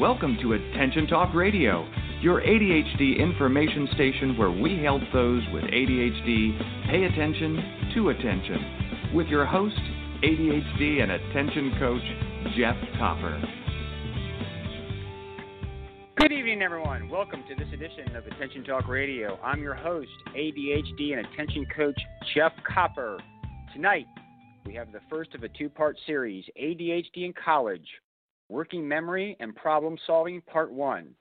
Welcome 0.00 0.36
to 0.42 0.52
Attention 0.52 1.06
Talk 1.06 1.32
Radio, 1.32 1.88
your 2.20 2.42
ADHD 2.42 3.18
information 3.18 3.88
station 3.94 4.36
where 4.36 4.50
we 4.50 4.82
help 4.82 5.00
those 5.10 5.42
with 5.54 5.64
ADHD 5.64 6.90
pay 6.90 7.04
attention 7.04 7.92
to 7.94 8.10
attention. 8.10 9.14
With 9.14 9.28
your 9.28 9.46
host, 9.46 9.78
ADHD 10.22 11.02
and 11.02 11.12
attention 11.12 11.76
coach, 11.78 12.02
Jeff 12.58 12.76
Copper. 12.98 13.42
Good 16.18 16.32
evening, 16.32 16.60
everyone. 16.60 17.08
Welcome 17.08 17.44
to 17.48 17.54
this 17.54 17.72
edition 17.72 18.14
of 18.16 18.26
Attention 18.26 18.64
Talk 18.64 18.88
Radio. 18.88 19.38
I'm 19.42 19.62
your 19.62 19.74
host, 19.74 20.10
ADHD 20.36 21.16
and 21.16 21.26
attention 21.26 21.66
coach, 21.74 21.98
Jeff 22.34 22.52
Copper. 22.68 23.18
Tonight, 23.72 24.06
we 24.66 24.74
have 24.74 24.92
the 24.92 25.00
first 25.08 25.34
of 25.34 25.42
a 25.42 25.48
two 25.48 25.70
part 25.70 25.96
series 26.06 26.44
ADHD 26.60 27.24
in 27.24 27.32
College 27.42 27.88
Working 28.48 28.86
Memory 28.86 29.36
and 29.40 29.54
Problem 29.54 29.96
Solving, 30.06 30.40
Part 30.42 30.70
1. 30.72 31.14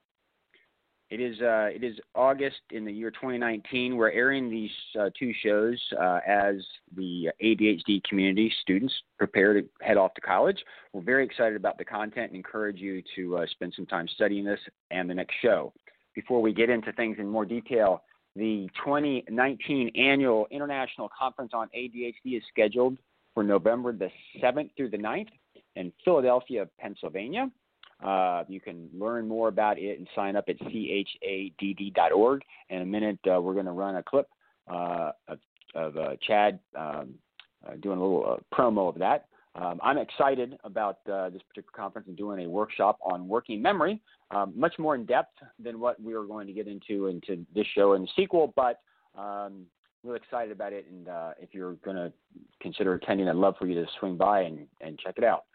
It 1.12 1.20
is, 1.20 1.40
uh, 1.40 1.70
it 1.74 1.84
is 1.84 1.98
August 2.16 2.62
in 2.72 2.84
the 2.84 2.92
year 2.92 3.12
2019. 3.12 3.96
We're 3.96 4.10
airing 4.10 4.50
these 4.50 4.72
uh, 5.00 5.12
two 5.18 5.32
shows 5.44 5.80
uh, 6.00 6.20
as 6.28 6.56
the 6.96 7.30
ADHD 7.44 8.04
community 8.04 8.52
students 8.62 8.94
prepare 9.18 9.54
to 9.54 9.68
head 9.82 9.98
off 9.98 10.16
to 10.16 10.22
college. 10.22 10.58
We're 10.94 11.04
very 11.04 11.24
excited 11.24 11.56
about 11.56 11.78
the 11.78 11.86
content 11.86 12.28
and 12.28 12.36
encourage 12.36 12.80
you 12.80 13.04
to 13.16 13.38
uh, 13.38 13.46
spend 13.52 13.74
some 13.76 13.86
time 13.86 14.08
studying 14.16 14.46
this 14.46 14.60
and 14.90 15.08
the 15.08 15.14
next 15.14 15.36
show. 15.44 15.74
Before 16.16 16.42
we 16.42 16.54
get 16.54 16.72
into 16.72 16.92
things 16.94 17.18
in 17.20 17.30
more 17.30 17.46
detail, 17.46 18.02
the 18.36 18.68
2019 18.84 19.92
annual 19.96 20.48
International 20.50 21.10
Conference 21.18 21.52
on 21.54 21.70
ADHD 21.78 22.38
is 22.38 22.44
scheduled 22.50 22.98
for 23.36 23.44
November 23.44 23.94
the 23.94 24.10
7th 24.42 24.72
through 24.76 24.90
the 24.90 24.98
9th 24.98 25.28
in 25.76 25.92
Philadelphia, 26.04 26.68
Pennsylvania. 26.80 27.50
Uh, 28.04 28.44
you 28.48 28.60
can 28.60 28.90
learn 28.94 29.28
more 29.28 29.48
about 29.48 29.80
it 29.80 29.98
and 29.98 30.08
sign 30.16 30.36
up 30.36 30.46
at 30.50 30.60
chadd.org. 30.60 32.42
In 32.70 32.82
a 32.82 32.86
minute, 32.86 33.20
uh, 33.34 33.42
we're 33.42 33.54
going 33.54 33.66
to 33.66 33.72
run 33.72 33.96
a 33.96 34.04
clip 34.04 34.28
uh, 34.70 35.12
of, 35.28 35.40
of 35.76 35.98
uh, 35.98 36.16
CHADD 36.28 36.60
um, 36.76 37.14
uh, 37.66 37.76
doing 37.82 37.98
a 37.98 38.02
little 38.02 38.38
uh, 38.38 38.56
promo 38.56 38.90
of 38.90 39.00
that. 39.00 39.28
Um, 39.56 39.80
I'm 39.82 39.98
excited 39.98 40.58
about 40.66 40.98
this 41.06 41.42
particular 41.48 41.72
conference 41.74 42.10
and 42.10 42.18
doing 42.18 42.46
a 42.46 42.50
workshop 42.50 43.00
on 43.02 43.26
working 43.30 43.62
memory, 43.62 44.02
um, 44.32 44.52
much 44.54 44.74
more 44.78 44.96
in 44.96 45.06
depth 45.06 45.38
than 45.64 45.80
what 45.80 46.02
we 46.02 46.14
are 46.14 46.26
going 46.26 46.46
to 46.48 46.52
get 46.52 46.68
into 46.68 47.08
into 47.08 47.46
this 47.56 47.66
show 47.74 47.94
and 47.94 48.04
the 48.04 48.10
sequel, 48.18 48.52
but 48.58 48.82
um, 49.18 49.66
really 50.04 50.18
excited 50.18 50.52
about 50.52 50.74
it. 50.74 50.86
And 50.92 51.08
if 51.40 51.54
you're 51.54 51.76
going 51.76 51.96
to 51.96 52.12
consider 52.60 52.96
attending, 52.96 53.30
I'd 53.30 53.36
love 53.38 53.56
for 53.58 53.66
you 53.66 53.76
to 53.76 53.90
swing 53.98 54.18
by 54.18 54.42
and, 54.42 54.68
and 54.82 55.00
check 55.00 55.16
it 55.18 55.24
out. 55.24 55.46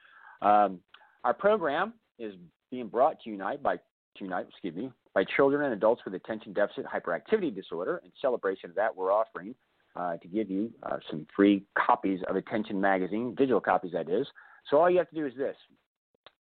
Um, 0.43 0.81
our 1.25 1.35
program 1.35 1.95
is 2.19 2.35
being 2.71 2.89
brought 2.89 3.21
to 3.23 3.31
you 3.31 3.37
tonight 3.37 3.63
by 3.63 3.77
tonight, 4.17 4.47
excuse 4.49 4.75
me, 4.75 4.91
by 5.15 5.25
children 5.37 5.65
and 5.65 5.73
adults 5.73 6.03
with 6.05 6.15
attention 6.15 6.53
deficit 6.53 6.85
hyperactivity 6.87 7.55
disorder. 7.55 8.01
In 8.05 8.11
celebration 8.21 8.71
of 8.71 8.77
that, 8.77 8.95
we're 8.95 9.13
offering 9.13 9.55
uh, 9.97 10.17
to 10.17 10.29
give 10.29 10.51
you 10.51 10.71
uh, 10.83 10.99
some 11.11 11.27
free 11.35 11.65
copies 11.77 12.21
of 12.29 12.37
Attention 12.37 12.81
Magazine, 12.81 13.35
digital 13.37 13.61
copies 13.61 13.93
that 13.93 14.09
is. 14.09 14.27
So 14.71 14.79
all 14.79 14.91
you 14.91 14.99
have 14.99 15.11
to 15.11 15.17
do 15.17 15.27
is 15.27 15.35
this: 15.37 15.57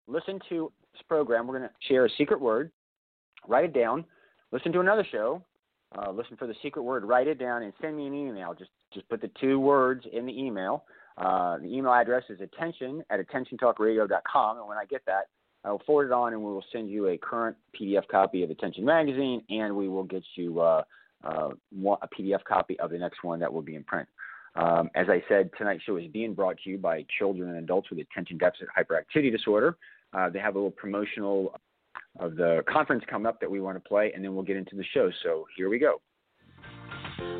listen 0.07 0.39
to 0.49 0.71
this 0.93 1.01
program. 1.07 1.47
We're 1.47 1.57
going 1.57 1.69
to 1.69 1.87
share 1.87 2.05
a 2.05 2.09
secret 2.17 2.39
word, 2.39 2.71
write 3.47 3.65
it 3.65 3.73
down, 3.73 4.05
listen 4.51 4.71
to 4.73 4.79
another 4.79 5.05
show, 5.11 5.43
uh, 5.97 6.11
listen 6.11 6.37
for 6.37 6.47
the 6.47 6.55
secret 6.61 6.83
word, 6.83 7.03
write 7.03 7.27
it 7.27 7.39
down, 7.39 7.63
and 7.63 7.73
send 7.81 7.97
me 7.97 8.07
an 8.07 8.13
email. 8.13 8.53
Just 8.53 8.71
just 8.93 9.07
put 9.09 9.21
the 9.21 9.31
two 9.39 9.59
words 9.59 10.05
in 10.11 10.25
the 10.25 10.37
email. 10.37 10.83
Uh, 11.17 11.57
the 11.57 11.65
email 11.65 11.93
address 11.93 12.23
is 12.29 12.39
attention 12.41 13.03
at 13.09 13.19
attentiontalkradio.com, 13.19 14.57
and 14.57 14.67
when 14.67 14.77
I 14.77 14.85
get 14.85 15.01
that, 15.05 15.27
I 15.65 15.71
will 15.71 15.81
forward 15.85 16.07
it 16.07 16.11
on, 16.13 16.33
and 16.33 16.41
we 16.41 16.51
will 16.51 16.63
send 16.71 16.89
you 16.89 17.07
a 17.07 17.17
current 17.17 17.57
PDF 17.79 18.07
copy 18.07 18.43
of 18.43 18.49
Attention 18.49 18.85
Magazine, 18.85 19.43
and 19.49 19.75
we 19.75 19.89
will 19.89 20.05
get 20.05 20.23
you 20.35 20.61
uh, 20.61 20.83
uh, 21.23 21.49
a 21.49 22.07
PDF 22.07 22.43
copy 22.45 22.79
of 22.79 22.91
the 22.91 22.97
next 22.97 23.23
one 23.23 23.39
that 23.39 23.51
will 23.51 23.61
be 23.61 23.75
in 23.75 23.83
print. 23.83 24.07
Um, 24.55 24.89
as 24.95 25.07
I 25.09 25.21
said, 25.27 25.49
tonight's 25.57 25.83
show 25.83 25.97
is 25.97 26.07
being 26.11 26.33
brought 26.33 26.57
to 26.63 26.69
you 26.69 26.77
by 26.77 27.05
children 27.17 27.49
and 27.49 27.59
adults 27.59 27.89
with 27.89 27.99
attention 27.99 28.37
deficit 28.37 28.67
hyperactivity 28.77 29.31
disorder. 29.31 29.77
Uh, 30.13 30.29
they 30.29 30.39
have 30.39 30.55
a 30.55 30.57
little 30.57 30.71
promotional 30.71 31.53
of 32.19 32.35
the 32.35 32.63
conference 32.67 33.03
coming 33.09 33.27
up 33.27 33.39
that 33.41 33.51
we 33.51 33.61
want 33.61 33.81
to 33.81 33.87
play, 33.87 34.11
and 34.15 34.23
then 34.23 34.33
we'll 34.33 34.43
get 34.43 34.57
into 34.57 34.75
the 34.75 34.83
show. 34.93 35.11
So 35.23 35.45
here 35.55 35.69
we 35.69 35.77
go. 35.77 36.01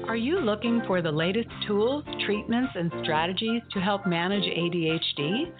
Are 0.08 0.16
you 0.16 0.40
looking 0.40 0.82
for 0.88 1.02
the 1.02 1.12
latest 1.12 1.50
tools, 1.68 2.04
treatments, 2.26 2.72
and 2.76 2.92
strategies 3.04 3.62
to 3.74 3.80
help 3.80 4.08
manage 4.08 4.44
ADHD? 4.44 5.52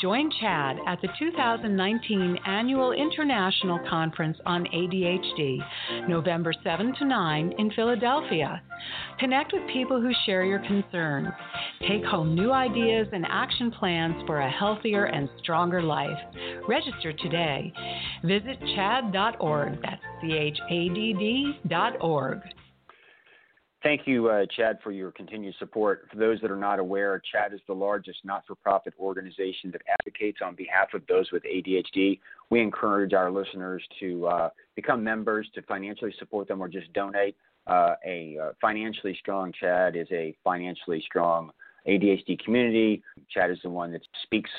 Join 0.00 0.30
CHADD 0.40 0.78
at 0.86 1.02
the 1.02 1.08
2019 1.18 2.38
Annual 2.46 2.92
International 2.92 3.78
Conference 3.90 4.38
on 4.46 4.64
ADHD, 4.64 5.58
November 6.08 6.54
7 6.64 6.94
to 6.98 7.04
9 7.04 7.54
in 7.58 7.70
Philadelphia. 7.72 8.62
Connect 9.18 9.52
with 9.52 9.68
people 9.70 10.00
who 10.00 10.12
share 10.24 10.44
your 10.44 10.60
concerns. 10.60 11.28
Take 11.86 12.04
home 12.04 12.34
new 12.34 12.52
ideas 12.52 13.08
and 13.12 13.26
action 13.28 13.70
plans 13.70 14.14
for 14.26 14.40
a 14.40 14.50
healthier 14.50 15.04
and 15.04 15.28
stronger 15.42 15.82
life. 15.82 16.18
Register 16.66 17.12
today. 17.12 17.72
Visit 18.24 18.58
chadd.org. 18.74 19.78
That's 19.82 20.02
C 20.22 20.32
H 20.32 20.58
A 20.70 20.88
D 20.88 21.12
D.org. 21.68 22.40
Thank 23.82 24.06
you, 24.06 24.28
uh, 24.28 24.44
CHADD, 24.58 24.82
for 24.82 24.90
your 24.90 25.10
continued 25.10 25.54
support. 25.58 26.06
For 26.10 26.18
those 26.18 26.38
that 26.42 26.50
are 26.50 26.56
not 26.56 26.78
aware, 26.78 27.22
CHADD 27.34 27.54
is 27.54 27.60
the 27.66 27.72
largest 27.72 28.18
not 28.24 28.44
for 28.46 28.54
profit 28.54 28.92
organization 29.00 29.70
that 29.70 29.80
advocates 29.98 30.40
on 30.44 30.54
behalf 30.54 30.92
of 30.92 31.02
those 31.06 31.30
with 31.32 31.42
ADHD. 31.44 32.20
We 32.50 32.60
encourage 32.60 33.14
our 33.14 33.30
listeners 33.30 33.82
to 34.00 34.26
uh, 34.26 34.50
become 34.76 35.02
members, 35.02 35.48
to 35.54 35.62
financially 35.62 36.14
support 36.18 36.46
them, 36.46 36.60
or 36.60 36.68
just 36.68 36.92
donate. 36.92 37.36
Uh, 37.66 37.94
a 38.04 38.36
uh, 38.42 38.52
financially 38.60 39.16
strong 39.18 39.50
CHADD 39.62 39.96
is 39.96 40.08
a 40.10 40.36
financially 40.44 41.02
strong 41.06 41.50
ADHD 41.88 42.38
community. 42.44 43.02
CHADD 43.34 43.52
is 43.52 43.58
the 43.62 43.70
one 43.70 43.92
that 43.92 44.02
speaks 44.24 44.50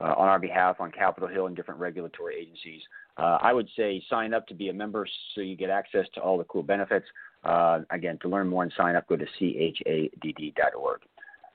uh, 0.00 0.14
on 0.16 0.28
our 0.28 0.38
behalf 0.38 0.76
on 0.80 0.90
Capitol 0.90 1.28
Hill 1.28 1.46
and 1.46 1.56
different 1.56 1.80
regulatory 1.80 2.36
agencies. 2.40 2.80
Uh, 3.18 3.36
I 3.42 3.52
would 3.52 3.68
say 3.76 4.02
sign 4.08 4.32
up 4.32 4.46
to 4.46 4.54
be 4.54 4.70
a 4.70 4.72
member 4.72 5.06
so 5.34 5.42
you 5.42 5.56
get 5.56 5.68
access 5.68 6.06
to 6.14 6.20
all 6.20 6.38
the 6.38 6.44
cool 6.44 6.62
benefits. 6.62 7.06
Uh, 7.44 7.80
again, 7.90 8.18
to 8.20 8.28
learn 8.28 8.48
more 8.48 8.62
and 8.62 8.72
sign 8.76 8.96
up, 8.96 9.08
go 9.08 9.16
to 9.16 9.26
chadd.org. 9.38 11.00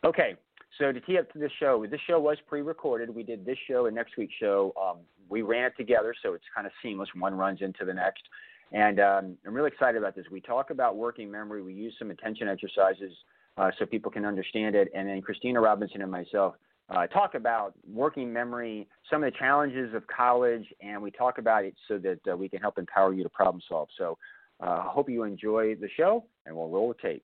Okay, 0.04 0.36
so 0.78 0.92
to 0.92 1.00
tee 1.00 1.18
up 1.18 1.32
to 1.34 1.40
this 1.40 1.52
show, 1.60 1.86
this 1.90 2.02
show 2.08 2.20
was 2.20 2.38
pre-recorded. 2.48 3.14
We 3.14 3.24
did 3.24 3.46
this 3.46 3.58
show 3.68 3.86
and 3.86 3.96
next 3.96 4.18
week's 4.18 4.34
show. 4.40 4.74
Um, 4.82 4.98
we 5.30 5.42
ran 5.42 5.66
it 5.66 5.74
together, 5.78 6.14
so 6.22 6.34
it's 6.34 6.44
kind 6.54 6.68
of 6.68 6.74
seamless. 6.82 7.10
One 7.18 7.36
runs 7.36 7.62
into 7.62 7.86
the 7.86 7.94
next. 7.94 8.24
And 8.72 9.00
um, 9.00 9.38
I'm 9.46 9.54
really 9.54 9.70
excited 9.70 9.98
about 9.98 10.16
this. 10.16 10.26
We 10.32 10.42
talk 10.42 10.70
about 10.70 10.98
working 10.98 11.32
memory. 11.32 11.62
We 11.62 11.74
use 11.74 11.94
some 11.98 12.12
attention 12.12 12.48
exercises 12.48 13.14
uh, 13.58 13.72
so 13.78 13.86
people 13.86 14.12
can 14.12 14.26
understand 14.26 14.76
it. 14.76 14.90
And 14.94 15.08
then 15.08 15.22
Christina 15.22 15.62
Robinson 15.62 16.02
and 16.02 16.12
myself 16.12 16.56
uh, 16.90 17.08
talk 17.08 17.36
about 17.36 17.74
working 17.92 18.32
memory, 18.32 18.88
some 19.10 19.24
of 19.24 19.32
the 19.32 19.38
challenges 19.38 19.94
of 19.94 20.06
college, 20.08 20.66
and 20.82 21.02
we 21.02 21.10
talk 21.10 21.38
about 21.38 21.64
it 21.64 21.76
so 21.88 21.98
that 22.00 22.20
uh, 22.32 22.36
we 22.36 22.50
can 22.50 22.60
help 22.60 22.78
empower 22.78 23.14
you 23.14 23.24
to 23.24 23.30
problem 23.30 23.62
solve. 23.68 23.88
So 23.98 24.18
uh, 24.60 24.84
hope 24.84 25.10
you 25.10 25.24
enjoy 25.24 25.76
the 25.76 25.90
show, 25.98 26.24
and 26.46 26.56
we'll 26.56 26.70
roll 26.70 26.88
the 26.90 27.08
tape. 27.08 27.24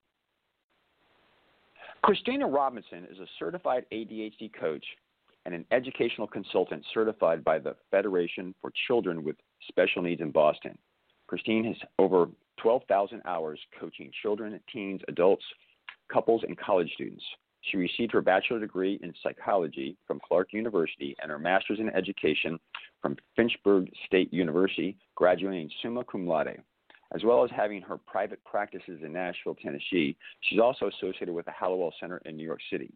Christina 2.03 2.47
Robinson 2.47 3.08
is 3.12 3.19
a 3.19 3.28
certified 3.38 3.86
ADHD 3.92 4.52
coach 4.59 4.84
and 5.46 5.53
an 5.53 5.66
educational 5.72 6.28
consultant 6.28 6.84
certified 6.94 7.44
by 7.44 7.59
the 7.59 7.75
Federation 7.90 8.53
for 8.62 8.72
Children 8.88 9.24
with 9.24 9.36
Special 9.68 10.02
Needs 10.02 10.22
in 10.22 10.31
Boston. 10.31 10.78
Christine 11.28 11.64
has 11.66 11.75
over 12.00 12.28
12,000 12.58 13.22
hours 13.25 13.59
coaching 13.80 14.12
children, 14.22 14.59
teens, 14.72 15.02
adults, 15.08 15.44
couples, 16.12 16.44
and 16.48 16.58
college 16.58 16.92
students. 16.94 17.24
She 17.69 17.78
received 17.78 18.12
her 18.12 18.22
bachelor 18.22 18.59
degree 18.59 19.00
in 19.03 19.13
psychology 19.22 19.96
from 20.08 20.19
Clark 20.28 20.53
University 20.53 21.16
and 21.22 21.30
her 21.30 21.39
master's 21.39 21.80
in 21.80 21.89
education 21.89 22.60
from 23.01 23.18
Fitchburg 23.36 23.89
State 24.07 24.34
University, 24.34 24.98
graduating 25.16 25.69
summa 25.81 26.04
cum 26.04 26.27
laude 26.27 26.62
as 27.13 27.24
well 27.24 27.44
as 27.44 27.52
having 27.56 27.81
her 27.81 27.98
private 27.98 28.44
practices 28.44 29.02
in 29.04 29.13
Nashville, 29.13 29.56
Tennessee. 29.56 30.16
She's 30.42 30.60
also 30.60 30.90
associated 30.90 31.34
with 31.34 31.46
the 31.46 31.52
Hallowell 31.52 31.94
Center 32.00 32.22
in 32.25 32.38
New 32.38 32.46
York 32.46 32.62
City. 32.72 32.92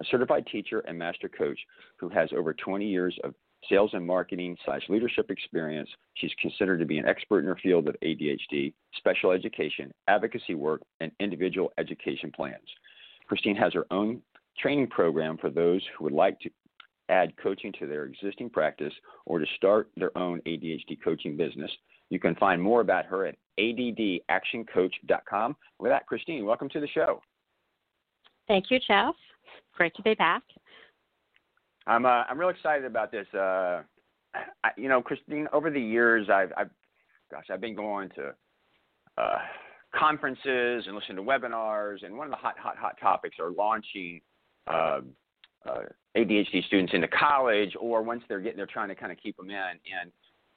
A 0.00 0.04
certified 0.10 0.46
teacher 0.50 0.80
and 0.80 0.98
master 0.98 1.28
coach 1.28 1.58
who 1.98 2.08
has 2.08 2.30
over 2.36 2.52
20 2.52 2.86
years 2.86 3.16
of 3.22 3.34
sales 3.68 3.90
and 3.94 4.06
marketing 4.06 4.56
slash 4.64 4.82
leadership 4.88 5.30
experience, 5.30 5.88
she's 6.14 6.32
considered 6.40 6.78
to 6.78 6.84
be 6.84 6.98
an 6.98 7.06
expert 7.06 7.40
in 7.40 7.46
her 7.46 7.58
field 7.62 7.88
of 7.88 7.96
ADHD, 8.02 8.72
special 8.96 9.30
education, 9.30 9.92
advocacy 10.08 10.54
work, 10.54 10.82
and 11.00 11.12
individual 11.20 11.72
education 11.78 12.30
plans. 12.34 12.68
Christine 13.26 13.56
has 13.56 13.72
her 13.72 13.86
own 13.90 14.20
training 14.58 14.88
program 14.88 15.38
for 15.38 15.50
those 15.50 15.82
who 15.96 16.04
would 16.04 16.12
like 16.12 16.38
to 16.40 16.50
add 17.08 17.36
coaching 17.36 17.72
to 17.78 17.86
their 17.86 18.04
existing 18.04 18.50
practice 18.50 18.92
or 19.26 19.38
to 19.38 19.46
start 19.56 19.90
their 19.96 20.16
own 20.16 20.40
ADHD 20.46 20.98
coaching 21.02 21.36
business. 21.36 21.70
You 22.14 22.20
can 22.20 22.36
find 22.36 22.62
more 22.62 22.80
about 22.80 23.06
her 23.06 23.26
at 23.26 23.34
addactioncoach.com. 23.58 25.56
With 25.80 25.90
that, 25.90 26.06
Christine, 26.06 26.46
welcome 26.46 26.68
to 26.68 26.78
the 26.78 26.86
show. 26.86 27.20
Thank 28.46 28.66
you, 28.70 28.78
Jeff. 28.86 29.16
Great 29.76 29.96
to 29.96 30.02
be 30.02 30.14
back. 30.14 30.44
I'm 31.88 32.06
uh, 32.06 32.22
I'm 32.30 32.38
real 32.38 32.50
excited 32.50 32.84
about 32.84 33.10
this. 33.10 33.26
Uh, 33.34 33.82
I, 34.62 34.70
you 34.76 34.88
know, 34.88 35.02
Christine, 35.02 35.48
over 35.52 35.70
the 35.70 35.80
years, 35.80 36.28
I've, 36.32 36.52
I've, 36.56 36.70
gosh, 37.32 37.46
I've 37.50 37.60
been 37.60 37.74
going 37.74 38.10
to 38.10 38.32
uh, 39.18 39.38
conferences 39.92 40.84
and 40.86 40.94
listening 40.94 41.16
to 41.16 41.22
webinars, 41.24 42.04
and 42.04 42.16
one 42.16 42.28
of 42.28 42.30
the 42.30 42.36
hot, 42.36 42.56
hot, 42.60 42.76
hot 42.76 42.96
topics 43.00 43.38
are 43.40 43.50
launching 43.50 44.20
uh, 44.68 45.00
uh, 45.68 45.80
ADHD 46.16 46.64
students 46.66 46.94
into 46.94 47.08
college, 47.08 47.74
or 47.80 48.02
once 48.02 48.22
they're 48.28 48.38
getting, 48.38 48.56
they're 48.56 48.66
trying 48.66 48.88
to 48.88 48.94
kind 48.94 49.10
of 49.10 49.18
keep 49.18 49.36
them 49.36 49.50
in. 49.50 49.56
And 49.56 50.12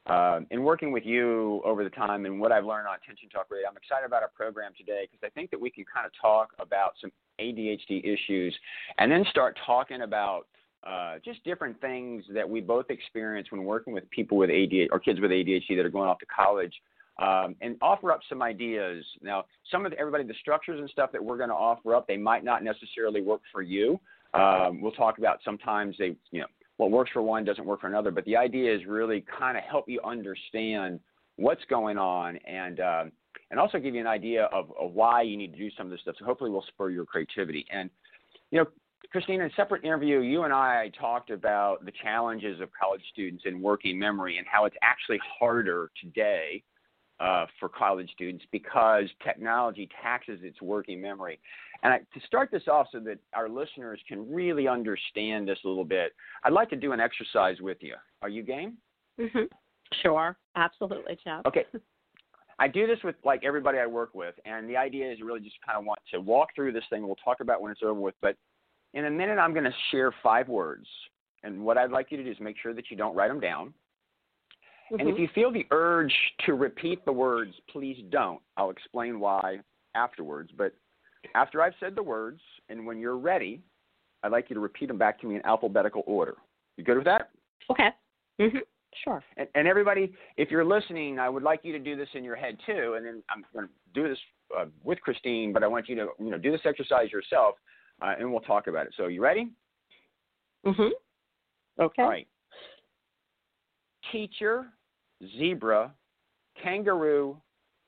uh, 0.08 0.40
in 0.52 0.64
working 0.64 0.92
with 0.92 1.06
you 1.06 1.62
over 1.66 1.84
the 1.84 1.90
time 1.90 2.26
and 2.26 2.40
what 2.40 2.52
I've 2.52 2.66
learned 2.66 2.88
on 2.88 2.96
Attention 3.04 3.30
Talk 3.30 3.48
Radio, 3.50 3.68
I'm 3.70 3.76
excited 3.78 4.06
about 4.06 4.24
our 4.24 4.30
program 4.30 4.72
today 4.78 5.08
because 5.10 5.26
I 5.26 5.30
think 5.30 5.52
that 5.52 5.60
we 5.60 5.70
can 5.70 5.84
kind 5.92 6.06
of 6.06 6.12
talk 6.20 6.52
about 6.60 6.94
some 7.02 7.12
ADHD 7.40 8.04
issues 8.06 8.56
and 9.00 9.12
then 9.12 9.26
start 9.30 9.58
talking 9.66 10.04
about 10.04 10.48
uh, 10.86 11.16
just 11.26 11.44
different 11.44 11.80
things 11.82 12.24
that 12.34 12.48
we 12.50 12.62
both 12.62 12.90
experience 12.90 13.52
when 13.52 13.64
working 13.66 13.94
with 13.94 14.10
people 14.10 14.38
with 14.38 14.50
ADHD 14.50 14.88
or 14.92 15.00
kids 15.00 15.20
with 15.20 15.32
ADHD 15.32 15.76
that 15.76 15.86
are 15.86 15.90
going 15.90 16.10
off 16.10 16.20
to 16.20 16.26
college. 16.26 16.74
Um, 17.20 17.56
and 17.62 17.78
offer 17.82 18.12
up 18.12 18.20
some 18.30 18.44
ideas. 18.44 19.04
Now, 19.24 19.46
some 19.72 19.88
of 19.88 19.92
the, 19.92 19.98
everybody, 19.98 20.24
the 20.24 20.36
structures 20.40 20.80
and 20.80 20.88
stuff 20.92 21.12
that 21.14 21.24
we're 21.24 21.38
going 21.38 21.50
to 21.50 21.56
offer 21.56 21.96
up, 21.96 22.08
they 22.08 22.16
might 22.16 22.44
not 22.44 22.64
necessarily 22.64 23.24
work 23.24 23.42
for 23.52 23.64
you. 23.64 24.00
Um, 24.36 24.82
we'll 24.82 24.92
talk 24.92 25.18
about 25.18 25.40
sometimes 25.44 25.96
they, 25.98 26.16
you 26.30 26.42
know, 26.42 26.46
what 26.78 26.92
works 26.92 27.12
for 27.12 27.22
one 27.22 27.44
doesn't 27.44 27.66
work 27.66 27.82
for 27.82 27.88
another. 27.88 28.12
But 28.12 28.26
the 28.26 28.38
idea 28.38 28.74
is 28.74 28.86
really 28.86 29.26
kind 29.38 29.58
of 29.58 29.64
help 29.64 29.90
you 29.90 30.00
understand 30.04 31.00
what's 31.36 31.64
going 31.70 31.98
on 31.98 32.38
and 32.38 32.80
um, 32.80 33.12
and 33.50 33.60
also 33.60 33.80
give 33.80 33.96
you 33.96 34.02
an 34.02 34.08
idea 34.08 34.46
of, 34.46 34.72
of 34.80 34.94
why 34.94 35.22
you 35.22 35.38
need 35.38 35.54
to 35.54 35.58
do 35.58 35.70
some 35.78 35.88
of 35.88 35.92
this 35.92 36.02
stuff. 36.02 36.16
So 36.20 36.26
hopefully, 36.26 36.50
we'll 36.50 36.66
spur 36.68 36.90
your 36.90 37.06
creativity. 37.06 37.66
And 37.72 37.90
you 38.52 38.60
know, 38.60 38.66
Christina, 39.12 39.46
in 39.46 39.52
a 39.52 39.54
separate 39.56 39.84
interview, 39.84 40.20
you 40.20 40.44
and 40.44 40.54
I 40.54 40.92
talked 41.00 41.30
about 41.30 41.86
the 41.86 41.92
challenges 42.04 42.60
of 42.62 42.70
college 42.80 43.02
students 43.12 43.44
in 43.46 43.62
working 43.62 43.98
memory 43.98 44.38
and 44.38 44.48
how 44.50 44.66
it's 44.66 44.76
actually 44.82 45.20
harder 45.40 45.92
today 46.02 46.64
uh, 47.20 47.46
for 47.60 47.70
college 47.70 48.10
students 48.14 48.46
because 48.52 49.06
technology 49.24 49.90
taxes 50.02 50.40
its 50.44 50.62
working 50.62 51.02
memory. 51.02 51.40
And 51.84 51.94
I, 51.94 51.98
to 51.98 52.26
start 52.26 52.50
this 52.52 52.64
off 52.68 52.88
so 52.92 53.00
that 53.02 53.18
our 53.34 53.50
listeners 53.50 54.00
can 54.08 54.32
really 54.32 54.68
understand 54.68 55.48
this 55.48 55.60
a 55.66 55.68
little 55.68 55.86
bit, 55.86 56.14
I'd 56.44 56.54
like 56.54 56.70
to 56.70 56.76
do 56.76 56.92
an 56.92 57.00
exercise 57.00 57.58
with 57.60 57.78
you. 57.82 57.96
Are 58.22 58.30
you 58.30 58.44
game? 58.44 58.78
Mm-hmm. 59.20 59.46
Sure, 60.02 60.38
absolutely, 60.56 61.18
Jeff. 61.24 61.46
Okay. 61.46 61.66
I 62.60 62.68
do 62.68 62.88
this 62.88 62.98
with 63.04 63.16
like 63.24 63.44
everybody 63.46 63.78
I 63.78 63.86
work 63.86 64.16
with, 64.16 64.34
and 64.46 64.68
the 64.68 64.78
idea 64.78 65.12
is 65.12 65.20
really 65.22 65.40
just 65.40 65.56
kind 65.66 65.78
of 65.78 65.86
want 65.86 66.00
to 66.12 66.20
walk 66.20 66.50
through 66.56 66.74
this 66.74 66.84
thing. 66.90 67.06
We'll 67.06 67.16
talk 67.16 67.40
about 67.40 67.62
when 67.62 67.72
it's 67.72 67.82
over 67.84 67.94
with, 67.94 68.16
but 68.22 68.36
in 68.94 69.06
a 69.06 69.12
minute, 69.12 69.38
I'm 69.38 69.54
going 69.54 69.66
to 69.66 69.74
share 69.92 70.12
five 70.24 70.48
words. 70.48 70.88
And 71.44 71.64
what 71.64 71.78
I'd 71.78 71.92
like 71.92 72.08
you 72.10 72.18
to 72.18 72.24
do 72.24 72.32
is 72.32 72.38
make 72.40 72.58
sure 72.62 72.74
that 72.74 72.90
you 72.90 72.98
don't 72.98 73.16
write 73.16 73.28
them 73.28 73.40
down. 73.40 73.74
Mm-hmm. 74.92 75.00
And 75.00 75.10
if 75.10 75.20
you 75.20 75.28
feel 75.36 75.52
the 75.52 75.66
urge 75.72 76.14
to 76.46 76.54
repeat 76.54 77.04
the 77.06 77.12
words, 77.12 77.54
please 77.70 77.98
don't. 78.10 78.42
I'll 78.56 78.70
explain 78.70 79.20
why 79.20 79.60
afterwards. 79.96 80.52
But 80.58 80.74
after 81.36 81.62
I've 81.62 81.74
said 81.80 81.96
the 81.96 82.04
words, 82.04 82.40
and 82.70 82.86
when 82.86 83.00
you're 83.00 83.18
ready, 83.18 83.62
I'd 84.24 84.32
like 84.32 84.50
you 84.50 84.54
to 84.54 84.60
repeat 84.60 84.88
them 84.88 84.98
back 84.98 85.20
to 85.22 85.28
me 85.28 85.36
in 85.36 85.46
alphabetical 85.46 86.04
order. 86.06 86.36
You 86.78 86.84
good 86.84 86.98
with 86.98 87.06
that? 87.06 87.30
Okay. 87.70 87.90
Mm-hmm. 88.40 88.58
Sure. 89.04 89.24
And, 89.36 89.48
and, 89.56 89.68
everybody, 89.68 90.14
if 90.38 90.50
you're 90.50 90.66
listening, 90.66 91.20
I 91.20 91.30
would 91.30 91.44
like 91.44 91.60
you 91.64 91.72
to 91.74 91.80
do 91.80 91.96
this 91.96 92.08
in 92.14 92.24
your 92.24 92.36
head 92.36 92.58
too. 92.66 92.96
And 92.96 93.06
then 93.06 93.22
I'm 93.30 93.44
going 93.54 93.68
to 93.68 93.74
do 93.94 94.08
this 94.08 94.18
uh, 94.58 94.66
with 94.84 95.00
Christine, 95.02 95.54
but 95.54 95.64
I 95.64 95.68
want 95.68 95.90
you 95.90 95.96
to 95.96 96.08
you 96.20 96.32
know 96.32 96.38
do 96.38 96.52
this 96.52 96.62
exercise 96.66 97.12
yourself, 97.12 97.56
uh, 98.02 98.14
and 98.18 98.32
we'll 98.32 98.42
talk 98.42 98.68
about 98.68 98.88
it. 98.88 98.94
So, 98.96 99.08
you 99.08 99.22
ready? 99.22 99.52
Mhm. 100.66 100.90
Okay. 101.80 102.02
All 102.02 102.10
right. 102.10 102.28
Teacher, 104.12 104.68
zebra, 105.38 105.94
kangaroo, 106.62 107.42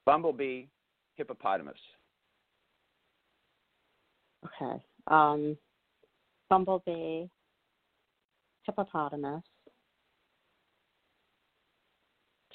bumblebee, 0.05 0.65
hippopotamus. 1.15 1.77
Okay. 4.45 4.81
Um, 5.07 5.57
bumblebee, 6.49 7.27
hippopotamus, 8.63 9.43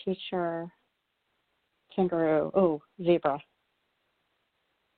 teacher, 0.04 0.66
kangaroo. 1.94 2.50
Oh, 2.54 2.80
zebra. 3.02 3.38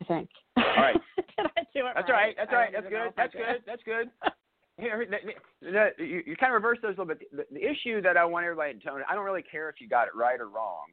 I 0.00 0.05
think. 0.05 0.29
All 0.56 0.64
right. 0.76 0.96
Did 1.17 1.46
I 1.56 1.61
do 1.75 1.87
it 1.87 1.93
That's 1.94 2.08
right? 2.08 2.11
right. 2.11 2.37
That's 2.37 2.52
right. 2.52 2.72
That's 2.72 2.88
good. 2.88 3.12
That's 3.17 3.32
good. 3.32 3.62
That's 3.67 3.82
good. 3.84 4.11
Here, 4.78 5.06
the, 5.08 5.70
the, 5.70 6.05
you, 6.05 6.23
you 6.26 6.37
kind 6.37 6.55
of 6.55 6.62
reverse 6.62 6.78
those 6.82 6.96
a 6.99 7.00
little 7.00 7.06
bit. 7.06 7.23
The, 7.32 7.46
the 7.50 7.64
issue 7.64 8.02
that 8.02 8.17
I 8.17 8.25
want 8.25 8.44
everybody 8.44 8.75
to 8.75 8.81
tone, 8.81 9.00
I 9.08 9.14
don't 9.14 9.25
really 9.25 9.43
care 9.43 9.70
if 9.70 9.76
you 9.81 9.88
got 9.88 10.06
it 10.06 10.14
right 10.14 10.38
or 10.38 10.49
wrong. 10.49 10.87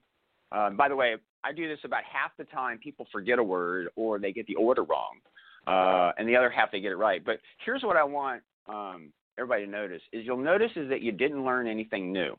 Um, 0.53 0.77
by 0.77 0.87
the 0.87 0.95
way, 0.95 1.15
I 1.43 1.51
do 1.51 1.67
this 1.67 1.79
about 1.83 2.03
half 2.03 2.31
the 2.37 2.45
time. 2.45 2.77
People 2.77 3.07
forget 3.11 3.39
a 3.39 3.43
word 3.43 3.89
or 3.95 4.19
they 4.19 4.31
get 4.31 4.47
the 4.47 4.55
order 4.55 4.83
wrong 4.83 5.19
uh, 5.67 6.11
and 6.17 6.27
the 6.27 6.35
other 6.35 6.49
half 6.49 6.71
they 6.71 6.79
get 6.79 6.91
it 6.91 6.97
right. 6.97 7.23
But 7.23 7.39
here's 7.65 7.83
what 7.83 7.97
I 7.97 8.03
want 8.03 8.41
um, 8.67 9.11
everybody 9.37 9.65
to 9.65 9.71
notice: 9.71 10.01
is 10.11 10.25
you'll 10.25 10.37
notice 10.37 10.71
is 10.75 10.89
that 10.89 11.01
you 11.01 11.11
didn't 11.11 11.43
learn 11.43 11.67
anything 11.67 12.11
new. 12.11 12.35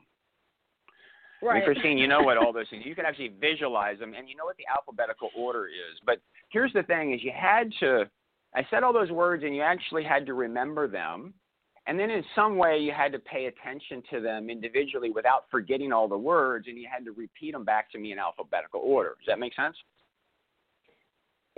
Right. 1.41 1.63
I 1.63 1.67
mean, 1.67 1.75
Christine, 1.75 1.97
you 1.97 2.07
know 2.07 2.21
what 2.21 2.37
all 2.37 2.53
those 2.53 2.67
things. 2.69 2.83
You 2.85 2.95
can 2.95 3.05
actually 3.05 3.33
visualize 3.39 3.99
them, 3.99 4.13
and 4.13 4.29
you 4.29 4.35
know 4.35 4.45
what 4.45 4.57
the 4.57 4.65
alphabetical 4.73 5.29
order 5.37 5.67
is. 5.67 5.99
But 6.05 6.19
here's 6.49 6.73
the 6.73 6.83
thing: 6.83 7.13
is 7.13 7.23
you 7.23 7.31
had 7.35 7.71
to. 7.79 8.09
I 8.55 8.65
said 8.69 8.83
all 8.83 8.93
those 8.93 9.11
words, 9.11 9.43
and 9.43 9.55
you 9.55 9.61
actually 9.61 10.03
had 10.03 10.25
to 10.27 10.33
remember 10.33 10.87
them. 10.87 11.33
And 11.87 11.99
then 11.99 12.09
in 12.09 12.23
some 12.33 12.57
way, 12.57 12.79
you 12.79 12.91
had 12.91 13.11
to 13.11 13.19
pay 13.19 13.45
attention 13.45 14.01
to 14.11 14.19
them 14.19 14.49
individually 14.49 15.11
without 15.11 15.45
forgetting 15.51 15.91
all 15.91 16.07
the 16.07 16.17
words, 16.17 16.67
and 16.67 16.77
you 16.77 16.87
had 16.91 17.05
to 17.05 17.11
repeat 17.11 17.51
them 17.51 17.63
back 17.63 17.91
to 17.91 17.99
me 17.99 18.11
in 18.11 18.17
alphabetical 18.17 18.79
order. 18.83 19.09
Does 19.19 19.27
that 19.27 19.39
make 19.39 19.53
sense? 19.55 19.75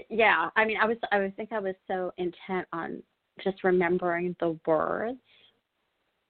yeah, 0.09 0.49
I 0.55 0.65
mean, 0.65 0.77
I 0.81 0.85
was 0.85 0.97
I 1.11 1.19
was 1.19 1.31
think 1.35 1.51
I 1.51 1.59
was 1.59 1.75
so 1.87 2.11
intent 2.17 2.67
on 2.71 3.01
just 3.43 3.63
remembering 3.63 4.35
the 4.39 4.57
words, 4.65 5.19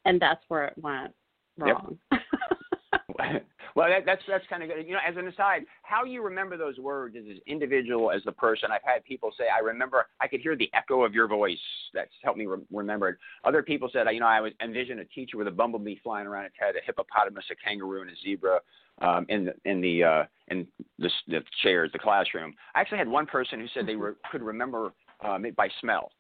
and 0.05 0.21
that's 0.21 0.43
where 0.47 0.65
it 0.65 0.77
went 0.77 1.13
wrong. 1.57 1.97
Yep. 2.11 2.21
well, 3.75 3.89
that, 3.89 4.05
that's 4.05 4.21
that's 4.27 4.45
kind 4.49 4.63
of 4.63 4.69
good. 4.69 4.85
You 4.85 4.93
know, 4.93 4.99
as 5.07 5.15
an 5.17 5.27
aside, 5.27 5.63
how 5.83 6.03
you 6.03 6.23
remember 6.23 6.57
those 6.57 6.77
words 6.77 7.15
is 7.15 7.25
as 7.29 7.37
individual 7.47 8.11
as 8.11 8.21
the 8.25 8.31
person. 8.31 8.69
I've 8.71 8.81
had 8.83 9.03
people 9.05 9.31
say, 9.37 9.45
"I 9.53 9.59
remember, 9.59 10.07
I 10.21 10.27
could 10.27 10.41
hear 10.41 10.55
the 10.55 10.69
echo 10.73 11.03
of 11.03 11.13
your 11.13 11.27
voice." 11.27 11.57
That's 11.93 12.11
helped 12.23 12.37
me 12.37 12.45
re- 12.45 12.59
remember 12.71 13.09
it. 13.09 13.17
Other 13.43 13.63
people 13.63 13.89
said, 13.91 14.07
"You 14.11 14.19
know, 14.19 14.27
I 14.27 14.41
would 14.41 14.53
envision 14.63 14.99
a 14.99 15.05
teacher 15.05 15.37
with 15.37 15.47
a 15.47 15.51
bumblebee 15.51 15.95
flying 16.03 16.27
around 16.27 16.45
its 16.45 16.55
head, 16.59 16.75
a 16.75 16.86
hippopotamus, 16.86 17.45
a 17.51 17.55
kangaroo, 17.55 18.01
and 18.01 18.09
a 18.09 18.15
zebra." 18.24 18.59
um, 19.01 19.25
in 19.29 19.45
the 19.45 19.53
in 19.65 19.81
the 19.81 20.03
uh, 20.03 20.24
in 20.47 20.67
the, 20.97 21.09
the 21.27 21.39
chairs, 21.62 21.89
the 21.93 22.00
classroom. 22.00 22.53
I 22.75 22.81
actually 22.81 22.97
had 22.97 23.07
one 23.07 23.25
person 23.25 23.59
who 23.59 23.67
said 23.74 23.86
they 23.86 23.95
re- 23.95 24.13
could 24.31 24.41
remember 24.41 24.93
um, 25.24 25.45
it 25.45 25.55
by 25.55 25.69
smell. 25.81 26.12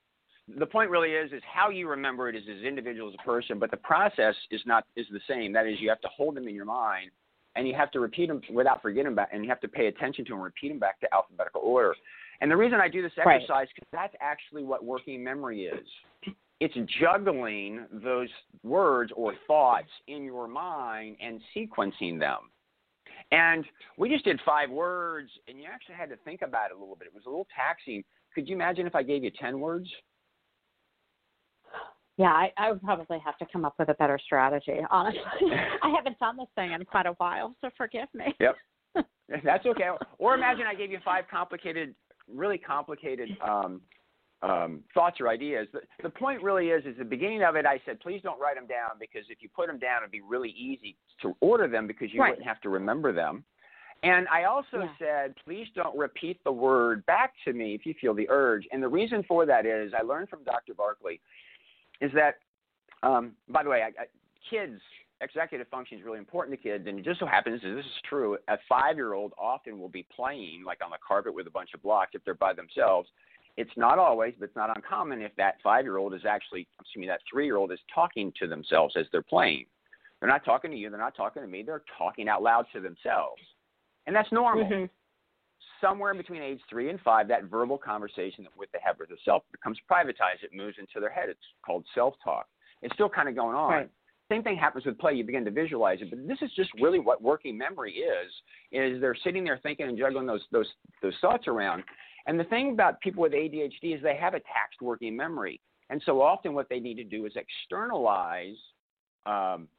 The 0.55 0.65
point 0.65 0.89
really 0.89 1.11
is 1.11 1.31
is 1.31 1.41
how 1.51 1.69
you 1.69 1.89
remember 1.89 2.29
it 2.29 2.35
is 2.35 2.43
as 2.49 2.63
individual 2.63 3.09
as 3.09 3.15
a 3.19 3.23
person, 3.23 3.59
but 3.59 3.71
the 3.71 3.77
process 3.77 4.35
is 4.51 4.61
not 4.65 4.85
is 4.95 5.05
the 5.11 5.19
same. 5.27 5.51
That 5.53 5.67
is, 5.67 5.79
you 5.79 5.89
have 5.89 6.01
to 6.01 6.07
hold 6.07 6.35
them 6.35 6.47
in 6.47 6.55
your 6.55 6.65
mind, 6.65 7.11
and 7.55 7.67
you 7.67 7.73
have 7.75 7.91
to 7.91 7.99
repeat 7.99 8.27
them 8.27 8.41
without 8.53 8.81
forgetting 8.81 9.15
back, 9.15 9.29
and 9.33 9.43
you 9.43 9.49
have 9.49 9.59
to 9.61 9.67
pay 9.67 9.87
attention 9.87 10.23
to 10.25 10.33
them, 10.33 10.41
repeat 10.41 10.69
them 10.69 10.79
back 10.79 10.99
to 11.01 11.13
alphabetical 11.13 11.61
order. 11.61 11.95
And 12.39 12.49
the 12.49 12.55
reason 12.55 12.79
I 12.79 12.87
do 12.87 13.01
this 13.01 13.11
exercise 13.17 13.49
right. 13.49 13.67
because 13.73 13.89
that's 13.91 14.15
actually 14.21 14.63
what 14.63 14.85
working 14.85 15.23
memory 15.23 15.65
is 15.65 15.87
it's 16.59 16.75
juggling 16.99 17.85
those 17.91 18.29
words 18.63 19.11
or 19.15 19.33
thoughts 19.47 19.89
in 20.07 20.23
your 20.23 20.47
mind 20.47 21.17
and 21.21 21.39
sequencing 21.55 22.19
them. 22.19 22.39
And 23.31 23.65
we 23.97 24.09
just 24.09 24.23
did 24.23 24.39
five 24.45 24.69
words, 24.69 25.29
and 25.47 25.59
you 25.59 25.65
actually 25.71 25.95
had 25.95 26.09
to 26.09 26.15
think 26.17 26.41
about 26.41 26.71
it 26.71 26.77
a 26.77 26.79
little 26.79 26.95
bit. 26.95 27.07
It 27.07 27.13
was 27.13 27.25
a 27.25 27.29
little 27.29 27.47
taxing. 27.55 28.03
Could 28.33 28.47
you 28.47 28.55
imagine 28.55 28.87
if 28.87 28.95
I 28.95 29.03
gave 29.03 29.23
you 29.23 29.31
10 29.31 29.59
words? 29.59 29.89
Yeah, 32.17 32.31
I, 32.31 32.51
I 32.57 32.71
would 32.71 32.81
probably 32.81 33.19
have 33.23 33.37
to 33.37 33.45
come 33.51 33.63
up 33.63 33.75
with 33.77 33.89
a 33.89 33.93
better 33.93 34.19
strategy, 34.23 34.79
honestly. 34.89 35.21
I 35.83 35.89
haven't 35.95 36.17
done 36.19 36.37
this 36.37 36.47
thing 36.55 36.71
in 36.71 36.83
quite 36.85 37.05
a 37.05 37.13
while, 37.13 37.55
so 37.61 37.69
forgive 37.77 38.07
me. 38.13 38.35
Yep. 38.39 38.55
That's 39.43 39.65
okay. 39.65 39.89
Or 40.17 40.33
imagine 40.33 40.65
I 40.67 40.73
gave 40.73 40.91
you 40.91 40.97
five 41.05 41.25
complicated, 41.29 41.93
really 42.27 42.57
complicated 42.57 43.29
um, 43.47 43.81
um, 44.41 44.83
thoughts 44.95 45.21
or 45.21 45.27
ideas. 45.27 45.67
The, 45.71 45.81
the 46.01 46.09
point 46.09 46.41
really 46.41 46.69
is, 46.69 46.85
is 46.85 46.97
the 46.97 47.05
beginning 47.05 47.43
of 47.43 47.55
it, 47.55 47.67
I 47.67 47.79
said, 47.85 47.99
please 47.99 48.21
don't 48.23 48.39
write 48.39 48.55
them 48.55 48.67
down 48.67 48.91
because 48.99 49.23
if 49.29 49.37
you 49.41 49.49
put 49.55 49.67
them 49.67 49.77
down, 49.77 50.01
it'd 50.01 50.11
be 50.11 50.21
really 50.21 50.49
easy 50.49 50.97
to 51.21 51.35
order 51.39 51.67
them 51.67 51.85
because 51.85 52.11
you 52.11 52.21
right. 52.21 52.31
wouldn't 52.31 52.47
have 52.47 52.61
to 52.61 52.69
remember 52.69 53.13
them. 53.13 53.43
And 54.03 54.27
I 54.27 54.43
also 54.43 54.79
yeah. 54.79 54.87
said, 54.99 55.33
please 55.43 55.67
don't 55.75 55.97
repeat 55.97 56.39
the 56.43 56.51
word 56.51 57.05
back 57.07 57.33
to 57.45 57.53
me 57.53 57.73
if 57.73 57.85
you 57.85 57.95
feel 57.99 58.13
the 58.13 58.29
urge. 58.29 58.67
And 58.71 58.81
the 58.81 58.87
reason 58.87 59.23
for 59.27 59.45
that 59.47 59.65
is, 59.65 59.91
I 59.97 60.03
learned 60.03 60.29
from 60.29 60.43
Dr. 60.43 60.75
Barkley, 60.75 61.19
is 62.01 62.11
that, 62.13 62.35
um, 63.03 63.33
by 63.49 63.63
the 63.63 63.69
way, 63.69 63.81
I, 63.81 63.87
I, 63.87 64.05
kids, 64.49 64.81
executive 65.21 65.67
function 65.69 65.97
is 65.97 66.05
really 66.05 66.19
important 66.19 66.57
to 66.57 66.61
kids. 66.61 66.85
And 66.87 66.99
it 66.99 67.05
just 67.05 67.19
so 67.19 67.25
happens, 67.25 67.61
and 67.63 67.77
this 67.77 67.85
is 67.85 67.91
true, 68.07 68.37
a 68.47 68.57
five 68.69 68.95
year 68.95 69.13
old 69.13 69.33
often 69.37 69.79
will 69.79 69.89
be 69.89 70.05
playing 70.15 70.63
like 70.65 70.79
on 70.83 70.91
the 70.91 70.97
carpet 71.05 71.33
with 71.33 71.47
a 71.47 71.51
bunch 71.51 71.69
of 71.73 71.81
blocks 71.81 72.11
if 72.13 72.23
they're 72.23 72.35
by 72.35 72.53
themselves 72.53 73.09
it's 73.57 73.71
not 73.75 73.97
always, 73.97 74.35
but 74.39 74.45
it's 74.45 74.55
not 74.55 74.75
uncommon 74.75 75.21
if 75.21 75.35
that 75.35 75.55
five 75.63 75.83
year 75.83 75.97
old 75.97 76.13
is 76.13 76.21
actually, 76.29 76.67
excuse 76.79 77.01
me, 77.01 77.07
that 77.07 77.19
three 77.29 77.45
year 77.45 77.57
old 77.57 77.71
is 77.71 77.79
talking 77.93 78.31
to 78.39 78.47
themselves 78.47 78.95
as 78.95 79.07
they're 79.11 79.23
playing. 79.23 79.65
They're 80.19 80.29
not 80.29 80.45
talking 80.45 80.71
to 80.71 80.77
you. 80.77 80.89
They're 80.89 80.99
not 80.99 81.15
talking 81.15 81.41
to 81.41 81.47
me. 81.47 81.63
They're 81.63 81.83
talking 81.97 82.29
out 82.29 82.41
loud 82.41 82.65
to 82.73 82.79
themselves, 82.79 83.41
and 84.05 84.15
that's 84.15 84.31
normal. 84.31 84.65
Mm-hmm. 84.65 84.85
Somewhere 85.81 86.13
between 86.13 86.41
age 86.41 86.59
three 86.69 86.89
and 86.89 86.99
five, 87.01 87.27
that 87.27 87.45
verbal 87.45 87.77
conversation 87.77 88.47
with 88.57 88.71
the 88.71 88.79
head 88.79 88.95
with 88.99 89.09
the 89.09 89.17
self 89.23 89.43
becomes 89.51 89.77
privatized. 89.89 90.43
It 90.43 90.53
moves 90.53 90.77
into 90.79 90.99
their 90.99 91.09
head. 91.09 91.29
It's 91.29 91.39
called 91.65 91.85
self-talk. 91.93 92.47
It's 92.81 92.93
still 92.93 93.09
kind 93.09 93.29
of 93.29 93.35
going 93.35 93.55
on. 93.55 93.71
Right. 93.71 93.89
Same 94.31 94.43
thing 94.43 94.57
happens 94.57 94.85
with 94.85 94.97
play. 94.97 95.13
You 95.13 95.23
begin 95.23 95.45
to 95.45 95.51
visualize 95.51 95.99
it, 96.01 96.09
but 96.09 96.27
this 96.27 96.39
is 96.41 96.51
just 96.55 96.69
really 96.81 96.99
what 96.99 97.21
working 97.21 97.57
memory 97.57 97.93
is. 97.93 98.31
Is 98.71 98.99
they're 98.99 99.15
sitting 99.23 99.43
there 99.43 99.59
thinking 99.63 99.87
and 99.87 99.97
juggling 99.97 100.25
those 100.25 100.43
those 100.51 100.67
those 101.01 101.15
thoughts 101.21 101.47
around. 101.47 101.83
And 102.25 102.37
the 102.37 102.43
thing 102.45 102.73
about 102.73 102.99
people 102.99 103.21
with 103.21 103.31
ADHD 103.31 103.95
is 103.95 104.03
they 104.03 104.17
have 104.17 104.33
a 104.33 104.39
taxed 104.39 104.81
working 104.81 105.15
memory. 105.15 105.61
And 105.89 106.01
so 106.05 106.21
often 106.21 106.53
what 106.53 106.67
they 106.69 106.79
need 106.79 106.95
to 106.95 107.05
do 107.05 107.25
is 107.25 107.31
externalize 107.35 108.57
um, 109.25 109.69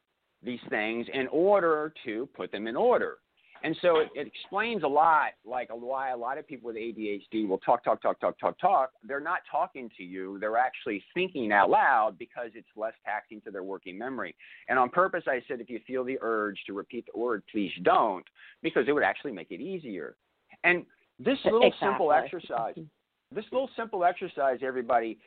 these 0.43 0.61
things 0.71 1.07
in 1.13 1.29
order 1.29 1.93
to 2.07 2.27
put 2.35 2.51
them 2.51 2.67
in 2.67 2.75
order. 2.75 3.19
And 3.65 3.77
so 3.83 3.99
it, 3.99 4.09
it 4.15 4.27
explains 4.27 4.83
a 4.83 4.89
lot, 4.89 5.31
like 5.45 5.69
why 5.71 6.11
a 6.11 6.17
lot 6.17 6.39
of 6.39 6.47
people 6.47 6.69
with 6.69 6.77
ADHD 6.77 7.47
will 7.47 7.59
talk, 7.59 7.83
talk, 7.83 8.01
talk, 8.01 8.21
talk, 8.21 8.39
talk, 8.39 8.59
talk. 8.59 8.91
They're 9.03 9.21
not 9.21 9.41
talking 9.51 9.91
to 9.97 10.05
you. 10.05 10.39
They're 10.41 10.57
actually 10.57 11.03
thinking 11.15 11.53
out 11.53 11.71
loud 11.71 12.17
because 12.19 12.51
it's 12.55 12.69
less 12.77 12.95
taxing 13.05 13.41
to 13.43 13.51
their 13.51 13.65
working 13.65 13.99
memory. 13.99 14.35
And 14.69 14.79
on 14.79 14.91
purpose, 14.91 15.25
I 15.27 15.43
said, 15.49 15.61
if 15.61 15.69
you 15.69 15.81
feel 15.87 16.05
the 16.05 16.19
urge 16.21 16.59
to 16.67 16.73
repeat 16.73 17.07
the 17.13 17.19
word, 17.19 17.43
please 17.51 17.73
don't, 17.83 18.25
because 18.63 18.85
it 18.87 18.93
would 18.93 19.03
actually 19.03 19.33
make 19.33 19.51
it 19.51 19.61
easier. 19.61 20.17
And 20.65 20.85
this 21.19 21.39
little 21.45 21.63
exactly. 21.63 21.89
simple 21.89 22.13
exercise, 22.13 22.75
this 23.35 23.45
little 23.51 23.71
simple 23.77 24.05
exercise, 24.05 24.59
everybody, 24.63 25.19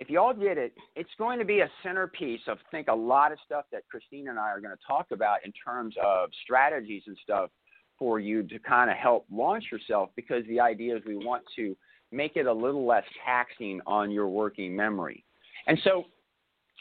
if 0.00 0.08
you 0.08 0.20
all 0.20 0.34
did 0.34 0.58
it, 0.58 0.74
it's 0.94 1.10
going 1.18 1.38
to 1.38 1.44
be 1.44 1.60
a 1.60 1.70
centerpiece 1.82 2.40
of 2.46 2.58
think 2.70 2.88
a 2.88 2.94
lot 2.94 3.32
of 3.32 3.38
stuff 3.44 3.64
that 3.72 3.82
Christine 3.90 4.28
and 4.28 4.38
I 4.38 4.48
are 4.48 4.60
going 4.60 4.74
to 4.74 4.86
talk 4.86 5.06
about 5.10 5.38
in 5.44 5.52
terms 5.52 5.94
of 6.04 6.28
strategies 6.44 7.02
and 7.06 7.16
stuff 7.22 7.50
for 7.98 8.20
you 8.20 8.42
to 8.44 8.58
kind 8.60 8.90
of 8.90 8.96
help 8.96 9.26
launch 9.30 9.64
yourself 9.72 10.10
because 10.16 10.44
the 10.48 10.60
idea 10.60 10.96
is 10.96 11.02
we 11.06 11.16
want 11.16 11.42
to 11.56 11.76
make 12.12 12.36
it 12.36 12.46
a 12.46 12.52
little 12.52 12.86
less 12.86 13.04
taxing 13.24 13.80
on 13.86 14.10
your 14.10 14.28
working 14.28 14.74
memory. 14.74 15.24
And 15.66 15.78
so, 15.84 16.04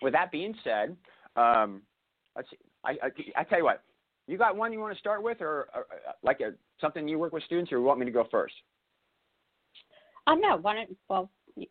with 0.02 0.14
that 0.14 0.32
being 0.32 0.54
said, 0.64 0.96
um, 1.36 1.82
let's 2.36 2.50
see, 2.50 2.58
I, 2.86 2.92
I, 2.92 3.42
I 3.42 3.44
tell 3.44 3.58
you 3.58 3.66
what, 3.66 3.84
you 4.28 4.38
got 4.38 4.56
one 4.56 4.72
you 4.72 4.80
want 4.80 4.94
to 4.94 5.00
start 5.00 5.24
with, 5.24 5.42
or, 5.42 5.68
or 5.74 5.86
like 6.24 6.40
a, 6.42 6.54
something 6.80 7.08
you 7.08 7.18
work 7.18 7.34
with 7.34 7.44
students, 7.44 7.72
or 7.72 7.78
you 7.78 7.84
want 7.84 8.00
me 8.00 8.06
to 8.06 8.12
go 8.12 8.28
first? 8.30 8.54
Um, 10.28 10.40
no, 10.40 10.58
why 10.58 10.76
don't, 10.76 10.98
well, 11.10 11.30
you, 11.56 11.68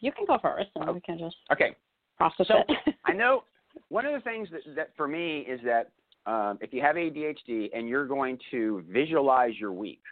you 0.00 0.10
can 0.12 0.24
go 0.26 0.38
first, 0.42 0.70
and 0.74 0.88
oh. 0.88 0.92
we 0.92 1.00
can 1.00 1.18
just 1.18 1.36
okay. 1.52 1.76
process 2.16 2.48
so 2.48 2.54
it. 2.68 2.94
I 3.04 3.12
know 3.12 3.44
one 3.88 4.06
of 4.06 4.12
the 4.12 4.20
things 4.20 4.48
that, 4.50 4.62
that 4.74 4.90
for 4.96 5.06
me 5.06 5.40
is 5.40 5.60
that 5.64 5.90
um, 6.26 6.58
if 6.60 6.72
you 6.72 6.82
have 6.82 6.96
ADHD 6.96 7.70
and 7.74 7.88
you're 7.88 8.06
going 8.06 8.38
to 8.50 8.84
visualize 8.88 9.52
your 9.58 9.72
week, 9.72 10.02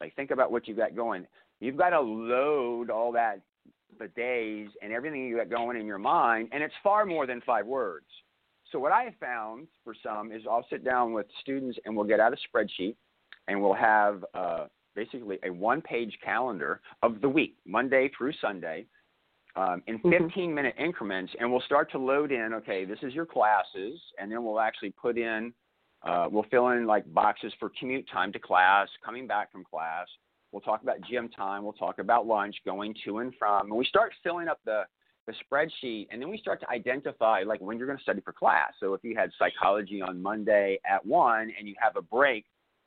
like 0.00 0.14
think 0.16 0.30
about 0.30 0.50
what 0.50 0.66
you've 0.66 0.76
got 0.76 0.94
going, 0.96 1.26
you've 1.60 1.76
got 1.76 1.90
to 1.90 2.00
load 2.00 2.90
all 2.90 3.12
that, 3.12 3.40
the 3.98 4.08
days 4.08 4.68
and 4.82 4.92
everything 4.92 5.26
you 5.26 5.36
got 5.36 5.48
going 5.48 5.76
in 5.76 5.86
your 5.86 5.98
mind, 5.98 6.48
and 6.52 6.62
it's 6.62 6.74
far 6.82 7.06
more 7.06 7.26
than 7.26 7.40
five 7.42 7.66
words. 7.66 8.06
So 8.72 8.78
what 8.80 8.90
I 8.90 9.04
have 9.04 9.14
found 9.20 9.68
for 9.84 9.94
some 10.02 10.32
is 10.32 10.42
I'll 10.50 10.66
sit 10.68 10.84
down 10.84 11.12
with 11.12 11.26
students 11.40 11.78
and 11.84 11.96
we'll 11.96 12.06
get 12.06 12.18
out 12.18 12.32
a 12.32 12.36
spreadsheet 12.36 12.96
and 13.46 13.62
we'll 13.62 13.74
have 13.74 14.24
uh, 14.34 14.66
basically 14.96 15.38
a 15.44 15.50
one-page 15.50 16.18
calendar 16.24 16.80
of 17.02 17.20
the 17.20 17.28
week, 17.28 17.56
Monday 17.64 18.10
through 18.16 18.32
Sunday, 18.40 18.86
um, 19.56 19.82
in 19.86 19.98
15 19.98 20.12
mm-hmm. 20.12 20.54
minute 20.54 20.74
increments, 20.78 21.32
and 21.38 21.50
we'll 21.50 21.60
start 21.62 21.90
to 21.92 21.98
load 21.98 22.32
in. 22.32 22.52
Okay, 22.54 22.84
this 22.84 22.98
is 23.02 23.14
your 23.14 23.26
classes, 23.26 24.00
and 24.18 24.30
then 24.30 24.44
we'll 24.44 24.60
actually 24.60 24.90
put 24.90 25.16
in, 25.16 25.52
uh, 26.02 26.26
we'll 26.30 26.46
fill 26.50 26.68
in 26.68 26.86
like 26.86 27.04
boxes 27.12 27.52
for 27.58 27.70
commute 27.78 28.08
time 28.12 28.32
to 28.32 28.38
class, 28.38 28.88
coming 29.04 29.26
back 29.26 29.52
from 29.52 29.64
class. 29.64 30.06
We'll 30.52 30.60
talk 30.60 30.82
about 30.82 30.96
gym 31.08 31.28
time. 31.28 31.64
We'll 31.64 31.72
talk 31.72 31.98
about 31.98 32.26
lunch, 32.26 32.56
going 32.64 32.94
to 33.04 33.18
and 33.18 33.32
from, 33.38 33.66
and 33.68 33.76
we 33.76 33.84
start 33.84 34.12
filling 34.22 34.48
up 34.48 34.60
the 34.64 34.82
the 35.26 35.32
spreadsheet, 35.50 36.06
and 36.10 36.20
then 36.20 36.28
we 36.28 36.36
start 36.36 36.60
to 36.60 36.68
identify 36.68 37.44
like 37.46 37.60
when 37.60 37.78
you're 37.78 37.86
going 37.86 37.96
to 37.96 38.02
study 38.02 38.20
for 38.20 38.32
class. 38.32 38.72
So 38.78 38.92
if 38.92 39.02
you 39.02 39.16
had 39.16 39.30
psychology 39.38 40.02
on 40.02 40.20
Monday 40.20 40.78
at 40.84 41.04
one, 41.06 41.50
and 41.58 41.66
you 41.66 41.74
have 41.80 41.96
a 41.96 42.02
break 42.02 42.44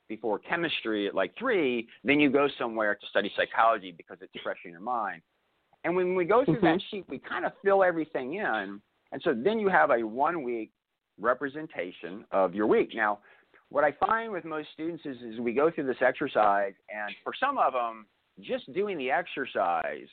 before 0.08 0.38
chemistry 0.38 1.08
at 1.08 1.14
like 1.14 1.32
three, 1.38 1.88
then 2.04 2.20
you 2.20 2.30
go 2.30 2.48
somewhere 2.58 2.94
to 2.94 3.06
study 3.10 3.30
psychology 3.36 3.92
because 3.96 4.18
it's 4.20 4.32
fresh 4.42 4.58
in 4.64 4.70
your 4.70 4.80
mind. 4.80 5.20
And 5.88 5.96
when 5.96 6.14
we 6.14 6.26
go 6.26 6.44
through 6.44 6.56
mm-hmm. 6.56 6.66
that 6.66 6.80
sheet, 6.90 7.06
we 7.08 7.18
kind 7.18 7.46
of 7.46 7.52
fill 7.64 7.82
everything 7.82 8.34
in. 8.34 8.78
And 9.10 9.22
so 9.24 9.32
then 9.34 9.58
you 9.58 9.70
have 9.70 9.90
a 9.90 10.06
one 10.06 10.42
week 10.42 10.70
representation 11.18 12.26
of 12.30 12.54
your 12.54 12.66
week. 12.66 12.90
Now, 12.94 13.20
what 13.70 13.84
I 13.84 13.92
find 13.92 14.30
with 14.30 14.44
most 14.44 14.68
students 14.74 15.06
is, 15.06 15.16
is 15.22 15.40
we 15.40 15.54
go 15.54 15.70
through 15.70 15.86
this 15.86 15.96
exercise, 16.02 16.74
and 16.94 17.14
for 17.24 17.32
some 17.40 17.56
of 17.56 17.72
them, 17.72 18.04
just 18.38 18.70
doing 18.74 18.98
the 18.98 19.10
exercise 19.10 20.08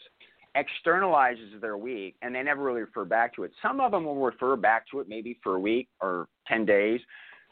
externalizes 0.55 1.59
their 1.59 1.75
week 1.75 2.15
and 2.21 2.33
they 2.33 2.41
never 2.41 2.63
really 2.63 2.79
refer 2.79 3.03
back 3.03 3.35
to 3.35 3.43
it. 3.43 3.51
Some 3.61 3.81
of 3.81 3.91
them 3.91 4.05
will 4.05 4.15
refer 4.15 4.55
back 4.55 4.85
to 4.91 5.01
it 5.01 5.09
maybe 5.09 5.37
for 5.43 5.55
a 5.55 5.59
week 5.59 5.89
or 5.99 6.29
10 6.47 6.65
days. 6.65 7.01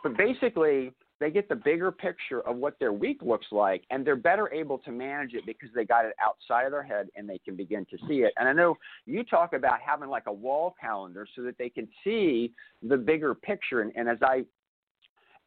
But 0.02 0.16
basically, 0.16 0.94
they 1.24 1.32
get 1.32 1.48
the 1.48 1.56
bigger 1.56 1.90
picture 1.90 2.42
of 2.42 2.58
what 2.58 2.78
their 2.80 2.92
week 2.92 3.22
looks 3.22 3.46
like 3.50 3.84
and 3.90 4.06
they're 4.06 4.18
better 4.18 4.54
able 4.54 4.78
to 4.78 4.92
manage 4.92 5.34
it 5.34 5.46
because 5.46 5.70
they 5.74 5.86
got 5.86 6.04
it 6.04 6.14
outside 6.22 6.66
of 6.66 6.72
their 6.74 6.84
head 6.84 7.08
and 7.16 7.30
they 7.30 7.38
can 7.38 7.56
begin 7.56 7.86
to 7.86 7.98
see 8.10 8.24
it. 8.24 8.34
And 8.36 8.50
I 8.50 8.52
know 8.52 8.76
you 9.06 9.24
talk 9.24 9.54
about 9.54 9.80
having 9.80 10.10
like 10.10 10.24
a 10.28 10.34
wall 10.34 10.76
calendar 10.82 11.26
so 11.34 11.42
that 11.44 11.58
they 11.58 11.70
can 11.70 11.88
see 12.04 12.52
the 12.82 12.98
bigger 12.98 13.34
picture. 13.34 13.80
And, 13.80 13.94
and 13.96 14.10
as 14.10 14.18
I 14.22 14.44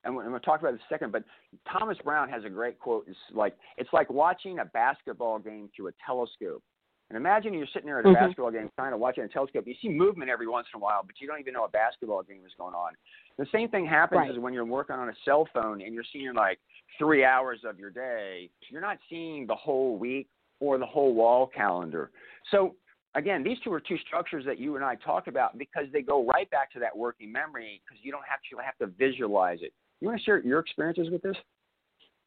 and 0.05 0.17
we're 0.17 0.27
going 0.27 0.41
to 0.41 0.47
talk 0.47 0.61
about 0.61 0.73
this 0.73 0.81
second, 0.89 1.13
but 1.13 1.25
Thomas 1.71 1.99
Brown 2.03 2.31
has 2.31 2.45
a 2.45 2.49
great 2.49 2.79
quote. 2.79 3.05
It's 3.07 3.19
like 3.35 3.55
it's 3.77 3.93
like 3.93 4.09
watching 4.09 4.61
a 4.61 4.65
basketball 4.65 5.39
game 5.39 5.69
through 5.77 5.89
a 5.89 5.93
telescope. 6.07 6.63
And 7.09 7.17
imagine 7.17 7.55
you're 7.55 7.69
sitting 7.73 7.87
there 7.87 8.01
at 8.01 8.05
a 8.05 8.09
mm-hmm. 8.09 8.15
basketball 8.15 8.51
game 8.51 8.69
trying 8.75 8.91
to 8.91 8.97
watch 8.97 9.17
it 9.19 9.21
in 9.21 9.27
a 9.27 9.29
telescope. 9.29 9.65
You 9.67 9.75
see 9.81 9.89
movement 9.89 10.29
every 10.29 10.49
once 10.49 10.67
in 10.75 10.79
a 10.79 10.83
while, 10.83 11.03
but 11.07 11.15
you 11.21 11.29
don't 11.29 11.39
even 11.39 11.55
know 11.55 11.65
a 11.65 11.69
basketball 11.69 12.23
game 12.25 12.41
is 12.45 12.53
going 12.59 12.75
on. 12.75 12.93
The 13.39 13.47
same 13.53 13.69
thing 13.69 13.87
happens 13.87 14.19
right. 14.19 14.31
is 14.31 14.39
when 14.39 14.53
you're 14.53 14.65
working 14.65 14.97
on 14.97 15.09
a 15.09 15.15
cell 15.25 15.49
phone 15.55 15.83
and 15.83 15.95
you're 15.95 16.05
seeing 16.13 16.35
like 16.35 16.59
three 16.99 17.25
hours 17.25 17.61
of 17.65 17.79
your 17.79 17.91
day, 17.91 18.51
you're 18.71 18.81
not 18.81 18.99
seeing 19.09 19.47
the 19.47 19.55
whole 19.55 19.97
week 19.97 20.29
or 20.59 20.79
the 20.79 20.87
whole 20.87 21.15
wall 21.15 21.47
calendar. 21.47 22.11
So 22.51 22.75
again, 23.15 23.45
these 23.45 23.59
two 23.63 23.73
are 23.73 23.81
two 23.81 23.99
structures 24.07 24.45
that 24.45 24.59
you 24.59 24.75
and 24.75 24.85
I 24.85 24.97
talk 24.97 25.29
about 25.29 25.57
because 25.59 25.85
they 25.93 26.03
go 26.03 26.27
right 26.27 26.51
back 26.51 26.73
to 26.73 26.81
that 26.81 26.97
working 26.97 27.31
memory 27.31 27.81
because 27.87 28.05
you 28.05 28.11
don't 28.11 28.25
actually 28.31 28.65
have 28.65 28.77
to 28.79 28.87
visualize 28.99 29.59
it. 29.63 29.73
You 30.01 30.09
want 30.09 30.19
to 30.19 30.25
share 30.25 30.41
your 30.41 30.59
experiences 30.59 31.09
with 31.11 31.23
this? 31.23 31.37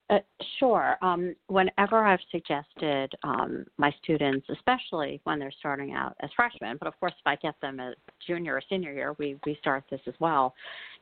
Uh, 0.10 0.18
sure. 0.58 0.98
Um, 1.04 1.36
whenever 1.48 2.04
I've 2.04 2.20
suggested 2.32 3.14
um, 3.24 3.66
my 3.78 3.94
students, 4.04 4.48
especially 4.50 5.22
when 5.24 5.38
they're 5.38 5.54
starting 5.60 5.94
out 5.94 6.16
as 6.22 6.32
freshmen, 6.36 6.78
but 6.80 6.88
of 6.88 7.00
course, 7.00 7.14
if 7.20 7.28
I 7.28 7.36
get 7.36 7.54
them 7.62 7.80
a 7.80 7.94
junior 8.26 8.56
or 8.56 8.62
senior 8.70 8.92
year, 8.92 9.16
we, 9.20 9.38
we 9.46 9.56
start 9.62 9.84
this 9.92 10.02
as 10.08 10.16
well. 10.20 10.56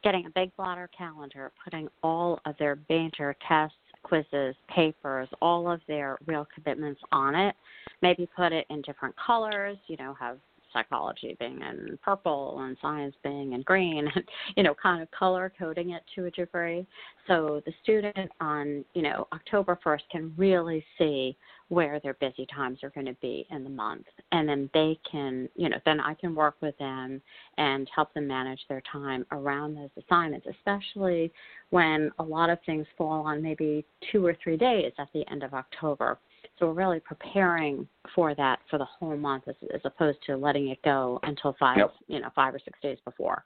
Getting 0.04 0.26
a 0.26 0.30
big 0.32 0.54
blotter 0.58 0.90
calendar, 0.96 1.52
putting 1.64 1.88
all 2.04 2.42
of 2.46 2.56
their 2.60 2.80
major 2.90 3.34
tests, 3.48 3.78
quizzes, 4.04 4.56
papers, 4.74 5.30
all 5.42 5.72
of 5.72 5.80
their 5.88 6.18
real 6.26 6.46
commitments 6.54 7.00
on 7.14 7.34
it. 7.34 7.56
Maybe 8.02 8.28
put 8.36 8.52
it 8.52 8.66
in 8.70 8.82
different 8.82 9.16
colors, 9.18 9.78
you 9.88 9.96
know, 9.98 10.16
have 10.20 10.38
psychology 10.78 11.36
being 11.40 11.62
in 11.62 11.98
purple 12.04 12.58
and 12.62 12.78
science 12.82 13.16
being 13.24 13.54
in 13.54 13.62
green 13.64 14.08
and 14.16 14.24
you 14.56 14.64
know 14.64 14.76
kind 14.82 15.02
of 15.02 15.10
color 15.12 15.52
coding 15.58 15.92
it 15.92 16.04
to 16.16 16.26
a 16.26 16.32
degree. 16.32 16.86
So 17.28 17.62
the 17.66 17.74
student 17.84 18.32
on 18.40 18.86
you 18.94 19.02
know 19.02 19.28
october 19.34 19.78
1st 19.84 20.02
can 20.12 20.34
really 20.38 20.84
see 20.98 21.36
where 21.70 22.00
their 22.00 22.14
busy 22.16 22.48
times 22.56 22.80
are 22.82 22.90
going 22.92 23.06
to 23.06 23.16
be 23.16 23.46
in 23.52 23.64
the 23.64 23.70
month. 23.70 24.06
And 24.32 24.48
then 24.48 24.70
they 24.74 25.00
can 25.10 25.50
you 25.56 25.70
know 25.70 25.78
then 25.86 26.00
i 26.00 26.14
can 26.14 26.36
work 26.36 26.56
with 26.62 26.78
them 26.78 27.22
and 27.58 27.90
help 27.94 28.14
them 28.14 28.28
manage 28.28 28.62
their 28.70 28.82
time 28.92 29.26
around 29.32 29.76
those 29.76 29.90
assignments 30.04 30.48
especially 30.50 31.32
when 31.70 32.12
a 32.20 32.24
lot 32.24 32.50
of 32.50 32.58
things 32.66 32.86
fall 32.98 33.26
on 33.26 33.42
maybe 33.42 33.86
two 34.12 34.26
or 34.26 34.36
three 34.44 34.58
days 34.58 34.92
at 34.98 35.08
the 35.14 35.28
end 35.30 35.44
of 35.44 35.54
october 35.54 36.18
so 36.58 36.68
we're 36.68 36.74
really 36.74 37.00
preparing 37.00 37.88
for 38.16 38.34
that 38.36 38.60
for 38.70 38.78
the 38.78 38.86
whole 38.86 39.16
month 39.16 39.44
as, 39.48 39.56
as 39.74 39.82
opposed 39.86 40.18
to 40.26 40.36
letting 40.36 40.70
it 40.70 40.80
go 40.84 41.20
until 41.24 41.56
five, 41.60 41.78
yep. 41.78 41.94
you 42.08 42.20
know, 42.20 42.30
five 42.36 42.54
or 42.56 42.60
six 42.60 42.80
days 42.82 42.98
before. 43.06 43.46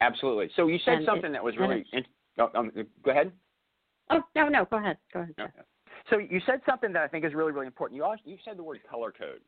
Absolutely. 0.00 0.50
So 0.56 0.66
you 0.66 0.78
said 0.84 0.94
and 0.94 1.06
something 1.06 1.30
it, 1.30 1.32
that 1.32 1.44
was 1.44 1.56
really. 1.58 1.84
In, 1.92 2.04
oh, 2.38 2.50
um, 2.54 2.70
go 3.04 3.10
ahead. 3.10 3.32
Oh 4.08 4.22
no, 4.34 4.48
no, 4.48 4.64
go 4.64 4.78
ahead. 4.78 4.96
Go 5.12 5.20
ahead. 5.20 5.34
No. 5.36 5.46
So 6.08 6.18
you 6.18 6.40
said 6.46 6.60
something 6.66 6.92
that 6.94 7.02
I 7.02 7.08
think 7.08 7.24
is 7.24 7.34
really, 7.34 7.52
really 7.52 7.66
important. 7.66 7.96
You 7.96 8.04
also, 8.04 8.22
you 8.24 8.38
said 8.44 8.56
the 8.56 8.62
word 8.62 8.80
color 8.88 9.12
code. 9.12 9.40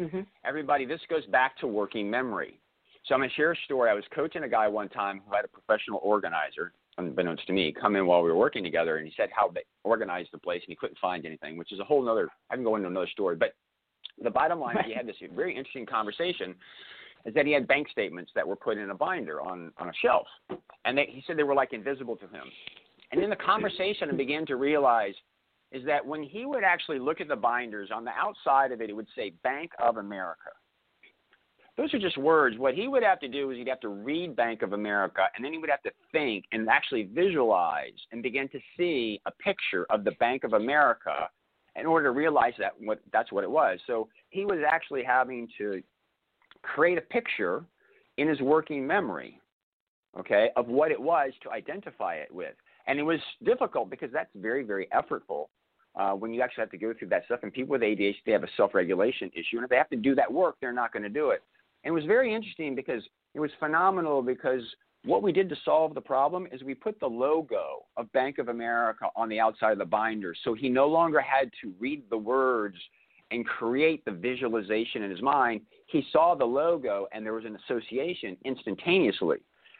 Mm-hmm. 0.00 0.20
Everybody, 0.44 0.84
this 0.84 1.00
goes 1.08 1.24
back 1.26 1.56
to 1.58 1.66
working 1.66 2.10
memory. 2.10 2.58
So 3.06 3.14
I'm 3.14 3.20
going 3.20 3.30
to 3.30 3.34
share 3.34 3.52
a 3.52 3.56
story. 3.64 3.90
I 3.90 3.94
was 3.94 4.04
coaching 4.14 4.44
a 4.44 4.48
guy 4.48 4.68
one 4.68 4.88
time 4.88 5.22
who 5.26 5.34
had 5.34 5.44
a 5.44 5.48
professional 5.48 6.00
organizer, 6.02 6.72
unbeknownst 6.98 7.46
to 7.46 7.52
me, 7.52 7.72
come 7.72 7.96
in 7.96 8.06
while 8.06 8.22
we 8.22 8.30
were 8.30 8.36
working 8.36 8.62
together, 8.62 8.96
and 8.98 9.06
he 9.06 9.12
said 9.16 9.30
how 9.34 9.48
they 9.48 9.62
organized 9.84 10.30
the 10.32 10.38
place, 10.38 10.62
and 10.66 10.70
he 10.70 10.76
couldn't 10.76 10.98
find 10.98 11.24
anything, 11.26 11.56
which 11.56 11.72
is 11.72 11.80
a 11.80 11.84
whole 11.84 12.08
other. 12.08 12.28
I 12.50 12.54
can 12.54 12.64
go 12.64 12.76
into 12.76 12.88
another 12.88 13.08
story, 13.08 13.36
but 13.36 13.54
the 14.22 14.30
bottom 14.30 14.60
line 14.60 14.76
is 14.78 14.84
he 14.86 14.94
had 14.94 15.06
this 15.06 15.16
very 15.34 15.56
interesting 15.56 15.86
conversation, 15.86 16.54
is 17.24 17.34
that 17.34 17.46
he 17.46 17.52
had 17.52 17.66
bank 17.66 17.88
statements 17.90 18.30
that 18.34 18.46
were 18.46 18.56
put 18.56 18.78
in 18.78 18.90
a 18.90 18.94
binder 18.94 19.40
on 19.40 19.72
on 19.78 19.88
a 19.88 19.92
shelf, 20.02 20.26
and 20.84 20.98
they, 20.98 21.06
he 21.10 21.22
said 21.26 21.36
they 21.36 21.44
were 21.44 21.54
like 21.54 21.72
invisible 21.72 22.16
to 22.16 22.26
him. 22.26 22.44
And 23.10 23.22
in 23.22 23.30
the 23.30 23.36
conversation, 23.36 24.08
I 24.10 24.14
began 24.14 24.46
to 24.46 24.56
realize 24.56 25.14
is 25.70 25.84
that 25.86 26.04
when 26.04 26.22
he 26.22 26.44
would 26.44 26.64
actually 26.64 26.98
look 26.98 27.20
at 27.20 27.28
the 27.28 27.36
binders 27.36 27.90
on 27.94 28.04
the 28.04 28.10
outside 28.10 28.72
of 28.72 28.80
it, 28.80 28.90
it 28.90 28.92
would 28.92 29.08
say 29.16 29.32
Bank 29.42 29.70
of 29.78 29.96
America. 29.96 30.50
Those 31.76 31.92
are 31.94 31.98
just 31.98 32.18
words. 32.18 32.58
What 32.58 32.74
he 32.74 32.86
would 32.86 33.02
have 33.02 33.18
to 33.20 33.28
do 33.28 33.50
is 33.50 33.56
he'd 33.56 33.68
have 33.68 33.80
to 33.80 33.88
read 33.88 34.36
Bank 34.36 34.62
of 34.62 34.74
America, 34.74 35.22
and 35.34 35.44
then 35.44 35.52
he 35.52 35.58
would 35.58 35.70
have 35.70 35.82
to 35.82 35.90
think 36.12 36.44
and 36.52 36.68
actually 36.68 37.04
visualize 37.04 37.98
and 38.12 38.22
begin 38.22 38.48
to 38.50 38.58
see 38.76 39.20
a 39.24 39.30
picture 39.30 39.86
of 39.88 40.04
the 40.04 40.12
Bank 40.12 40.44
of 40.44 40.52
America 40.52 41.30
in 41.76 41.86
order 41.86 42.08
to 42.08 42.10
realize 42.10 42.52
that 42.58 42.72
what 42.78 43.00
that's 43.12 43.32
what 43.32 43.42
it 43.44 43.50
was. 43.50 43.78
So 43.86 44.08
he 44.28 44.44
was 44.44 44.58
actually 44.68 45.02
having 45.02 45.48
to 45.58 45.82
create 46.62 46.98
a 46.98 47.02
picture 47.02 47.64
in 48.18 48.28
his 48.28 48.40
working 48.40 48.86
memory, 48.86 49.40
okay, 50.18 50.50
of 50.56 50.68
what 50.68 50.90
it 50.90 51.00
was 51.00 51.32
to 51.42 51.50
identify 51.50 52.16
it 52.16 52.32
with. 52.32 52.54
And 52.86 52.98
it 52.98 53.02
was 53.02 53.20
difficult 53.44 53.88
because 53.88 54.10
that's 54.12 54.30
very, 54.34 54.62
very 54.62 54.88
effortful 54.94 55.46
uh, 55.94 56.12
when 56.12 56.34
you 56.34 56.42
actually 56.42 56.62
have 56.62 56.70
to 56.70 56.78
go 56.78 56.92
through 56.98 57.08
that 57.08 57.24
stuff. 57.26 57.40
And 57.42 57.52
people 57.52 57.72
with 57.72 57.82
ADHD 57.82 58.16
they 58.26 58.32
have 58.32 58.44
a 58.44 58.48
self-regulation 58.56 59.30
issue, 59.34 59.56
and 59.56 59.64
if 59.64 59.70
they 59.70 59.76
have 59.76 59.90
to 59.90 59.96
do 59.96 60.14
that 60.16 60.30
work, 60.30 60.56
they're 60.60 60.72
not 60.72 60.92
going 60.92 61.02
to 61.04 61.08
do 61.08 61.30
it. 61.30 61.42
And 61.84 61.92
it 61.92 61.94
was 61.94 62.04
very 62.04 62.34
interesting 62.34 62.74
because 62.74 63.02
it 63.34 63.40
was 63.40 63.50
phenomenal 63.58 64.22
because 64.22 64.62
what 65.04 65.22
we 65.22 65.32
did 65.32 65.48
to 65.48 65.56
solve 65.64 65.94
the 65.94 66.00
problem 66.00 66.46
is 66.52 66.62
we 66.62 66.74
put 66.74 67.00
the 67.00 67.06
logo 67.06 67.84
of 67.96 68.12
Bank 68.12 68.38
of 68.38 68.48
America 68.48 69.06
on 69.16 69.28
the 69.28 69.40
outside 69.40 69.72
of 69.72 69.78
the 69.78 69.84
binder, 69.84 70.34
so 70.44 70.54
he 70.54 70.68
no 70.68 70.86
longer 70.86 71.20
had 71.20 71.50
to 71.60 71.74
read 71.80 72.04
the 72.08 72.16
words 72.16 72.76
and 73.32 73.44
create 73.46 74.04
the 74.04 74.12
visualization 74.12 75.02
in 75.02 75.10
his 75.10 75.22
mind. 75.22 75.62
He 75.86 76.04
saw 76.12 76.34
the 76.34 76.44
logo, 76.44 77.06
and 77.12 77.24
there 77.24 77.32
was 77.32 77.44
an 77.44 77.58
association 77.64 78.36
instantaneously. 78.44 79.38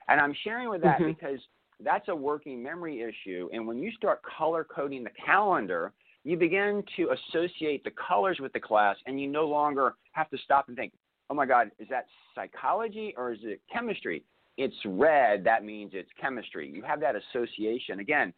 And 0.09 0.21
I'm 0.21 0.35
sharing 0.42 0.71
with 0.71 0.82
that 0.82 0.99
mm-hmm. 0.99 1.12
because 1.12 1.38
that's 1.85 2.09
a 2.09 2.16
working 2.16 2.62
memory 2.62 3.02
issue. 3.02 3.49
And 3.52 3.66
when 3.66 3.78
you 3.78 3.92
start 3.92 4.21
color 4.23 4.64
coding 4.64 5.04
the 5.04 5.11
calendar, 5.25 5.92
you 6.25 6.37
begin 6.37 6.82
to 6.97 7.11
associate 7.11 7.85
the 7.85 7.92
colors 7.92 8.38
with 8.40 8.52
the 8.52 8.61
class, 8.61 8.97
and 9.06 9.21
you 9.21 9.28
no 9.28 9.47
longer 9.47 9.94
have 10.12 10.30
to 10.30 10.38
stop 10.38 10.68
and 10.68 10.76
think, 10.76 10.92
oh 11.32 11.34
my 11.34 11.46
God, 11.46 11.70
is 11.78 11.88
that 11.88 12.04
psychology 12.34 13.14
or 13.16 13.32
is 13.32 13.38
it 13.42 13.62
chemistry? 13.72 14.22
It's 14.58 14.76
red, 14.84 15.42
that 15.44 15.64
means 15.64 15.92
it's 15.94 16.10
chemistry. 16.20 16.70
You 16.70 16.82
have 16.82 17.00
that 17.00 17.14
association. 17.16 18.00
Again, 18.00 18.34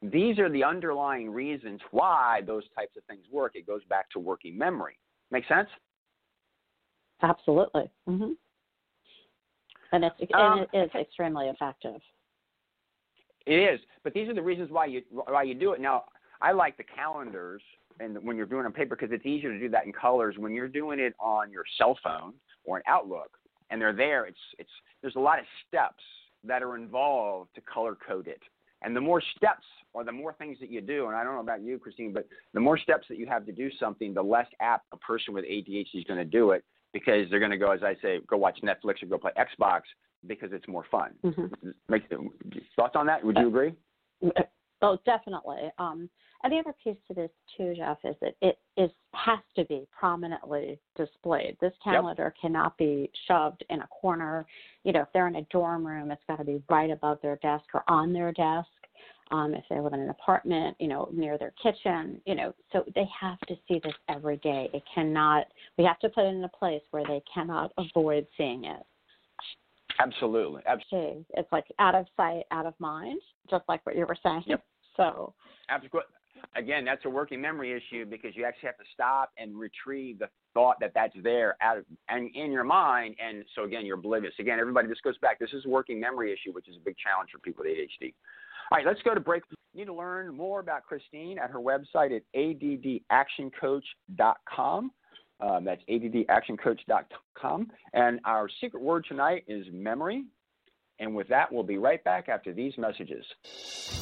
these 0.00 0.38
are 0.38 0.48
the 0.48 0.62
underlying 0.62 1.28
reasons 1.28 1.80
why 1.90 2.42
those 2.46 2.62
types 2.76 2.96
of 2.96 3.02
things 3.06 3.24
work. 3.32 3.56
It 3.56 3.66
goes 3.66 3.82
back 3.88 4.08
to 4.10 4.20
working 4.20 4.56
memory. 4.56 4.96
Make 5.32 5.42
sense? 5.48 5.68
Absolutely. 7.20 7.90
Mm-hmm. 8.08 8.32
And, 9.90 10.04
it's, 10.04 10.14
um, 10.32 10.60
and 10.60 10.66
it 10.72 10.84
is 10.84 10.90
extremely 11.00 11.46
effective. 11.48 12.00
It 13.44 13.56
is, 13.56 13.80
but 14.04 14.14
these 14.14 14.28
are 14.28 14.34
the 14.34 14.42
reasons 14.42 14.70
why 14.70 14.86
you 14.86 15.02
why 15.10 15.42
you 15.42 15.54
do 15.54 15.72
it. 15.72 15.80
Now, 15.80 16.04
I 16.40 16.52
like 16.52 16.76
the 16.76 16.84
calendars, 16.84 17.62
and 18.00 18.22
when 18.22 18.36
you're 18.36 18.46
doing 18.46 18.62
it 18.62 18.66
on 18.66 18.72
paper, 18.72 18.96
because 18.96 19.12
it's 19.12 19.26
easier 19.26 19.52
to 19.52 19.58
do 19.58 19.68
that 19.70 19.86
in 19.86 19.92
colors. 19.92 20.36
When 20.38 20.52
you're 20.52 20.68
doing 20.68 20.98
it 20.98 21.14
on 21.18 21.50
your 21.50 21.64
cell 21.78 21.98
phone 22.02 22.34
or 22.64 22.78
an 22.78 22.82
Outlook, 22.86 23.30
and 23.70 23.80
they're 23.80 23.94
there, 23.94 24.26
it's 24.26 24.38
it's 24.58 24.70
there's 25.02 25.16
a 25.16 25.20
lot 25.20 25.38
of 25.38 25.44
steps 25.66 26.02
that 26.44 26.62
are 26.62 26.76
involved 26.76 27.54
to 27.54 27.60
color 27.62 27.96
code 28.06 28.28
it. 28.28 28.42
And 28.82 28.94
the 28.94 29.00
more 29.00 29.22
steps 29.36 29.64
or 29.94 30.04
the 30.04 30.12
more 30.12 30.34
things 30.34 30.58
that 30.60 30.70
you 30.70 30.80
do, 30.80 31.06
and 31.06 31.16
I 31.16 31.24
don't 31.24 31.34
know 31.34 31.40
about 31.40 31.62
you, 31.62 31.78
Christine, 31.78 32.12
but 32.12 32.28
the 32.52 32.60
more 32.60 32.78
steps 32.78 33.06
that 33.08 33.18
you 33.18 33.26
have 33.26 33.46
to 33.46 33.52
do 33.52 33.70
something, 33.80 34.12
the 34.12 34.22
less 34.22 34.46
apt 34.60 34.86
a 34.92 34.96
person 34.98 35.32
with 35.32 35.44
ADHD 35.44 35.94
is 35.94 36.04
going 36.04 36.18
to 36.18 36.24
do 36.24 36.50
it 36.50 36.62
because 36.92 37.28
they're 37.30 37.40
going 37.40 37.50
to 37.50 37.58
go, 37.58 37.72
as 37.72 37.82
I 37.82 37.96
say, 38.02 38.20
go 38.26 38.36
watch 38.36 38.58
Netflix 38.62 39.02
or 39.02 39.06
go 39.06 39.18
play 39.18 39.32
Xbox 39.36 39.80
because 40.26 40.50
it's 40.52 40.68
more 40.68 40.84
fun. 40.90 41.12
Mm-hmm. 41.24 41.70
Make, 41.88 42.02
thoughts 42.76 42.94
on 42.96 43.06
that? 43.06 43.24
Would 43.24 43.38
you 43.38 43.48
agree? 43.48 43.74
Oh, 44.82 44.98
definitely. 45.06 45.70
Um, 45.78 46.08
and 46.42 46.52
the 46.52 46.58
other 46.58 46.74
piece 46.82 46.96
to 47.08 47.14
this 47.14 47.30
too, 47.56 47.74
Jeff, 47.76 47.98
is 48.04 48.16
that 48.20 48.34
it 48.40 48.58
is 48.76 48.90
has 49.12 49.38
to 49.56 49.64
be 49.64 49.86
prominently 49.98 50.78
displayed. 50.96 51.56
This 51.60 51.72
calendar 51.82 52.34
yep. 52.34 52.34
cannot 52.40 52.76
be 52.76 53.10
shoved 53.26 53.64
in 53.70 53.80
a 53.80 53.86
corner. 53.88 54.46
You 54.84 54.92
know, 54.92 55.02
if 55.02 55.08
they're 55.12 55.28
in 55.28 55.36
a 55.36 55.46
dorm 55.50 55.86
room, 55.86 56.10
it's 56.10 56.22
got 56.28 56.36
to 56.36 56.44
be 56.44 56.62
right 56.68 56.90
above 56.90 57.18
their 57.22 57.36
desk 57.36 57.64
or 57.74 57.82
on 57.88 58.12
their 58.12 58.32
desk. 58.32 58.68
Um, 59.32 59.54
if 59.54 59.64
they 59.68 59.80
live 59.80 59.92
in 59.92 60.00
an 60.00 60.10
apartment, 60.10 60.76
you 60.78 60.86
know, 60.86 61.08
near 61.12 61.36
their 61.36 61.52
kitchen, 61.60 62.20
you 62.26 62.36
know, 62.36 62.54
so 62.72 62.84
they 62.94 63.08
have 63.20 63.40
to 63.48 63.56
see 63.66 63.80
this 63.82 63.94
every 64.08 64.36
day. 64.36 64.68
It 64.72 64.84
cannot. 64.94 65.46
We 65.76 65.84
have 65.84 65.98
to 66.00 66.08
put 66.08 66.26
it 66.26 66.28
in 66.28 66.44
a 66.44 66.48
place 66.48 66.82
where 66.92 67.02
they 67.04 67.20
cannot 67.32 67.72
avoid 67.76 68.26
seeing 68.36 68.66
it. 68.66 68.84
Absolutely. 69.98 70.62
Absolutely. 70.66 71.24
It's 71.30 71.50
like 71.50 71.64
out 71.80 71.94
of 71.96 72.06
sight, 72.16 72.44
out 72.52 72.66
of 72.66 72.74
mind, 72.78 73.20
just 73.50 73.64
like 73.68 73.84
what 73.84 73.96
you 73.96 74.06
were 74.06 74.16
saying. 74.22 74.44
Yep. 74.46 74.64
So. 74.96 75.34
Again, 76.54 76.84
that's 76.84 77.04
a 77.04 77.10
working 77.10 77.40
memory 77.40 77.72
issue 77.72 78.04
because 78.04 78.32
you 78.34 78.44
actually 78.44 78.68
have 78.68 78.78
to 78.78 78.84
stop 78.92 79.30
and 79.38 79.58
retrieve 79.58 80.18
the 80.18 80.28
thought 80.54 80.76
that 80.80 80.92
that's 80.94 81.14
there 81.22 81.56
out 81.60 81.78
of 81.78 81.84
and 82.08 82.34
in 82.34 82.50
your 82.50 82.64
mind, 82.64 83.14
and 83.24 83.44
so 83.54 83.64
again, 83.64 83.84
you're 83.84 83.98
oblivious. 83.98 84.32
Again, 84.38 84.58
everybody, 84.58 84.88
this 84.88 85.00
goes 85.04 85.18
back. 85.18 85.38
This 85.38 85.52
is 85.52 85.66
a 85.66 85.68
working 85.68 86.00
memory 86.00 86.32
issue, 86.32 86.52
which 86.52 86.68
is 86.68 86.76
a 86.76 86.84
big 86.84 86.96
challenge 86.96 87.30
for 87.32 87.38
people 87.38 87.64
with 87.64 87.76
ADHD. 87.76 88.14
All 88.72 88.78
right, 88.78 88.86
let's 88.86 89.02
go 89.02 89.14
to 89.14 89.20
break. 89.20 89.42
You 89.50 89.56
need 89.80 89.86
to 89.86 89.94
learn 89.94 90.34
more 90.34 90.60
about 90.60 90.86
Christine 90.86 91.38
at 91.38 91.50
her 91.50 91.60
website 91.60 92.16
at 92.16 92.22
addactioncoach.com. 92.34 94.90
Um, 95.38 95.64
that's 95.64 95.82
addactioncoach.com. 95.88 97.70
And 97.92 98.20
our 98.24 98.48
secret 98.60 98.82
word 98.82 99.04
tonight 99.06 99.44
is 99.46 99.66
memory. 99.70 100.24
And 100.98 101.14
with 101.14 101.28
that, 101.28 101.52
we'll 101.52 101.62
be 101.62 101.78
right 101.78 102.02
back 102.04 102.28
after 102.28 102.52
these 102.52 102.78
messages. 102.78 103.24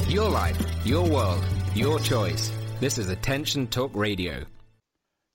Your 0.08 0.28
life, 0.28 0.56
your 0.86 1.08
world, 1.08 1.44
your 1.74 1.98
choice. 1.98 2.52
This 2.80 2.98
is 2.98 3.08
Attention 3.08 3.66
Talk 3.66 3.90
Radio. 3.94 4.44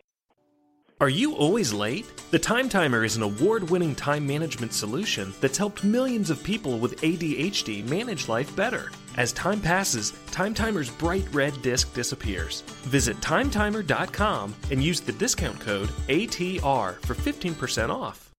Are 1.01 1.09
you 1.09 1.35
always 1.35 1.73
late? 1.73 2.07
The 2.31 2.39
Time 2.39 2.69
Timer 2.69 3.05
is 3.05 3.17
an 3.17 3.23
award 3.23 3.69
winning 3.69 3.95
time 3.95 4.27
management 4.27 4.73
solution 4.73 5.33
that's 5.41 5.59
helped 5.59 5.85
millions 5.85 6.31
of 6.31 6.43
people 6.43 6.79
with 6.79 7.01
ADHD 7.03 7.89
manage 7.89 8.29
life 8.29 8.55
better. 8.57 8.91
As 9.17 9.33
time 9.33 9.61
passes, 9.61 10.13
Time 10.31 10.55
Timer's 10.55 10.91
bright 10.91 11.27
red 11.33 11.61
disc 11.63 11.93
disappears. 11.95 12.63
Visit 12.87 13.17
timetimer.com 13.19 14.55
and 14.71 14.83
use 14.83 15.01
the 15.01 15.13
discount 15.13 15.61
code 15.61 15.89
ATR 16.09 17.01
for 17.03 17.15
15% 17.15 17.91
off. 17.91 18.31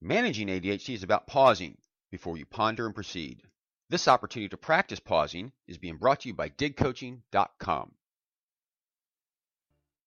Managing 0.00 0.48
ADHD 0.48 0.94
is 0.94 1.02
about 1.02 1.26
pausing 1.26 1.76
before 2.10 2.36
you 2.36 2.46
ponder 2.46 2.86
and 2.86 2.94
proceed. 2.94 3.42
This 3.90 4.08
opportunity 4.08 4.48
to 4.50 4.56
practice 4.56 5.00
pausing 5.00 5.52
is 5.66 5.78
being 5.78 5.96
brought 5.96 6.20
to 6.20 6.28
you 6.28 6.34
by 6.34 6.50
digcoaching.com. 6.50 7.92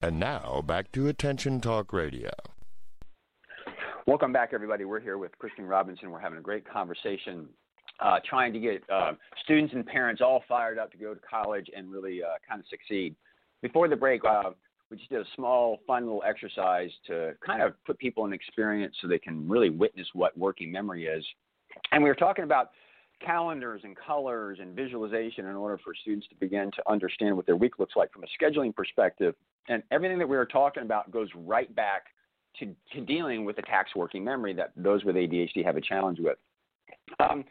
And 0.03 0.19
now 0.19 0.61
back 0.61 0.91
to 0.93 1.07
Attention 1.07 1.61
Talk 1.61 1.93
Radio. 1.93 2.31
Welcome 4.07 4.33
back, 4.33 4.49
everybody. 4.51 4.83
We're 4.83 4.99
here 4.99 5.19
with 5.19 5.37
Christine 5.37 5.65
Robinson. 5.65 6.09
We're 6.09 6.19
having 6.19 6.39
a 6.39 6.41
great 6.41 6.67
conversation, 6.67 7.47
uh, 7.99 8.19
trying 8.27 8.51
to 8.53 8.59
get 8.59 8.83
uh, 8.91 9.13
students 9.43 9.73
and 9.75 9.85
parents 9.85 10.21
all 10.21 10.43
fired 10.47 10.79
up 10.79 10.91
to 10.91 10.97
go 10.97 11.13
to 11.13 11.19
college 11.19 11.69
and 11.75 11.91
really 11.91 12.23
uh, 12.23 12.37
kind 12.47 12.59
of 12.59 12.65
succeed. 12.67 13.15
Before 13.61 13.87
the 13.87 13.95
break, 13.95 14.25
uh, 14.25 14.51
we 14.89 14.97
just 14.97 15.09
did 15.09 15.21
a 15.21 15.25
small, 15.35 15.77
fun 15.85 16.03
little 16.03 16.23
exercise 16.27 16.89
to 17.07 17.33
kind 17.45 17.61
of 17.61 17.73
put 17.85 17.97
people 17.99 18.25
in 18.25 18.33
experience 18.33 18.95
so 19.01 19.07
they 19.07 19.19
can 19.19 19.47
really 19.47 19.69
witness 19.69 20.07
what 20.13 20.37
working 20.37 20.71
memory 20.71 21.05
is. 21.05 21.23
And 21.91 22.03
we 22.03 22.09
were 22.09 22.15
talking 22.15 22.43
about 22.43 22.71
calendars 23.23 23.81
and 23.83 23.95
colors 23.95 24.57
and 24.61 24.75
visualization 24.75 25.45
in 25.45 25.55
order 25.55 25.79
for 25.83 25.93
students 25.93 26.27
to 26.29 26.35
begin 26.35 26.71
to 26.75 26.91
understand 26.91 27.35
what 27.35 27.45
their 27.45 27.55
week 27.55 27.79
looks 27.79 27.95
like 27.95 28.11
from 28.11 28.23
a 28.23 28.27
scheduling 28.41 28.75
perspective. 28.75 29.35
And 29.67 29.83
everything 29.91 30.17
that 30.19 30.27
we 30.27 30.37
were 30.37 30.45
talking 30.45 30.83
about 30.83 31.11
goes 31.11 31.29
right 31.35 31.73
back 31.75 32.05
to, 32.59 32.75
to 32.93 33.01
dealing 33.01 33.45
with 33.45 33.55
the 33.55 33.61
tax 33.63 33.95
working 33.95 34.23
memory 34.23 34.53
that 34.53 34.71
those 34.75 35.03
with 35.03 35.15
ADHD 35.15 35.63
have 35.63 35.77
a 35.77 35.81
challenge 35.81 36.19
with. 36.19 36.37
Um, 37.19 37.45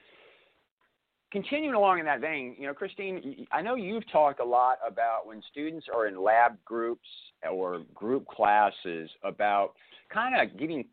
continuing 1.30 1.74
along 1.74 2.00
in 2.00 2.04
that 2.06 2.20
vein, 2.20 2.56
you 2.58 2.66
know, 2.66 2.74
Christine, 2.74 3.46
I 3.52 3.62
know 3.62 3.76
you've 3.76 4.10
talked 4.10 4.40
a 4.40 4.44
lot 4.44 4.78
about 4.86 5.26
when 5.26 5.42
students 5.50 5.86
are 5.94 6.06
in 6.06 6.22
lab 6.22 6.56
groups 6.64 7.08
or 7.50 7.82
group 7.94 8.26
classes 8.26 9.08
about 9.22 9.74
kind 10.12 10.34
of 10.40 10.58
getting 10.58 10.84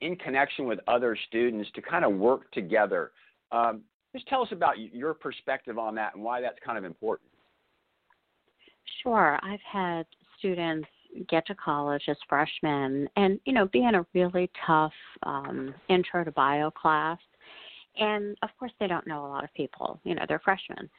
in 0.00 0.16
connection 0.16 0.66
with 0.66 0.78
other 0.86 1.16
students 1.28 1.70
to 1.74 1.82
kind 1.82 2.04
of 2.04 2.12
work 2.12 2.50
together. 2.52 3.12
Um, 3.52 3.82
just 4.14 4.26
tell 4.28 4.42
us 4.42 4.48
about 4.52 4.78
your 4.78 5.14
perspective 5.14 5.78
on 5.78 5.94
that 5.96 6.14
and 6.14 6.22
why 6.22 6.40
that's 6.40 6.58
kind 6.64 6.78
of 6.78 6.84
important. 6.84 7.30
Sure. 9.02 9.38
I've 9.42 9.60
had 9.70 10.06
students 10.38 10.88
get 11.28 11.46
to 11.46 11.54
college 11.54 12.02
as 12.08 12.16
freshmen 12.28 13.08
and, 13.16 13.40
you 13.44 13.52
know, 13.52 13.66
be 13.66 13.84
in 13.84 13.94
a 13.94 14.06
really 14.14 14.50
tough 14.66 14.92
um, 15.22 15.74
intro 15.88 16.24
to 16.24 16.32
bio 16.32 16.70
class. 16.70 17.18
And 17.98 18.36
of 18.42 18.50
course, 18.58 18.72
they 18.78 18.86
don't 18.86 19.06
know 19.06 19.24
a 19.24 19.28
lot 19.28 19.44
of 19.44 19.52
people, 19.54 20.00
you 20.04 20.14
know, 20.14 20.24
they're 20.28 20.40
freshmen. 20.40 20.90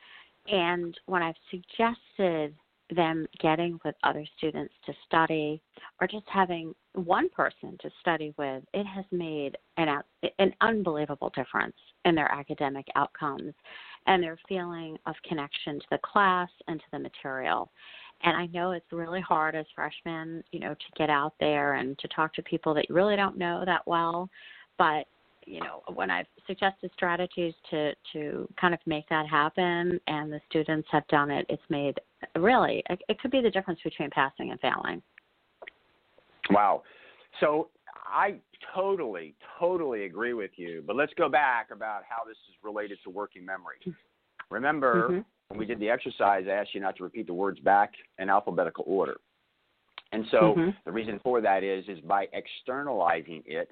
And 0.47 0.97
when 1.05 1.21
I've 1.21 1.35
suggested 1.51 2.55
them 2.95 3.27
getting 3.39 3.79
with 3.83 3.95
other 4.03 4.25
students 4.37 4.73
to 4.85 4.93
study 5.05 5.61
or 5.99 6.07
just 6.07 6.25
having 6.27 6.73
one 6.93 7.29
person 7.29 7.77
to 7.81 7.89
study 7.99 8.33
with, 8.37 8.63
it 8.73 8.85
has 8.85 9.05
made 9.11 9.57
an, 9.77 10.01
an 10.39 10.53
unbelievable 10.61 11.31
difference 11.35 11.75
in 12.05 12.15
their 12.15 12.31
academic 12.31 12.87
outcomes 12.95 13.53
and 14.07 14.23
their 14.23 14.37
feeling 14.47 14.97
of 15.05 15.15
connection 15.27 15.79
to 15.79 15.85
the 15.91 15.99
class 15.99 16.49
and 16.67 16.79
to 16.79 16.85
the 16.91 16.99
material. 16.99 17.69
And 18.23 18.35
I 18.35 18.47
know 18.47 18.71
it's 18.71 18.91
really 18.91 19.21
hard 19.21 19.55
as 19.55 19.65
freshmen, 19.75 20.43
you 20.51 20.59
know, 20.59 20.73
to 20.73 20.85
get 20.97 21.09
out 21.09 21.33
there 21.39 21.75
and 21.75 21.97
to 21.99 22.07
talk 22.07 22.33
to 22.35 22.41
people 22.41 22.73
that 22.73 22.89
you 22.89 22.95
really 22.95 23.15
don't 23.15 23.37
know 23.37 23.63
that 23.65 23.85
well. 23.85 24.29
But 24.77 25.07
you 25.47 25.61
know, 25.61 25.81
when 25.93 26.11
I've 26.11 26.25
suggested 26.45 26.91
strategies 26.93 27.53
to 27.71 27.93
to 28.13 28.47
kind 28.59 28.73
of 28.73 28.79
make 28.85 29.07
that 29.09 29.27
happen, 29.27 29.99
and 30.07 30.31
the 30.31 30.41
students 30.49 30.87
have 30.91 31.07
done 31.07 31.31
it, 31.31 31.45
it's 31.49 31.63
made 31.69 31.99
really 32.35 32.83
it, 32.89 33.01
it 33.07 33.19
could 33.19 33.31
be 33.31 33.41
the 33.41 33.49
difference 33.49 33.79
between 33.83 34.09
passing 34.09 34.51
and 34.51 34.59
failing. 34.59 35.01
Wow. 36.49 36.83
So 37.39 37.69
I 38.07 38.35
totally, 38.75 39.35
totally 39.59 40.05
agree 40.05 40.33
with 40.33 40.51
you. 40.55 40.83
But 40.85 40.95
let's 40.95 41.13
go 41.17 41.29
back 41.29 41.69
about 41.71 42.01
how 42.07 42.25
this 42.25 42.37
is 42.49 42.55
related 42.63 42.99
to 43.03 43.09
working 43.09 43.45
memory. 43.45 43.95
Remember, 44.49 45.09
mm-hmm. 45.09 45.19
when 45.49 45.59
we 45.59 45.65
did 45.65 45.79
the 45.79 45.89
exercise, 45.89 46.45
I 46.47 46.51
asked 46.51 46.73
you 46.73 46.81
not 46.81 46.95
to 46.97 47.03
repeat 47.03 47.27
the 47.27 47.33
words 47.33 47.59
back 47.59 47.93
in 48.17 48.29
alphabetical 48.29 48.85
order. 48.87 49.17
And 50.11 50.25
so 50.31 50.37
mm-hmm. 50.37 50.69
the 50.85 50.91
reason 50.91 51.19
for 51.21 51.41
that 51.41 51.63
is 51.63 51.85
is 51.89 51.99
by 52.01 52.27
externalizing 52.31 53.43
it, 53.45 53.69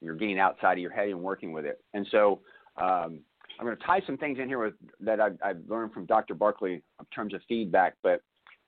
you're 0.00 0.14
getting 0.14 0.38
outside 0.38 0.74
of 0.74 0.78
your 0.78 0.90
head 0.90 1.08
and 1.08 1.20
working 1.20 1.52
with 1.52 1.64
it. 1.64 1.82
And 1.94 2.06
so 2.10 2.40
um, 2.76 3.20
I'm 3.58 3.66
going 3.66 3.76
to 3.76 3.84
tie 3.84 4.00
some 4.06 4.16
things 4.16 4.38
in 4.38 4.48
here 4.48 4.64
with, 4.64 4.74
that 5.00 5.20
I've, 5.20 5.36
I've 5.42 5.60
learned 5.68 5.92
from 5.92 6.06
Dr. 6.06 6.34
Barkley 6.34 6.74
in 6.74 7.06
terms 7.14 7.34
of 7.34 7.40
feedback. 7.48 7.94
But 8.02 8.22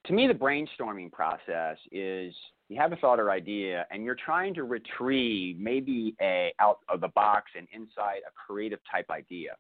to 0.06 0.12
me, 0.12 0.26
the 0.26 0.34
brainstorming 0.34 1.12
process 1.12 1.76
is 1.92 2.34
you 2.68 2.76
have 2.80 2.92
a 2.92 2.96
thought 2.96 3.20
or 3.20 3.30
idea, 3.30 3.86
and 3.90 4.04
you're 4.04 4.16
trying 4.16 4.54
to 4.54 4.64
retrieve 4.64 5.58
maybe 5.58 6.14
a 6.20 6.52
out 6.60 6.78
of 6.88 7.00
the 7.00 7.08
box 7.08 7.50
and 7.56 7.66
inside 7.72 8.20
a 8.26 8.30
creative 8.46 8.78
type 8.90 9.06
idea. 9.10 9.56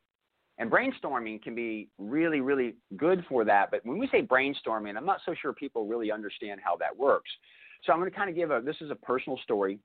And 0.58 0.70
brainstorming 0.70 1.42
can 1.42 1.54
be 1.54 1.88
really, 1.98 2.40
really 2.40 2.76
good 2.96 3.24
for 3.28 3.44
that. 3.44 3.70
But 3.70 3.80
when 3.84 3.98
we 3.98 4.08
say 4.08 4.22
brainstorming, 4.22 4.96
I'm 4.96 5.06
not 5.06 5.20
so 5.24 5.34
sure 5.40 5.52
people 5.52 5.86
really 5.86 6.12
understand 6.12 6.60
how 6.62 6.76
that 6.76 6.96
works. 6.96 7.30
So 7.84 7.92
I'm 7.92 7.98
going 7.98 8.10
to 8.10 8.16
kind 8.16 8.28
of 8.28 8.36
give 8.36 8.50
a 8.50 8.60
this 8.60 8.76
is 8.80 8.90
a 8.90 8.94
personal 8.94 9.38
story 9.42 9.78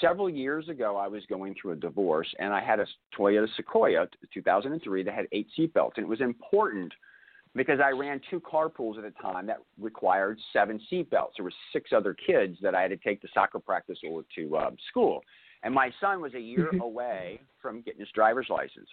several 0.00 0.28
years 0.28 0.68
ago, 0.68 0.96
I 0.96 1.08
was 1.08 1.24
going 1.26 1.54
through 1.60 1.72
a 1.72 1.76
divorce, 1.76 2.32
and 2.38 2.52
I 2.52 2.60
had 2.60 2.80
a 2.80 2.86
Toyota 3.16 3.48
Sequoia 3.56 4.06
2003 4.32 5.02
that 5.02 5.14
had 5.14 5.26
eight 5.32 5.48
seatbelts, 5.58 5.92
and 5.96 6.04
it 6.04 6.08
was 6.08 6.20
important 6.20 6.92
because 7.54 7.80
I 7.82 7.90
ran 7.90 8.20
two 8.28 8.40
carpools 8.40 8.98
at 8.98 9.04
a 9.04 9.10
time 9.12 9.46
that 9.46 9.58
required 9.80 10.38
seven 10.52 10.80
seatbelts. 10.92 11.30
There 11.36 11.44
were 11.44 11.52
six 11.72 11.90
other 11.92 12.14
kids 12.14 12.58
that 12.62 12.74
I 12.74 12.82
had 12.82 12.90
to 12.90 12.96
take 12.98 13.22
to 13.22 13.28
soccer 13.32 13.58
practice 13.58 13.98
or 14.08 14.24
to 14.36 14.56
uh, 14.56 14.70
school, 14.88 15.22
and 15.62 15.72
my 15.72 15.90
son 16.00 16.20
was 16.20 16.34
a 16.34 16.40
year 16.40 16.68
mm-hmm. 16.72 16.80
away 16.80 17.40
from 17.60 17.82
getting 17.82 18.00
his 18.00 18.10
driver's 18.14 18.48
license. 18.50 18.88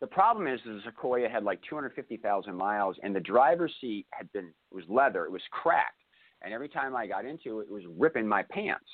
The 0.00 0.06
problem 0.06 0.46
is 0.46 0.60
the 0.66 0.80
Sequoia 0.84 1.28
had 1.28 1.44
like 1.44 1.60
250,000 1.68 2.54
miles, 2.54 2.96
and 3.02 3.14
the 3.14 3.20
driver's 3.20 3.72
seat 3.80 4.06
had 4.10 4.30
been 4.32 4.52
was 4.70 4.84
leather. 4.88 5.24
It 5.24 5.32
was 5.32 5.42
cracked, 5.50 6.02
and 6.42 6.52
every 6.52 6.68
time 6.68 6.94
I 6.94 7.06
got 7.06 7.24
into 7.24 7.60
it, 7.60 7.68
it 7.68 7.70
was 7.70 7.84
ripping 7.96 8.26
my 8.26 8.42
pants. 8.42 8.84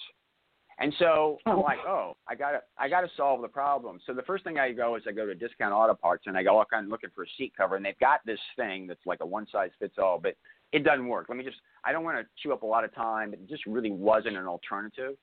And 0.80 0.94
so 0.98 1.38
I'm 1.44 1.58
oh. 1.58 1.60
like, 1.60 1.78
oh, 1.86 2.16
I 2.26 2.34
gotta 2.34 2.60
I 2.78 2.88
gotta 2.88 3.08
solve 3.16 3.42
the 3.42 3.48
problem. 3.48 4.00
So 4.06 4.14
the 4.14 4.22
first 4.22 4.44
thing 4.44 4.58
I 4.58 4.72
go 4.72 4.96
is 4.96 5.02
I 5.06 5.12
go 5.12 5.26
to 5.26 5.34
Discount 5.34 5.74
Auto 5.74 5.94
Parts 5.94 6.24
and 6.26 6.36
I 6.36 6.42
go, 6.42 6.56
look, 6.56 6.68
I'm 6.72 6.88
looking 6.88 7.10
for 7.14 7.24
a 7.24 7.26
seat 7.36 7.52
cover, 7.54 7.76
and 7.76 7.84
they've 7.84 7.98
got 7.98 8.20
this 8.24 8.40
thing 8.56 8.86
that's 8.86 9.04
like 9.04 9.18
a 9.20 9.26
one 9.26 9.46
size 9.52 9.70
fits 9.78 9.96
all, 9.98 10.18
but 10.18 10.34
it 10.72 10.82
doesn't 10.82 11.06
work. 11.06 11.26
Let 11.28 11.36
me 11.36 11.44
just 11.44 11.58
I 11.84 11.92
don't 11.92 12.02
want 12.02 12.18
to 12.18 12.24
chew 12.42 12.52
up 12.54 12.62
a 12.62 12.66
lot 12.66 12.84
of 12.84 12.94
time. 12.94 13.34
It 13.34 13.46
just 13.46 13.66
really 13.66 13.90
wasn't 13.90 14.36
an 14.36 14.46
alternative. 14.46 15.16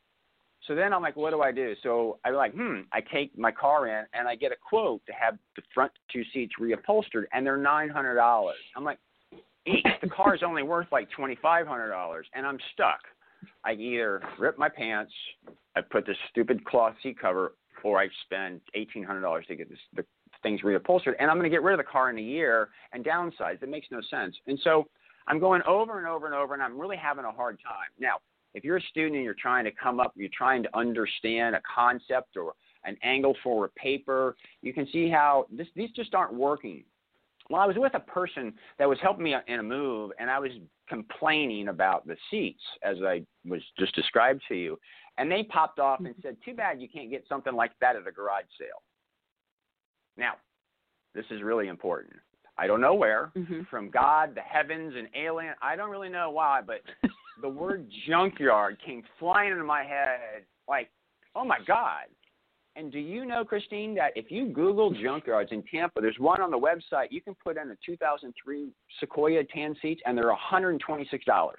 So 0.67 0.75
then 0.75 0.93
I'm 0.93 1.01
like, 1.01 1.15
what 1.15 1.31
do 1.31 1.41
I 1.41 1.51
do? 1.51 1.73
So 1.81 2.19
I'm 2.25 2.33
like, 2.33 2.53
hmm, 2.53 2.81
I 2.91 3.01
take 3.01 3.37
my 3.37 3.51
car 3.51 3.87
in 3.87 4.05
and 4.13 4.27
I 4.27 4.35
get 4.35 4.51
a 4.51 4.55
quote 4.55 5.01
to 5.07 5.13
have 5.13 5.37
the 5.55 5.61
front 5.73 5.91
two 6.11 6.23
seats 6.33 6.53
reupholstered, 6.59 7.25
and 7.33 7.43
they're 7.43 7.57
nine 7.57 7.89
hundred 7.89 8.15
dollars. 8.15 8.57
I'm 8.75 8.83
like, 8.83 8.99
the 9.65 10.09
car 10.15 10.35
is 10.35 10.43
only 10.45 10.61
worth 10.61 10.87
like 10.91 11.09
twenty 11.09 11.37
five 11.41 11.65
hundred 11.65 11.89
dollars, 11.89 12.27
and 12.35 12.45
I'm 12.45 12.59
stuck. 12.73 12.99
I 13.63 13.73
either 13.73 14.21
rip 14.39 14.57
my 14.57 14.69
pants, 14.69 15.13
I 15.75 15.81
put 15.81 16.05
this 16.05 16.17
stupid 16.29 16.63
cloth 16.65 16.95
seat 17.03 17.19
cover, 17.19 17.53
or 17.83 17.99
I 17.99 18.07
spend 18.25 18.61
eighteen 18.73 19.03
hundred 19.03 19.21
dollars 19.21 19.45
to 19.47 19.55
get 19.55 19.69
this, 19.69 19.79
the 19.95 20.05
things 20.43 20.61
reupholstered, 20.61 21.13
and 21.19 21.29
I'm 21.29 21.37
going 21.37 21.49
to 21.49 21.55
get 21.55 21.63
rid 21.63 21.73
of 21.73 21.85
the 21.85 21.91
car 21.91 22.09
in 22.09 22.17
a 22.17 22.21
year 22.21 22.69
and 22.93 23.03
downsize. 23.03 23.61
It 23.61 23.69
makes 23.69 23.87
no 23.91 24.01
sense. 24.09 24.35
And 24.47 24.59
so 24.63 24.87
I'm 25.27 25.39
going 25.39 25.61
over 25.67 25.97
and 25.97 26.07
over 26.07 26.25
and 26.25 26.35
over, 26.35 26.53
and 26.53 26.63
I'm 26.63 26.79
really 26.79 26.97
having 26.97 27.25
a 27.25 27.31
hard 27.31 27.57
time. 27.65 27.89
Now, 27.99 28.17
if 28.53 28.63
you're 28.63 28.77
a 28.77 28.81
student 28.81 29.15
and 29.15 29.23
you're 29.23 29.35
trying 29.39 29.65
to 29.65 29.71
come 29.71 29.99
up, 29.99 30.13
you're 30.15 30.29
trying 30.35 30.63
to 30.63 30.77
understand 30.77 31.55
a 31.55 31.61
concept 31.73 32.37
or 32.37 32.53
an 32.85 32.97
angle 33.03 33.35
for 33.43 33.65
a 33.65 33.69
paper, 33.69 34.35
you 34.61 34.73
can 34.73 34.87
see 34.91 35.09
how 35.09 35.45
this, 35.51 35.67
these 35.75 35.91
just 35.91 36.13
aren't 36.13 36.33
working. 36.33 36.83
Well, 37.49 37.61
I 37.61 37.65
was 37.65 37.77
with 37.77 37.93
a 37.93 37.99
person 37.99 38.53
that 38.77 38.89
was 38.89 38.97
helping 39.01 39.23
me 39.23 39.35
in 39.47 39.59
a 39.59 39.63
move, 39.63 40.11
and 40.19 40.29
I 40.29 40.39
was 40.39 40.51
complaining 40.89 41.69
about 41.69 42.05
the 42.05 42.17
seats, 42.29 42.61
as 42.83 42.97
I 43.05 43.23
was 43.45 43.61
just 43.79 43.95
described 43.95 44.41
to 44.49 44.55
you. 44.55 44.77
And 45.17 45.31
they 45.31 45.43
popped 45.43 45.79
off 45.79 45.99
and 45.99 46.13
said, 46.21 46.37
Too 46.43 46.53
bad 46.53 46.81
you 46.81 46.87
can't 46.89 47.09
get 47.09 47.23
something 47.27 47.55
like 47.55 47.71
that 47.81 47.95
at 47.95 48.07
a 48.07 48.11
garage 48.11 48.45
sale. 48.59 48.83
Now, 50.17 50.33
this 51.15 51.25
is 51.31 51.41
really 51.41 51.67
important. 51.67 52.13
I 52.57 52.67
don't 52.67 52.81
know 52.81 52.95
where, 52.95 53.31
mm-hmm. 53.37 53.61
from 53.69 53.89
God, 53.89 54.33
the 54.35 54.41
heavens, 54.41 54.93
and 54.97 55.07
alien. 55.15 55.53
I 55.61 55.75
don't 55.75 55.91
really 55.91 56.09
know 56.09 56.31
why, 56.31 56.61
but 56.65 56.81
the 57.41 57.49
word 57.49 57.87
junkyard 58.07 58.77
came 58.83 59.03
flying 59.19 59.51
into 59.51 59.63
my 59.63 59.83
head 59.83 60.43
like, 60.67 60.89
oh 61.35 61.45
my 61.45 61.59
God. 61.67 62.05
And 62.77 62.91
do 62.91 62.99
you 62.99 63.25
know, 63.25 63.43
Christine, 63.43 63.95
that 63.95 64.11
if 64.15 64.29
you 64.29 64.49
Google 64.49 64.93
junkyards 64.93 65.51
in 65.51 65.63
Tampa, 65.63 65.99
there's 65.99 66.19
one 66.19 66.41
on 66.41 66.51
the 66.51 66.59
website. 66.59 67.07
You 67.09 67.21
can 67.21 67.35
put 67.43 67.57
in 67.57 67.71
a 67.71 67.75
2003 67.83 68.69
Sequoia 68.99 69.43
tan 69.45 69.75
seats, 69.81 69.99
and 70.05 70.15
they're 70.15 70.27
126 70.27 71.25
dollars. 71.25 71.57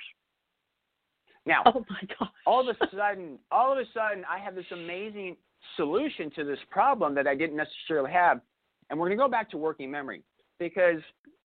Now, 1.44 1.62
oh 1.66 1.85
my 1.90 2.00
God! 2.18 2.28
all 2.46 2.68
of 2.70 2.76
a 2.81 2.87
sudden, 2.96 3.40
all 3.50 3.72
of 3.72 3.78
a 3.78 3.85
sudden, 3.92 4.24
I 4.31 4.38
have 4.38 4.54
this 4.54 4.70
amazing 4.72 5.37
solution 5.76 6.31
to 6.37 6.44
this 6.44 6.61
problem 6.70 7.16
that 7.16 7.26
I 7.26 7.35
didn't 7.35 7.57
necessarily 7.57 8.12
have. 8.12 8.40
And 8.88 8.98
we're 8.98 9.09
going 9.09 9.18
to 9.18 9.24
go 9.24 9.28
back 9.28 9.50
to 9.50 9.57
working 9.57 9.90
memory 9.90 10.22
because 10.61 11.00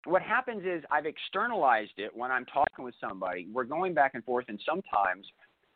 what 0.06 0.22
happens 0.22 0.64
is 0.66 0.84
I've 0.92 1.08
externalized 1.08 1.98
it 1.98 2.16
when 2.16 2.32
I'm 2.32 2.46
talking 2.46 2.86
with 2.86 2.94
somebody. 3.02 3.48
We're 3.52 3.64
going 3.64 3.96
back 3.96 4.12
and 4.14 4.24
forth, 4.24 4.46
and 4.50 4.60
sometimes 4.66 5.26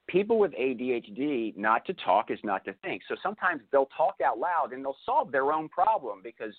people 0.07 0.39
with 0.39 0.51
ADHD, 0.53 1.55
not 1.57 1.85
to 1.85 1.93
talk 1.93 2.31
is 2.31 2.39
not 2.43 2.63
to 2.65 2.73
think. 2.81 3.01
So 3.07 3.15
sometimes 3.21 3.61
they'll 3.71 3.89
talk 3.97 4.15
out 4.25 4.39
loud 4.39 4.73
and 4.73 4.83
they'll 4.83 4.97
solve 5.05 5.31
their 5.31 5.51
own 5.51 5.69
problem 5.69 6.21
because 6.23 6.53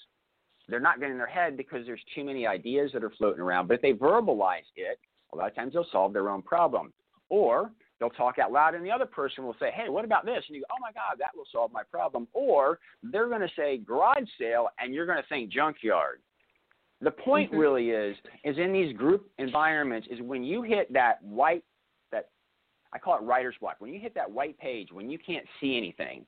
they're 0.69 0.81
not 0.81 1.01
getting 1.01 1.13
in 1.13 1.19
their 1.19 1.27
head 1.27 1.57
because 1.57 1.87
there's 1.87 2.03
too 2.15 2.25
many 2.25 2.47
ideas 2.47 2.91
that 2.93 3.03
are 3.03 3.11
floating 3.11 3.41
around. 3.41 3.69
But 3.69 3.75
if 3.75 3.83
they 3.83 3.95
verbalize 3.95 4.69
it, 4.77 4.99
a 5.33 5.37
lot 5.37 5.49
of 5.49 5.55
times 5.55 5.73
they'll 5.73 5.87
solve 5.91 6.13
their 6.13 6.29
own 6.29 6.43
problem. 6.43 6.93
Or 7.31 7.73
they'll 8.01 8.11
talk 8.11 8.39
out 8.39 8.53
loud, 8.53 8.75
and 8.75 8.85
the 8.85 8.91
other 8.91 9.05
person 9.05 9.45
will 9.45 9.57
say, 9.61 9.71
"Hey, 9.71 9.89
what 9.89 10.05
about 10.05 10.25
this?" 10.25 10.43
And 10.47 10.57
you 10.57 10.63
go, 10.63 10.67
"Oh 10.73 10.81
my 10.81 10.93
God, 10.93 11.19
that 11.19 11.37
will 11.37 11.45
solve 11.53 11.73
my 11.73 11.83
problem." 11.83 12.27
Or 12.33 12.79
they're 13.03 13.29
going 13.29 13.43
to 13.43 13.55
say 13.55 13.79
garage 13.79 14.29
sale, 14.39 14.69
and 14.79 14.95
you're 14.95 15.05
going 15.05 15.23
to 15.23 15.29
think 15.29 15.51
junkyard. 15.51 16.23
The 17.01 17.11
point 17.11 17.53
Mhm. 17.53 17.59
really 17.59 17.91
is 17.91 18.17
is 18.45 18.59
in 18.59 18.73
these 18.73 18.97
group 18.97 19.31
environments 19.39 20.09
is 20.09 20.21
when 20.23 20.43
you 20.43 20.63
hit 20.63 20.93
that 20.93 21.23
white 21.23 21.65
I 22.93 22.99
call 22.99 23.17
it 23.19 23.23
writer's 23.23 23.57
block. 23.61 23.77
When 23.79 23.93
you 23.93 24.01
hit 24.01 24.15
that 24.15 24.31
white 24.31 24.59
page, 24.59 24.89
when 24.93 25.11
you 25.11 25.19
can't 25.19 25.45
see 25.61 25.77
anything, 25.77 26.25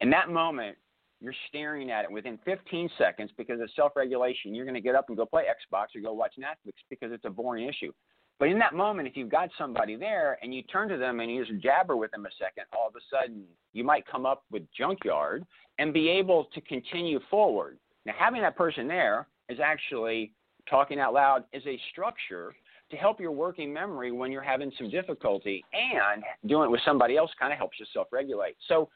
in 0.00 0.10
that 0.10 0.30
moment 0.30 0.76
you're 1.20 1.34
staring 1.48 1.90
at 1.90 2.04
it 2.04 2.10
within 2.10 2.38
15 2.44 2.90
seconds 2.98 3.30
because 3.36 3.60
of 3.60 3.70
self-regulation. 3.74 4.54
You're 4.54 4.66
going 4.66 4.74
to 4.74 4.80
get 4.80 4.94
up 4.94 5.06
and 5.08 5.16
go 5.16 5.24
play 5.24 5.44
Xbox 5.44 5.86
or 5.96 6.00
go 6.02 6.12
watch 6.12 6.34
Netflix 6.38 6.74
because 6.90 7.10
it's 7.12 7.24
a 7.24 7.30
boring 7.30 7.66
issue. 7.66 7.92
But 8.38 8.48
in 8.48 8.58
that 8.58 8.74
moment, 8.74 9.08
if 9.08 9.16
you've 9.16 9.30
got 9.30 9.48
somebody 9.56 9.96
there 9.96 10.38
and 10.42 10.54
you 10.54 10.62
turn 10.64 10.90
to 10.90 10.98
them 10.98 11.20
and 11.20 11.30
you 11.30 11.44
just 11.44 11.58
jabber 11.62 11.96
with 11.96 12.10
them 12.10 12.26
a 12.26 12.30
second, 12.38 12.64
all 12.76 12.88
of 12.88 12.94
a 12.94 13.00
sudden 13.10 13.44
you 13.72 13.82
might 13.82 14.06
come 14.06 14.26
up 14.26 14.44
with 14.50 14.62
junkyard 14.76 15.44
and 15.78 15.94
be 15.94 16.08
able 16.10 16.44
to 16.54 16.60
continue 16.62 17.18
forward. 17.30 17.78
Now, 18.04 18.12
having 18.18 18.42
that 18.42 18.56
person 18.56 18.86
there 18.86 19.26
is 19.48 19.58
actually 19.58 20.32
talking 20.68 21.00
out 21.00 21.14
loud 21.14 21.44
is 21.54 21.62
a 21.66 21.80
structure 21.90 22.54
to 22.90 22.96
help 22.96 23.20
your 23.20 23.32
working 23.32 23.72
memory 23.72 24.12
when 24.12 24.30
you're 24.30 24.42
having 24.42 24.72
some 24.78 24.90
difficulty, 24.90 25.64
and 25.72 26.22
doing 26.46 26.68
it 26.68 26.70
with 26.70 26.80
somebody 26.84 27.16
else 27.16 27.30
kind 27.38 27.52
of 27.52 27.58
helps 27.58 27.78
you 27.78 27.86
self 27.92 28.08
regulate. 28.12 28.56
So, 28.68 28.88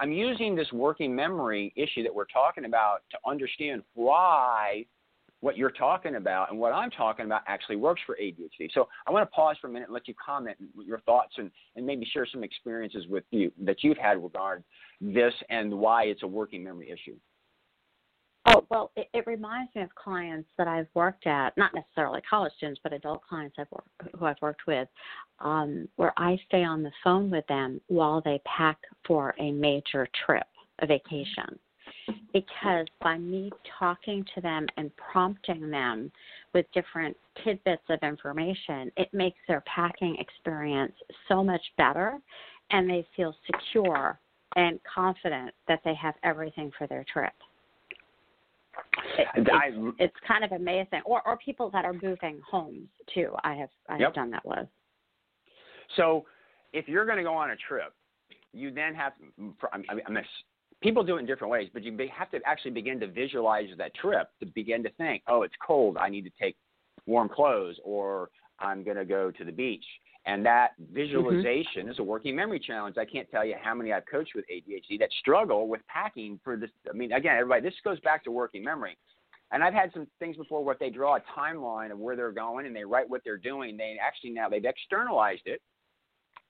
I'm 0.00 0.12
using 0.12 0.54
this 0.54 0.70
working 0.72 1.14
memory 1.14 1.72
issue 1.74 2.02
that 2.04 2.14
we're 2.14 2.26
talking 2.26 2.64
about 2.64 2.98
to 3.10 3.18
understand 3.26 3.82
why 3.94 4.86
what 5.40 5.56
you're 5.56 5.70
talking 5.70 6.16
about 6.16 6.50
and 6.50 6.58
what 6.58 6.72
I'm 6.72 6.90
talking 6.90 7.24
about 7.24 7.42
actually 7.46 7.76
works 7.76 8.00
for 8.04 8.16
ADHD. 8.20 8.70
So 8.74 8.88
I 9.06 9.12
want 9.12 9.28
to 9.28 9.34
pause 9.34 9.56
for 9.60 9.68
a 9.68 9.70
minute 9.70 9.86
and 9.86 9.94
let 9.94 10.08
you 10.08 10.14
comment 10.24 10.56
your 10.84 11.00
thoughts 11.00 11.34
and, 11.36 11.50
and 11.76 11.86
maybe 11.86 12.06
share 12.12 12.26
some 12.30 12.42
experiences 12.42 13.06
with 13.08 13.24
you 13.30 13.52
that 13.62 13.84
you've 13.84 13.98
had 13.98 14.22
regarding 14.22 14.64
this 15.00 15.32
and 15.48 15.72
why 15.72 16.04
it's 16.04 16.22
a 16.22 16.26
working 16.26 16.64
memory 16.64 16.90
issue. 16.90 17.16
Oh, 18.50 18.64
well, 18.70 18.90
it, 18.96 19.08
it 19.12 19.26
reminds 19.26 19.74
me 19.74 19.82
of 19.82 19.94
clients 19.94 20.48
that 20.56 20.66
I've 20.66 20.86
worked 20.94 21.26
at, 21.26 21.56
not 21.58 21.74
necessarily 21.74 22.20
college 22.28 22.52
students, 22.56 22.80
but 22.82 22.92
adult 22.92 23.22
clients 23.28 23.56
I've 23.58 23.70
worked, 23.70 24.16
who 24.18 24.24
I've 24.24 24.40
worked 24.40 24.66
with, 24.66 24.88
um, 25.40 25.86
where 25.96 26.14
I 26.16 26.38
stay 26.46 26.64
on 26.64 26.82
the 26.82 26.92
phone 27.04 27.30
with 27.30 27.46
them 27.46 27.80
while 27.88 28.22
they 28.24 28.40
pack 28.44 28.78
for 29.06 29.34
a 29.38 29.52
major 29.52 30.08
trip, 30.24 30.46
a 30.78 30.86
vacation. 30.86 31.58
Because 32.32 32.86
by 33.02 33.18
me 33.18 33.50
talking 33.78 34.24
to 34.34 34.40
them 34.40 34.66
and 34.76 34.90
prompting 34.96 35.70
them 35.70 36.10
with 36.54 36.64
different 36.72 37.16
tidbits 37.44 37.82
of 37.90 37.98
information, 38.02 38.90
it 38.96 39.12
makes 39.12 39.38
their 39.46 39.62
packing 39.62 40.16
experience 40.18 40.92
so 41.28 41.42
much 41.44 41.62
better 41.76 42.18
and 42.70 42.88
they 42.88 43.06
feel 43.16 43.34
secure 43.46 44.18
and 44.56 44.78
confident 44.82 45.52
that 45.66 45.80
they 45.84 45.94
have 45.94 46.14
everything 46.22 46.70
for 46.78 46.86
their 46.86 47.04
trip. 47.12 47.32
It, 49.18 49.26
it's, 49.34 49.50
I- 49.52 49.92
it's 49.98 50.16
kind 50.26 50.44
of 50.44 50.52
amazing. 50.52 51.02
Or 51.04 51.22
or 51.26 51.36
people 51.38 51.70
that 51.70 51.84
are 51.84 51.92
moving 51.92 52.40
homes 52.48 52.88
too. 53.14 53.30
I 53.44 53.54
have 53.54 53.70
I 53.88 53.92
have 53.92 54.00
Yep. 54.00 54.14
done 54.14 54.30
that 54.30 54.44
with. 54.46 54.68
So 55.96 56.24
if 56.72 56.88
you're 56.88 57.06
going 57.06 57.18
to 57.18 57.24
go 57.24 57.34
on 57.34 57.50
a 57.50 57.56
trip, 57.56 57.94
you 58.52 58.70
then 58.70 58.94
have 58.94 59.12
I 59.72 59.78
mean, 59.78 59.86
I 60.06 60.10
mean, 60.10 60.24
people 60.82 61.02
do 61.02 61.16
it 61.16 61.20
in 61.20 61.26
different 61.26 61.50
ways, 61.50 61.68
but 61.72 61.82
you 61.82 61.96
have 62.16 62.30
to 62.30 62.40
actually 62.46 62.72
begin 62.72 63.00
to 63.00 63.06
visualize 63.06 63.68
that 63.78 63.94
trip 63.94 64.30
to 64.40 64.46
begin 64.46 64.82
to 64.82 64.90
think, 64.92 65.22
oh, 65.28 65.42
it's 65.42 65.54
cold, 65.66 65.96
I 65.96 66.08
need 66.08 66.22
to 66.22 66.30
take 66.40 66.56
warm 67.06 67.28
clothes, 67.28 67.76
or 67.84 68.30
I'm 68.58 68.84
going 68.84 68.96
to 68.96 69.04
go 69.04 69.30
to 69.30 69.44
the 69.44 69.52
beach. 69.52 69.84
And 70.26 70.44
that 70.44 70.70
mm-hmm. 70.80 70.94
visualization 70.94 71.88
is 71.88 71.98
a 71.98 72.02
working 72.02 72.36
memory 72.36 72.60
challenge. 72.60 72.96
I 72.98 73.04
can't 73.04 73.30
tell 73.30 73.44
you 73.44 73.54
how 73.62 73.74
many 73.74 73.92
I've 73.92 74.06
coached 74.10 74.32
with 74.34 74.44
ADHD 74.52 74.98
that 74.98 75.10
struggle 75.20 75.68
with 75.68 75.80
packing 75.86 76.38
for 76.44 76.56
this. 76.56 76.70
I 76.88 76.96
mean, 76.96 77.12
again, 77.12 77.36
everybody, 77.36 77.62
this 77.62 77.74
goes 77.84 78.00
back 78.00 78.24
to 78.24 78.30
working 78.30 78.62
memory. 78.62 78.96
And 79.50 79.64
I've 79.64 79.72
had 79.72 79.90
some 79.94 80.06
things 80.18 80.36
before 80.36 80.62
where 80.62 80.76
they 80.78 80.90
draw 80.90 81.16
a 81.16 81.22
timeline 81.38 81.90
of 81.90 81.98
where 81.98 82.16
they're 82.16 82.32
going 82.32 82.66
and 82.66 82.76
they 82.76 82.84
write 82.84 83.08
what 83.08 83.22
they're 83.24 83.38
doing. 83.38 83.76
They 83.76 83.96
actually 84.00 84.30
now 84.30 84.48
they've 84.48 84.64
externalized 84.64 85.42
it 85.46 85.62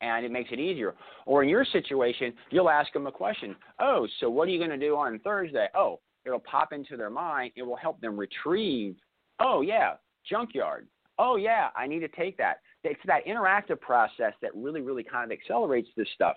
and 0.00 0.24
it 0.24 0.32
makes 0.32 0.50
it 0.52 0.58
easier. 0.58 0.94
Or 1.26 1.42
in 1.42 1.48
your 1.48 1.64
situation, 1.64 2.32
you'll 2.50 2.70
ask 2.70 2.92
them 2.92 3.06
a 3.06 3.12
question. 3.12 3.54
Oh, 3.80 4.06
so 4.20 4.28
what 4.30 4.48
are 4.48 4.50
you 4.50 4.58
going 4.58 4.70
to 4.70 4.78
do 4.78 4.96
on 4.96 5.18
Thursday? 5.20 5.68
Oh, 5.74 6.00
it'll 6.24 6.40
pop 6.40 6.72
into 6.72 6.96
their 6.96 7.10
mind. 7.10 7.52
It 7.56 7.62
will 7.62 7.76
help 7.76 8.00
them 8.00 8.16
retrieve. 8.18 8.96
Oh 9.40 9.60
yeah, 9.60 9.94
junkyard. 10.28 10.88
Oh 11.18 11.36
yeah, 11.36 11.68
I 11.76 11.86
need 11.86 12.00
to 12.00 12.08
take 12.08 12.36
that. 12.38 12.58
It's 12.84 13.00
that 13.06 13.26
interactive 13.26 13.80
process 13.80 14.32
that 14.40 14.50
really, 14.54 14.80
really 14.80 15.02
kind 15.02 15.30
of 15.30 15.36
accelerates 15.36 15.88
this 15.96 16.08
stuff, 16.14 16.36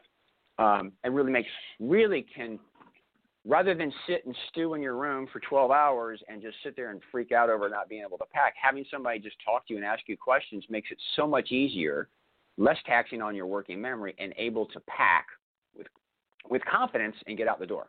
um, 0.58 0.92
and 1.04 1.16
really 1.16 1.32
makes 1.32 1.50
really 1.80 2.26
can 2.36 2.60
rather 3.46 3.74
than 3.74 3.92
sit 4.08 4.26
and 4.26 4.36
stew 4.50 4.76
in 4.76 4.82
your 4.82 4.96
room 4.96 5.28
for 5.32 5.40
12 5.40 5.72
hours 5.72 6.22
and 6.28 6.42
just 6.42 6.56
sit 6.64 6.76
there 6.76 6.92
and 6.92 7.02
freak 7.12 7.32
out 7.32 7.50
over 7.50 7.70
not 7.70 7.90
being 7.90 8.04
able 8.06 8.18
to 8.18 8.26
pack, 8.32 8.54
having 8.62 8.86
somebody 8.92 9.20
just 9.20 9.36
talk 9.44 9.68
to 9.68 9.74
you 9.74 9.78
and 9.78 9.86
ask 9.86 10.04
you 10.08 10.16
questions 10.16 10.64
makes 10.70 10.92
it 10.92 10.98
so 11.16 11.26
much 11.26 11.52
easier, 11.52 12.10
less 12.58 12.78
taxing 12.86 13.22
on 13.22 13.36
your 13.36 13.48
working 13.48 13.82
memory, 13.82 14.16
and 14.20 14.34
able 14.38 14.66
to 14.68 14.80
pack 14.82 15.28
with 15.76 15.88
with 16.50 16.64
confidence 16.66 17.16
and 17.28 17.38
get 17.38 17.48
out 17.48 17.60
the 17.60 17.66
door. 17.66 17.88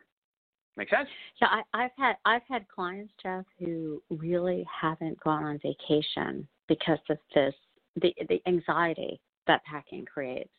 Make 0.75 0.89
sense? 0.89 1.07
Yeah, 1.39 1.47
I, 1.49 1.83
I've 1.83 1.91
had 1.97 2.15
I've 2.25 2.41
had 2.49 2.67
clients, 2.67 3.13
Jeff, 3.21 3.45
who 3.59 4.01
really 4.09 4.65
haven't 4.81 5.19
gone 5.19 5.43
on 5.43 5.59
vacation 5.59 6.47
because 6.67 6.99
of 7.09 7.17
this 7.35 7.53
the 8.01 8.13
the 8.29 8.41
anxiety 8.47 9.19
that 9.47 9.63
packing 9.65 10.05
creates. 10.05 10.49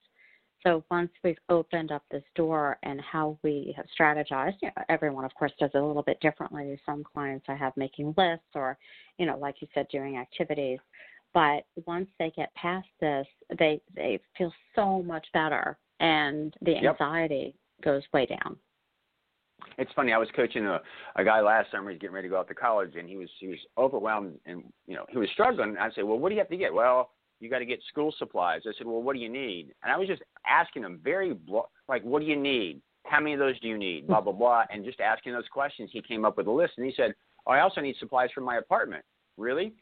So 0.62 0.82
once 0.90 1.10
we've 1.22 1.38
opened 1.50 1.92
up 1.92 2.02
this 2.10 2.22
door 2.34 2.78
and 2.82 2.98
how 3.00 3.38
we 3.42 3.74
have 3.76 3.84
strategized, 3.98 4.56
you 4.62 4.70
know, 4.76 4.84
everyone 4.88 5.24
of 5.24 5.34
course 5.34 5.52
does 5.60 5.70
it 5.74 5.78
a 5.78 5.84
little 5.84 6.02
bit 6.02 6.18
differently. 6.20 6.80
Some 6.86 7.04
clients 7.04 7.46
I 7.48 7.54
have 7.54 7.76
making 7.76 8.14
lists 8.16 8.46
or, 8.54 8.78
you 9.18 9.26
know, 9.26 9.36
like 9.36 9.56
you 9.60 9.68
said, 9.74 9.88
doing 9.90 10.16
activities. 10.16 10.78
But 11.34 11.66
once 11.84 12.08
they 12.18 12.30
get 12.34 12.54
past 12.54 12.88
this, 13.00 13.26
they 13.58 13.80
they 13.94 14.20
feel 14.38 14.52
so 14.74 15.02
much 15.02 15.26
better 15.34 15.76
and 16.00 16.54
the 16.62 16.72
Yep. 16.72 17.00
anxiety 17.00 17.54
goes 17.82 18.02
way 18.12 18.26
down. 18.26 18.56
It's 19.78 19.92
funny. 19.92 20.12
I 20.12 20.18
was 20.18 20.28
coaching 20.36 20.66
a, 20.66 20.80
a 21.16 21.24
guy 21.24 21.40
last 21.40 21.70
summer. 21.70 21.90
He's 21.90 22.00
getting 22.00 22.14
ready 22.14 22.28
to 22.28 22.32
go 22.32 22.38
out 22.38 22.48
to 22.48 22.54
college, 22.54 22.94
and 22.96 23.08
he 23.08 23.16
was 23.16 23.28
he 23.38 23.48
was 23.48 23.58
overwhelmed, 23.76 24.38
and 24.46 24.62
you 24.86 24.94
know 24.94 25.04
he 25.08 25.18
was 25.18 25.28
struggling. 25.30 25.76
I 25.78 25.90
said, 25.94 26.04
"Well, 26.04 26.18
what 26.18 26.28
do 26.28 26.34
you 26.34 26.40
have 26.40 26.48
to 26.50 26.56
get?" 26.56 26.72
Well, 26.72 27.10
you 27.44 27.50
got 27.50 27.60
to 27.60 27.66
get 27.66 27.80
school 27.88 28.12
supplies. 28.18 28.62
I 28.66 28.72
said, 28.76 28.86
"Well, 28.86 29.02
what 29.02 29.14
do 29.14 29.20
you 29.20 29.28
need?" 29.28 29.74
And 29.82 29.92
I 29.92 29.96
was 29.96 30.08
just 30.08 30.22
asking 30.46 30.82
him 30.82 31.00
very 31.02 31.34
blo- 31.34 31.68
like, 31.88 32.02
"What 32.02 32.20
do 32.20 32.26
you 32.26 32.36
need? 32.36 32.80
How 33.04 33.20
many 33.20 33.34
of 33.34 33.38
those 33.38 33.58
do 33.60 33.68
you 33.68 33.78
need?" 33.78 34.02
Hmm. 34.02 34.08
Blah 34.08 34.20
blah 34.22 34.32
blah, 34.32 34.64
and 34.70 34.84
just 34.84 35.00
asking 35.00 35.32
those 35.32 35.48
questions. 35.48 35.90
He 35.92 36.02
came 36.02 36.24
up 36.24 36.36
with 36.36 36.46
a 36.46 36.50
list, 36.50 36.74
and 36.76 36.86
he 36.86 36.92
said, 36.96 37.14
"Oh, 37.46 37.52
I 37.52 37.60
also 37.60 37.80
need 37.80 37.96
supplies 37.98 38.30
for 38.34 38.40
my 38.40 38.56
apartment." 38.56 39.04
Really? 39.36 39.74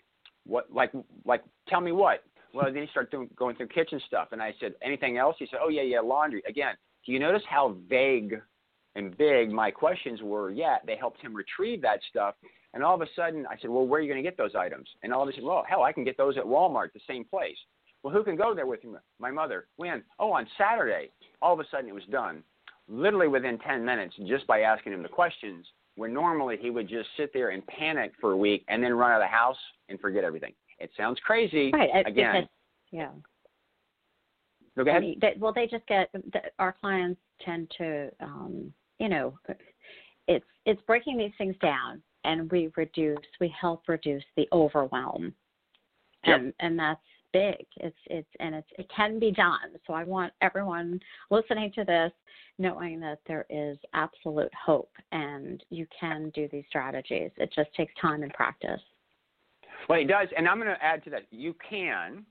What? 0.45 0.73
Like 0.73 0.93
like 1.25 1.43
tell 1.69 1.81
me 1.81 1.93
what? 1.93 2.25
Well, 2.53 2.67
then 2.71 2.83
he 2.83 2.89
started 2.89 3.11
doing, 3.11 3.31
going 3.35 3.57
through 3.57 3.69
kitchen 3.69 3.99
stuff, 4.07 4.29
and 4.33 4.43
I 4.43 4.53
said, 4.61 4.75
"Anything 4.83 5.17
else?" 5.17 5.37
He 5.39 5.47
said, 5.47 5.61
"Oh 5.63 5.69
yeah, 5.69 5.83
yeah, 5.83 6.01
laundry." 6.01 6.43
Again, 6.47 6.75
do 7.07 7.13
you 7.13 7.19
notice 7.19 7.43
how 7.49 7.77
vague 7.89 8.41
and 8.95 9.17
big 9.17 9.51
my 9.51 9.71
questions 9.71 10.21
were 10.23 10.51
yet 10.51 10.83
they 10.87 10.97
helped 10.97 11.21
him 11.21 11.35
retrieve 11.35 11.81
that 11.83 12.01
stuff 12.11 12.35
and 12.75 12.83
all 12.83 12.95
of 12.95 13.01
a 13.03 13.07
sudden 13.15 13.47
i 13.47 13.57
said 13.61 13.71
well 13.71 13.87
where 13.87 14.01
are 14.01 14.03
you 14.03 14.11
going 14.13 14.23
to 14.23 14.29
get 14.29 14.37
those 14.37 14.55
items? 14.55 14.89
And 15.03 15.13
all 15.13 15.23
of 15.23 15.29
a 15.29 15.33
sudden 15.33 15.47
well 15.47 15.65
hell 15.69 15.83
i 15.83 15.93
can 15.93 16.05
get 16.05 16.17
those 16.17 16.37
at 16.37 16.45
walmart 16.45 16.93
the 16.93 17.01
same 17.07 17.25
place. 17.25 17.57
Well 18.03 18.13
who 18.13 18.25
can 18.25 18.37
go 18.37 18.55
there 18.55 18.67
with 18.67 18.83
me? 18.85 18.93
My 19.19 19.31
mother. 19.31 19.69
When? 19.77 20.03
Oh 20.19 20.33
on 20.33 20.47
saturday. 20.59 21.11
All 21.41 21.55
of 21.55 21.61
a 21.61 21.65
sudden 21.71 21.89
it 21.89 21.95
was 21.95 22.05
done. 22.11 22.43
Literally 22.89 23.29
within 23.29 23.59
10 23.59 23.85
minutes 23.85 24.15
just 24.27 24.47
by 24.47 24.61
asking 24.61 24.93
him 24.93 25.03
the 25.03 25.09
questions 25.09 25.67
where 25.97 26.09
normally 26.09 26.57
he 26.61 26.71
would 26.71 26.89
just 26.89 27.09
sit 27.17 27.33
there 27.33 27.51
and 27.51 27.67
panic 27.67 28.13
for 28.21 28.33
a 28.33 28.37
week 28.37 28.65
and 28.69 28.83
then 28.83 28.95
run 28.95 29.11
out 29.13 29.17
of 29.17 29.23
the 29.23 29.27
house 29.27 29.57
and 29.89 30.01
forget 30.01 30.25
everything. 30.25 30.53
It 30.79 30.91
sounds 30.97 31.19
crazy. 31.25 31.71
Right. 31.73 31.91
again. 32.07 32.33
because- 32.33 32.49
yeah. 32.91 33.09
go 34.77 34.83
ahead. 34.91 35.03
They- 35.21 35.35
well, 35.39 35.53
they 35.53 35.67
just 35.67 35.87
get 35.87 36.11
the, 36.13 36.41
our 36.59 36.73
clients 36.73 37.21
tend 37.45 37.71
to, 37.79 38.11
um, 38.21 38.73
you 38.99 39.09
know, 39.09 39.39
it's 40.29 40.45
it's 40.65 40.81
breaking 40.83 41.17
these 41.19 41.33
things 41.39 41.57
down, 41.61 42.03
and 42.25 42.51
we 42.51 42.71
reduce, 42.77 43.19
we 43.41 43.53
help 43.59 43.89
reduce 43.89 44.25
the 44.37 44.49
overwhelm, 44.53 45.35
Yep. 46.25 46.41
and 46.41 46.55
and 46.61 46.79
that's 46.79 47.01
big. 47.33 47.67
It's 47.79 47.97
it's 48.07 48.29
and 48.41 48.55
it's 48.55 48.69
it 48.79 48.91
can 48.95 49.19
be 49.19 49.33
done. 49.33 49.77
So 49.87 49.93
I 49.93 50.05
want 50.05 50.33
everyone 50.41 51.01
listening 51.31 51.73
to 51.73 51.85
this 51.85 52.13
knowing 52.59 53.01
that 53.01 53.19
there 53.27 53.47
is 53.51 53.79
absolute 53.95 54.53
hope, 54.55 54.93
and 55.11 55.65
you 55.71 55.87
can 55.99 56.31
do 56.35 56.49
these 56.53 56.65
strategies. 56.69 57.31
It 57.37 57.53
just 57.55 57.73
takes 57.75 57.93
time 58.01 58.23
and 58.23 58.33
practice. 58.33 58.81
Well, 59.89 60.01
it 60.01 60.07
does, 60.07 60.29
and 60.37 60.47
I'm 60.47 60.59
going 60.59 60.69
to 60.69 60.85
add 60.85 61.03
to 61.05 61.11
that. 61.11 61.23
You 61.31 61.55
can, 61.69 62.25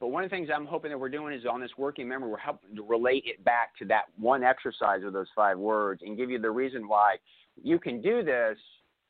but 0.00 0.08
one 0.08 0.24
of 0.24 0.30
the 0.30 0.36
things 0.36 0.48
I'm 0.54 0.66
hoping 0.66 0.90
that 0.90 0.98
we're 0.98 1.08
doing 1.10 1.34
is 1.34 1.44
on 1.44 1.60
this 1.60 1.70
working 1.76 2.08
memory, 2.08 2.30
we're 2.30 2.38
helping 2.38 2.74
to 2.76 2.82
relate 2.82 3.24
it 3.26 3.44
back 3.44 3.76
to 3.78 3.84
that 3.86 4.04
one 4.18 4.42
exercise 4.42 5.02
of 5.04 5.12
those 5.12 5.26
five 5.34 5.58
words 5.58 6.02
and 6.04 6.16
give 6.16 6.30
you 6.30 6.38
the 6.38 6.50
reason 6.50 6.88
why 6.88 7.16
you 7.62 7.78
can 7.78 8.00
do 8.00 8.22
this. 8.22 8.56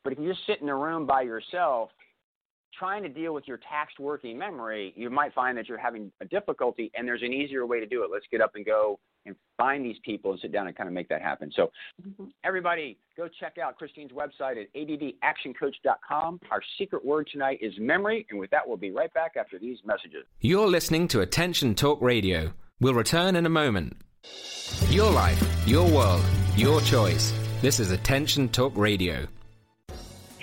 But 0.05 0.13
if 0.13 0.19
you 0.19 0.29
just 0.29 0.45
sit 0.45 0.61
in 0.61 0.69
a 0.69 0.75
room 0.75 1.07
by 1.07 1.23
yourself, 1.23 1.89
trying 2.77 3.01
to 3.01 3.09
deal 3.09 3.33
with 3.33 3.47
your 3.47 3.59
taxed 3.69 3.99
working 3.99 4.37
memory, 4.37 4.93
you 4.95 5.09
might 5.09 5.33
find 5.33 5.57
that 5.57 5.67
you're 5.67 5.79
having 5.79 6.11
a 6.21 6.25
difficulty, 6.25 6.91
and 6.95 7.07
there's 7.07 7.23
an 7.23 7.33
easier 7.33 7.65
way 7.65 7.79
to 7.79 7.87
do 7.87 8.03
it. 8.03 8.11
Let's 8.13 8.27
get 8.31 8.39
up 8.39 8.51
and 8.53 8.63
go 8.63 8.99
and 9.25 9.35
find 9.57 9.83
these 9.83 9.95
people 10.05 10.31
and 10.31 10.39
sit 10.39 10.51
down 10.51 10.67
and 10.67 10.77
kind 10.77 10.87
of 10.87 10.93
make 10.93 11.09
that 11.09 11.23
happen. 11.23 11.51
So, 11.55 11.71
mm-hmm. 12.07 12.25
everybody, 12.43 12.99
go 13.17 13.27
check 13.39 13.57
out 13.57 13.77
Christine's 13.77 14.11
website 14.11 14.61
at 14.61 14.71
addactioncoach.com. 14.75 16.39
Our 16.51 16.61
secret 16.77 17.03
word 17.03 17.27
tonight 17.31 17.57
is 17.59 17.73
memory, 17.79 18.27
and 18.29 18.39
with 18.39 18.51
that, 18.51 18.61
we'll 18.67 18.77
be 18.77 18.91
right 18.91 19.11
back 19.15 19.31
after 19.39 19.57
these 19.57 19.79
messages. 19.83 20.25
You're 20.39 20.67
listening 20.67 21.07
to 21.09 21.21
Attention 21.21 21.73
Talk 21.73 21.99
Radio. 21.99 22.53
We'll 22.79 22.93
return 22.93 23.35
in 23.35 23.47
a 23.47 23.49
moment. 23.49 23.97
Your 24.89 25.11
life, 25.11 25.67
your 25.67 25.89
world, 25.89 26.23
your 26.55 26.79
choice. 26.81 27.33
This 27.61 27.79
is 27.79 27.89
Attention 27.89 28.49
Talk 28.49 28.73
Radio. 28.75 29.25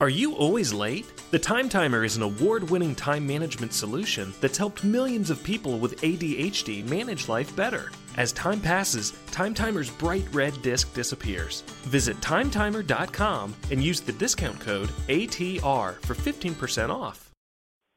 Are 0.00 0.08
you 0.08 0.34
always 0.34 0.72
late? 0.72 1.12
The 1.30 1.38
Time 1.38 1.68
Timer 1.68 2.04
is 2.04 2.16
an 2.16 2.22
award 2.22 2.70
winning 2.70 2.94
time 2.94 3.26
management 3.26 3.74
solution 3.74 4.32
that's 4.40 4.56
helped 4.56 4.82
millions 4.82 5.28
of 5.28 5.44
people 5.44 5.78
with 5.78 6.00
ADHD 6.00 6.88
manage 6.88 7.28
life 7.28 7.54
better. 7.54 7.92
As 8.16 8.32
time 8.32 8.62
passes, 8.62 9.12
Time 9.30 9.52
Timer's 9.52 9.90
bright 9.90 10.26
red 10.32 10.62
disc 10.62 10.94
disappears. 10.94 11.60
Visit 11.82 12.16
timetimer.com 12.22 13.54
and 13.70 13.84
use 13.84 14.00
the 14.00 14.12
discount 14.12 14.58
code 14.58 14.88
ATR 15.08 16.00
for 16.00 16.14
15% 16.14 16.88
off. 16.88 17.30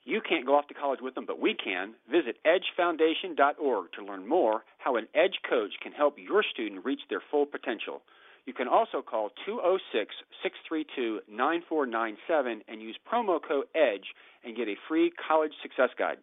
You 0.03 0.19
can't 0.19 0.45
go 0.45 0.55
off 0.57 0.67
to 0.67 0.73
college 0.73 0.99
with 1.01 1.15
them, 1.15 1.25
but 1.25 1.39
we 1.39 1.53
can. 1.53 1.93
Visit 2.11 2.35
edgefoundation.org 2.45 3.93
to 3.93 4.05
learn 4.05 4.27
more 4.27 4.65
how 4.77 4.97
an 4.97 5.07
Edge 5.15 5.39
coach 5.49 5.71
can 5.81 5.93
help 5.93 6.17
your 6.17 6.43
student 6.43 6.83
reach 6.83 6.99
their 7.09 7.23
full 7.31 7.45
potential. 7.45 8.01
You 8.45 8.53
can 8.53 8.67
also 8.67 9.01
call 9.01 9.29
206 9.45 10.13
632 10.43 11.21
9497 11.29 12.61
and 12.67 12.81
use 12.81 12.97
promo 13.09 13.39
code 13.41 13.65
EDGE 13.73 14.05
and 14.43 14.55
get 14.55 14.67
a 14.67 14.75
free 14.87 15.11
college 15.27 15.53
success 15.61 15.89
guide. 15.97 16.17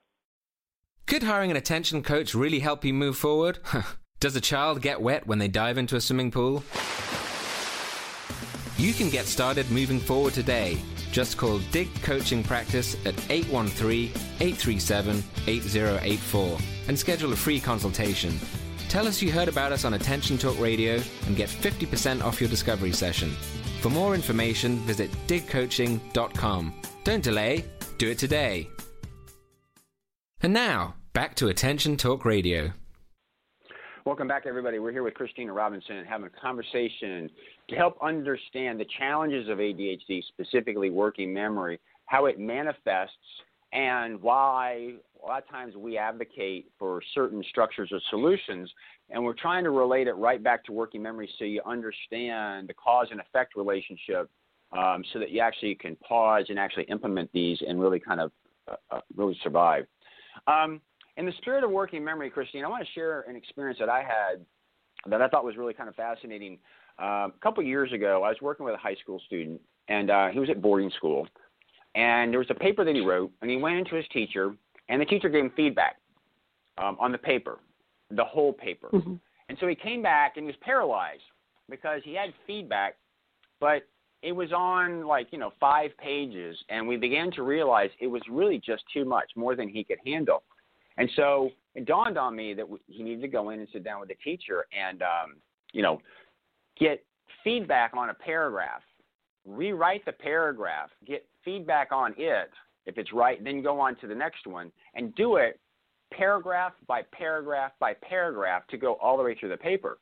Could 1.07 1.23
hiring 1.23 1.51
an 1.51 1.57
attention 1.57 2.03
coach 2.03 2.35
really 2.35 2.61
help 2.61 2.85
you 2.85 2.93
move 2.93 3.17
forward? 3.17 3.59
Does 4.21 4.37
a 4.37 4.41
child 4.41 4.83
get 4.83 5.01
wet 5.01 5.27
when 5.27 5.39
they 5.39 5.49
dive 5.49 5.79
into 5.79 5.97
a 5.97 6.01
swimming 6.01 6.31
pool? 6.31 6.63
You 8.77 8.93
can 8.93 9.09
get 9.09 9.27
started 9.27 9.71
moving 9.71 9.99
forward 9.99 10.35
today. 10.35 10.79
Just 11.11 11.37
call 11.37 11.59
Dig 11.71 11.89
Coaching 12.03 12.43
Practice 12.43 12.95
at 13.07 13.15
813 13.31 14.11
837 14.41 15.25
8084 15.47 16.59
and 16.89 16.99
schedule 16.99 17.33
a 17.33 17.37
free 17.37 17.61
consultation. 17.61 18.39
Tell 18.91 19.07
us 19.07 19.23
you 19.23 19.31
heard 19.31 19.47
about 19.47 19.71
us 19.71 19.85
on 19.85 19.95
Attention 19.95 20.37
Talk 20.37 20.59
Radio 20.59 21.01
and 21.29 21.37
get 21.37 21.49
50% 21.49 22.25
off 22.25 22.41
your 22.41 22.51
discovery 22.51 22.91
session. 22.91 23.31
For 23.83 23.89
more 23.89 24.17
information, 24.17 24.79
visit 24.79 25.13
digcoaching.com. 25.29 26.75
Don't 27.05 27.23
delay, 27.23 27.65
do 27.99 28.11
it 28.11 28.19
today. 28.19 28.69
And 30.43 30.53
now, 30.53 30.97
back 31.13 31.37
to 31.37 31.47
Attention 31.47 31.97
Talk 31.97 32.25
Radio. 32.25 32.73
Welcome 34.05 34.27
back, 34.27 34.43
everybody. 34.45 34.81
We're 34.81 34.91
here 34.91 35.05
with 35.05 35.15
Christine 35.15 35.53
Robinson 35.53 36.05
having 36.05 36.27
a 36.27 36.41
conversation 36.41 37.31
to 37.69 37.77
help 37.77 37.97
understand 38.03 38.81
the 38.81 38.87
challenges 38.99 39.49
of 39.49 39.59
ADHD, 39.59 40.21
specifically 40.27 40.91
working 40.91 41.33
memory, 41.33 41.79
how 42.07 42.27
it 42.27 42.41
manifests, 42.41 43.15
and 43.73 44.21
why 44.21 44.95
a 45.23 45.27
lot 45.27 45.43
of 45.43 45.49
times 45.49 45.75
we 45.77 45.99
advocate 45.99 46.71
for 46.79 47.01
certain 47.15 47.43
structures 47.51 47.91
or 47.93 48.01
solutions, 48.11 48.71
and 49.11 49.23
we're 49.23 49.35
trying 49.35 49.65
to 49.65 49.71
relate 49.71 50.07
it 50.07 50.13
right 50.15 50.43
back 50.43 50.65
to 50.65 50.73
working 50.73 51.03
memory 51.03 51.29
so 51.39 51.45
you 51.45 51.61
understand 51.67 52.69
the 52.69 52.75
cause 52.75 53.09
and 53.11 53.21
effect 53.21 53.57
relationship 53.57 54.31
um, 54.77 55.05
so 55.13 55.19
that 55.19 55.31
you 55.31 55.41
actually 55.41 55.75
can 55.75 55.97
pause 55.97 56.47
and 56.49 56.59
actually 56.59 56.85
implement 56.85 57.31
these 57.33 57.59
and 57.67 57.81
really 57.81 57.99
kind 57.99 58.21
of 58.21 58.33
uh, 58.71 58.77
uh, 58.91 59.01
really 59.17 59.37
survive. 59.43 59.87
Um, 60.47 60.81
in 61.17 61.27
the 61.27 61.33
spirit 61.39 61.65
of 61.65 61.71
working 61.71 62.05
memory, 62.05 62.31
Christine, 62.31 62.65
I 62.65 62.69
want 62.69 62.85
to 62.85 62.93
share 62.93 63.23
an 63.23 63.37
experience 63.37 63.79
that 63.79 63.89
I 63.89 63.99
had 63.99 64.45
that 65.07 65.23
I 65.23 65.29
thought 65.29 65.45
was 65.45 65.57
really 65.57 65.75
kind 65.75 65.89
of 65.89 65.95
fascinating. 65.95 66.59
Uh, 67.01 67.29
a 67.29 67.33
couple 67.43 67.63
years 67.63 67.93
ago, 67.93 68.23
I 68.23 68.29
was 68.29 68.37
working 68.43 68.65
with 68.67 68.75
a 68.75 68.79
high 68.79 68.97
school 68.97 69.21
student, 69.27 69.61
and 69.89 70.11
uh, 70.11 70.29
he 70.29 70.39
was 70.39 70.51
at 70.51 70.61
boarding 70.61 70.91
school. 70.97 71.27
And 71.95 72.31
there 72.31 72.39
was 72.39 72.51
a 72.51 72.55
paper 72.55 72.85
that 72.85 72.95
he 72.95 73.01
wrote, 73.01 73.33
and 73.43 73.51
he 73.51 73.57
went 73.57 73.79
into 73.79 73.97
his 73.97 74.05
teacher 74.13 74.55
and 74.91 75.01
the 75.01 75.07
teacher 75.07 75.31
gave 75.31 75.45
him 75.45 75.53
feedback 75.57 75.97
um, 76.77 76.99
on 77.01 77.13
the 77.13 77.19
paper, 77.19 77.61
the 78.11 78.25
whole 78.25 78.53
paper. 78.53 78.91
Mm-hmm. 78.93 79.15
And 79.49 79.59
so 79.61 79.67
he 79.67 79.75
came 79.75 80.03
back 80.03 80.33
and 80.37 80.45
he 80.45 80.47
was 80.49 80.57
paralyzed 80.61 81.23
because 81.71 82.03
he 82.05 82.15
had 82.15 82.35
feedback, 82.47 82.97
but 83.61 83.87
it 84.23 84.33
was 84.33 84.53
on 84.53 85.07
like, 85.07 85.29
you 85.31 85.39
know, 85.39 85.53
five 85.59 85.97
pages. 85.97 86.59
And 86.69 86.87
we 86.87 86.97
began 86.97 87.31
to 87.33 87.43
realize 87.43 87.91
it 88.01 88.09
was 88.09 88.21
really 88.29 88.59
just 88.59 88.83
too 88.93 89.05
much, 89.05 89.31
more 89.37 89.57
than 89.57 89.69
he 89.69 89.85
could 89.85 89.99
handle. 90.05 90.43
And 90.99 91.09
so 91.17 91.51
it 91.75 91.87
dawned 91.87 92.19
on 92.19 92.37
me 92.37 92.53
that 92.55 92.67
he 92.89 93.03
needed 93.03 93.23
to 93.23 93.29
go 93.29 93.51
in 93.51 93.61
and 93.61 93.69
sit 93.73 93.85
down 93.85 94.01
with 94.01 94.09
the 94.09 94.17
teacher 94.23 94.67
and, 94.77 95.03
um, 95.03 95.37
you 95.73 95.83
know, 95.83 96.01
get 96.79 97.05
feedback 97.45 97.93
on 97.97 98.11
a 98.11 98.15
paragraph, 98.15 98.83
rewrite 99.47 100.05
the 100.05 100.13
paragraph, 100.13 100.91
get 101.07 101.25
feedback 101.45 101.93
on 101.93 102.13
it, 102.19 102.51
if 102.87 102.99
it's 102.99 103.13
right, 103.13 103.43
then 103.43 103.63
go 103.63 103.79
on 103.81 103.97
to 103.97 104.07
the 104.07 104.15
next 104.15 104.47
one 104.47 104.73
and 104.95 105.15
do 105.15 105.37
it 105.37 105.61
paragraph 106.13 106.73
by 106.87 107.03
paragraph 107.13 107.73
by 107.79 107.95
paragraph 108.03 108.67
to 108.69 108.77
go 108.77 108.95
all 108.95 109.17
the 109.17 109.23
way 109.23 109.35
through 109.35 109.51
the 109.51 109.57
paper. 109.57 109.99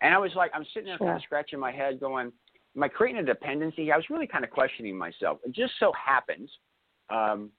And 0.00 0.12
I 0.12 0.18
was 0.18 0.32
like, 0.34 0.50
I'm 0.54 0.66
sitting 0.74 0.86
there 0.86 0.98
sure. 0.98 1.06
kind 1.06 1.16
of 1.16 1.22
scratching 1.22 1.60
my 1.60 1.70
head 1.70 2.00
going, 2.00 2.32
am 2.76 2.82
I 2.82 2.88
creating 2.88 3.20
a 3.20 3.24
dependency? 3.24 3.92
I 3.92 3.96
was 3.96 4.06
really 4.10 4.26
kind 4.26 4.44
of 4.44 4.50
questioning 4.50 4.96
myself. 4.96 5.38
It 5.44 5.54
just 5.54 5.74
so 5.78 5.92
happens, 5.92 6.50
um, 7.10 7.50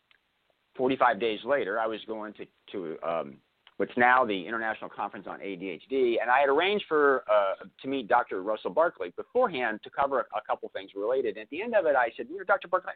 45 0.76 1.20
days 1.20 1.40
later, 1.46 1.80
I 1.80 1.88
was 1.88 2.00
going 2.08 2.34
to, 2.34 2.46
to 2.72 3.08
um, 3.08 3.38
what's 3.78 3.92
now 3.98 4.26
the 4.26 4.48
International 4.48 4.90
Conference 4.90 5.26
on 5.28 5.40
ADHD, 5.40 6.16
and 6.22 6.30
I 6.30 6.42
had 6.42 6.50
arranged 6.50 6.86
for 6.88 7.24
uh, 7.32 7.66
to 7.82 7.88
meet 7.88 8.08
Dr. 8.08 8.44
Russell 8.44 8.72
Barkley 8.72 9.14
beforehand 9.16 9.80
to 9.84 9.90
cover 9.90 10.20
a, 10.20 10.26
couple 10.48 10.70
things 10.74 10.92
related. 10.96 11.38
And 11.38 11.44
at 11.44 11.50
the 11.50 11.62
end 11.62 11.74
of 11.74 11.86
it, 11.86 11.96
I 11.96 12.10
said, 12.16 12.28
you 12.30 12.38
know, 12.38 12.44
Dr. 12.44 12.68
Barkley, 12.68 12.94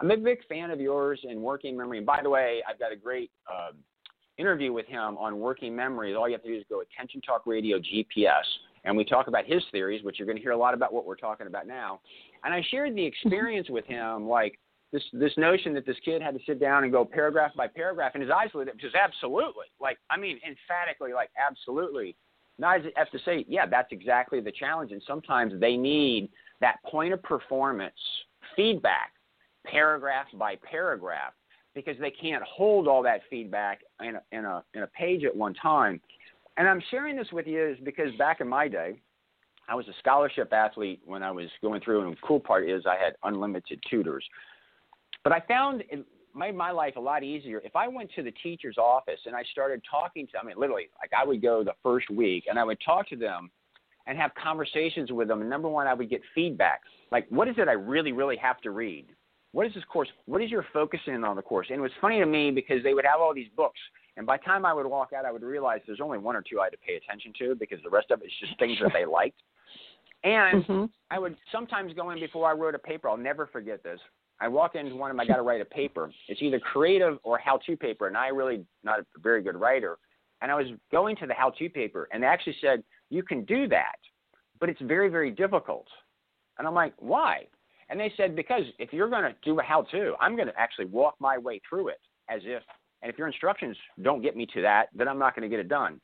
I'm 0.00 0.10
a 0.10 0.16
big 0.16 0.46
fan 0.48 0.70
of 0.70 0.80
yours 0.80 1.20
in 1.22 1.40
working 1.40 1.76
memory. 1.76 1.98
And 1.98 2.06
by 2.06 2.20
the 2.22 2.30
way, 2.30 2.60
I've 2.68 2.78
got 2.78 2.92
a 2.92 2.96
great 2.96 3.30
um, 3.48 3.76
interview 4.36 4.72
with 4.72 4.86
him 4.86 5.16
on 5.18 5.38
working 5.38 5.74
memory. 5.74 6.14
All 6.14 6.28
you 6.28 6.34
have 6.34 6.42
to 6.42 6.48
do 6.48 6.56
is 6.56 6.64
go 6.68 6.82
Attention 6.82 7.20
Talk 7.20 7.46
Radio 7.46 7.78
GPS, 7.78 8.44
and 8.84 8.96
we 8.96 9.04
talk 9.04 9.28
about 9.28 9.46
his 9.46 9.62
theories, 9.72 10.02
which 10.04 10.18
you're 10.18 10.26
going 10.26 10.36
to 10.36 10.42
hear 10.42 10.52
a 10.52 10.56
lot 10.56 10.74
about 10.74 10.92
what 10.92 11.06
we're 11.06 11.16
talking 11.16 11.46
about 11.46 11.66
now. 11.66 12.00
And 12.44 12.52
I 12.52 12.62
shared 12.70 12.94
the 12.94 13.04
experience 13.04 13.68
with 13.70 13.84
him, 13.86 14.28
like 14.28 14.58
this 14.92 15.02
this 15.12 15.32
notion 15.36 15.74
that 15.74 15.86
this 15.86 15.96
kid 16.04 16.22
had 16.22 16.34
to 16.34 16.40
sit 16.46 16.60
down 16.60 16.84
and 16.84 16.92
go 16.92 17.04
paragraph 17.04 17.52
by 17.56 17.66
paragraph, 17.66 18.12
and 18.14 18.22
his 18.22 18.30
eyes 18.30 18.48
lit 18.54 18.68
up, 18.68 18.76
just 18.78 18.94
absolutely, 18.94 19.66
like 19.80 19.98
I 20.10 20.16
mean, 20.16 20.38
emphatically, 20.46 21.12
like 21.12 21.30
absolutely. 21.38 22.16
And 22.56 22.64
I 22.64 22.80
have 22.96 23.10
to 23.12 23.18
say, 23.24 23.44
yeah, 23.48 23.66
that's 23.66 23.92
exactly 23.92 24.40
the 24.40 24.50
challenge, 24.50 24.92
and 24.92 25.02
sometimes 25.06 25.52
they 25.60 25.76
need 25.76 26.30
that 26.60 26.76
point 26.84 27.12
of 27.12 27.22
performance 27.22 27.94
feedback, 28.56 29.12
paragraph 29.64 30.26
by 30.34 30.56
paragraph, 30.68 31.34
because 31.74 31.96
they 32.00 32.10
can't 32.10 32.42
hold 32.42 32.88
all 32.88 33.02
that 33.02 33.20
feedback 33.30 33.82
in 34.00 34.16
a, 34.16 34.22
in 34.32 34.44
a 34.44 34.64
in 34.74 34.82
a 34.82 34.88
page 34.88 35.24
at 35.24 35.34
one 35.34 35.54
time. 35.54 36.00
And 36.56 36.68
I'm 36.68 36.82
sharing 36.90 37.16
this 37.16 37.28
with 37.32 37.46
you 37.46 37.64
is 37.68 37.78
because 37.84 38.12
back 38.16 38.40
in 38.40 38.48
my 38.48 38.66
day, 38.66 39.00
I 39.68 39.74
was 39.74 39.86
a 39.86 39.92
scholarship 39.98 40.52
athlete 40.52 41.00
when 41.04 41.22
I 41.22 41.30
was 41.30 41.48
going 41.62 41.80
through, 41.82 42.02
and 42.02 42.12
the 42.12 42.20
cool 42.22 42.40
part 42.40 42.68
is 42.68 42.84
I 42.86 42.96
had 42.96 43.14
unlimited 43.22 43.80
tutors. 43.88 44.24
But 45.28 45.42
I 45.42 45.46
found 45.46 45.84
it 45.90 46.06
made 46.34 46.54
my 46.54 46.70
life 46.70 46.96
a 46.96 47.00
lot 47.00 47.22
easier 47.22 47.60
if 47.62 47.76
I 47.76 47.86
went 47.86 48.10
to 48.16 48.22
the 48.22 48.30
teacher's 48.42 48.78
office 48.78 49.20
and 49.26 49.36
I 49.36 49.42
started 49.52 49.82
talking 49.90 50.26
to. 50.28 50.38
I 50.38 50.42
mean, 50.42 50.54
literally, 50.56 50.88
like 51.02 51.10
I 51.12 51.22
would 51.22 51.42
go 51.42 51.62
the 51.62 51.74
first 51.82 52.08
week 52.08 52.44
and 52.48 52.58
I 52.58 52.64
would 52.64 52.78
talk 52.82 53.06
to 53.10 53.16
them 53.16 53.50
and 54.06 54.16
have 54.16 54.30
conversations 54.42 55.12
with 55.12 55.28
them. 55.28 55.42
And 55.42 55.50
number 55.50 55.68
one, 55.68 55.86
I 55.86 55.92
would 55.92 56.08
get 56.08 56.22
feedback. 56.34 56.80
Like, 57.12 57.26
what 57.28 57.46
is 57.46 57.56
it 57.58 57.68
I 57.68 57.72
really, 57.72 58.12
really 58.12 58.38
have 58.38 58.58
to 58.62 58.70
read? 58.70 59.08
What 59.52 59.66
is 59.66 59.74
this 59.74 59.84
course? 59.84 60.08
What 60.24 60.40
is 60.40 60.50
your 60.50 60.64
focusing 60.72 61.22
on 61.24 61.36
the 61.36 61.42
course? 61.42 61.66
And 61.68 61.78
it 61.78 61.82
was 61.82 61.92
funny 62.00 62.20
to 62.20 62.26
me 62.26 62.50
because 62.50 62.82
they 62.82 62.94
would 62.94 63.04
have 63.04 63.20
all 63.20 63.34
these 63.34 63.50
books. 63.54 63.80
And 64.16 64.26
by 64.26 64.38
the 64.38 64.44
time 64.44 64.64
I 64.64 64.72
would 64.72 64.86
walk 64.86 65.10
out, 65.12 65.26
I 65.26 65.30
would 65.30 65.42
realize 65.42 65.80
there's 65.86 66.00
only 66.02 66.16
one 66.16 66.36
or 66.36 66.42
two 66.42 66.58
I 66.58 66.64
had 66.64 66.70
to 66.70 66.78
pay 66.78 66.94
attention 66.94 67.34
to 67.40 67.54
because 67.54 67.80
the 67.84 67.90
rest 67.90 68.10
of 68.12 68.22
it 68.22 68.26
is 68.26 68.32
just 68.40 68.58
things 68.58 68.78
that 68.80 68.92
they 68.94 69.04
liked. 69.04 69.42
And 70.24 70.64
mm-hmm. 70.64 70.84
I 71.12 71.18
would 71.20 71.36
sometimes 71.52 71.92
go 71.94 72.10
in 72.10 72.18
before 72.18 72.50
I 72.50 72.52
wrote 72.52 72.74
a 72.74 72.78
paper. 72.80 73.08
I'll 73.08 73.16
never 73.16 73.46
forget 73.46 73.84
this. 73.84 74.00
I 74.40 74.48
walk 74.48 74.74
into 74.74 74.94
one 74.94 75.10
of 75.10 75.16
them, 75.16 75.20
I 75.20 75.26
got 75.26 75.36
to 75.36 75.42
write 75.42 75.60
a 75.60 75.64
paper. 75.64 76.10
It's 76.28 76.42
either 76.42 76.60
creative 76.60 77.18
or 77.24 77.38
how-to 77.38 77.76
paper, 77.76 78.06
and 78.06 78.16
I 78.16 78.28
really 78.28 78.64
not 78.84 79.00
a 79.00 79.04
very 79.18 79.42
good 79.42 79.56
writer. 79.56 79.98
And 80.40 80.50
I 80.50 80.54
was 80.54 80.66
going 80.92 81.16
to 81.16 81.26
the 81.26 81.34
how-to 81.34 81.68
paper, 81.68 82.08
and 82.12 82.22
they 82.22 82.26
actually 82.26 82.56
said 82.60 82.84
you 83.10 83.22
can 83.22 83.44
do 83.44 83.66
that, 83.68 83.96
but 84.60 84.68
it's 84.68 84.80
very, 84.82 85.08
very 85.08 85.30
difficult. 85.30 85.86
And 86.58 86.66
I'm 86.66 86.74
like, 86.74 86.94
why? 86.98 87.46
And 87.88 87.98
they 87.98 88.12
said, 88.16 88.36
because 88.36 88.62
if 88.78 88.92
you're 88.92 89.08
going 89.08 89.24
to 89.24 89.34
do 89.44 89.58
a 89.58 89.62
how 89.62 89.82
to, 89.90 90.14
I'm 90.20 90.36
going 90.36 90.48
to 90.48 90.58
actually 90.58 90.86
walk 90.86 91.14
my 91.18 91.38
way 91.38 91.60
through 91.68 91.88
it 91.88 92.00
as 92.28 92.42
if, 92.44 92.62
and 93.02 93.10
if 93.10 93.18
your 93.18 93.26
instructions 93.26 93.76
don't 94.02 94.22
get 94.22 94.36
me 94.36 94.46
to 94.54 94.62
that, 94.62 94.86
then 94.94 95.08
I'm 95.08 95.18
not 95.18 95.34
going 95.34 95.48
to 95.48 95.48
get 95.48 95.60
it 95.60 95.68
done. 95.68 96.00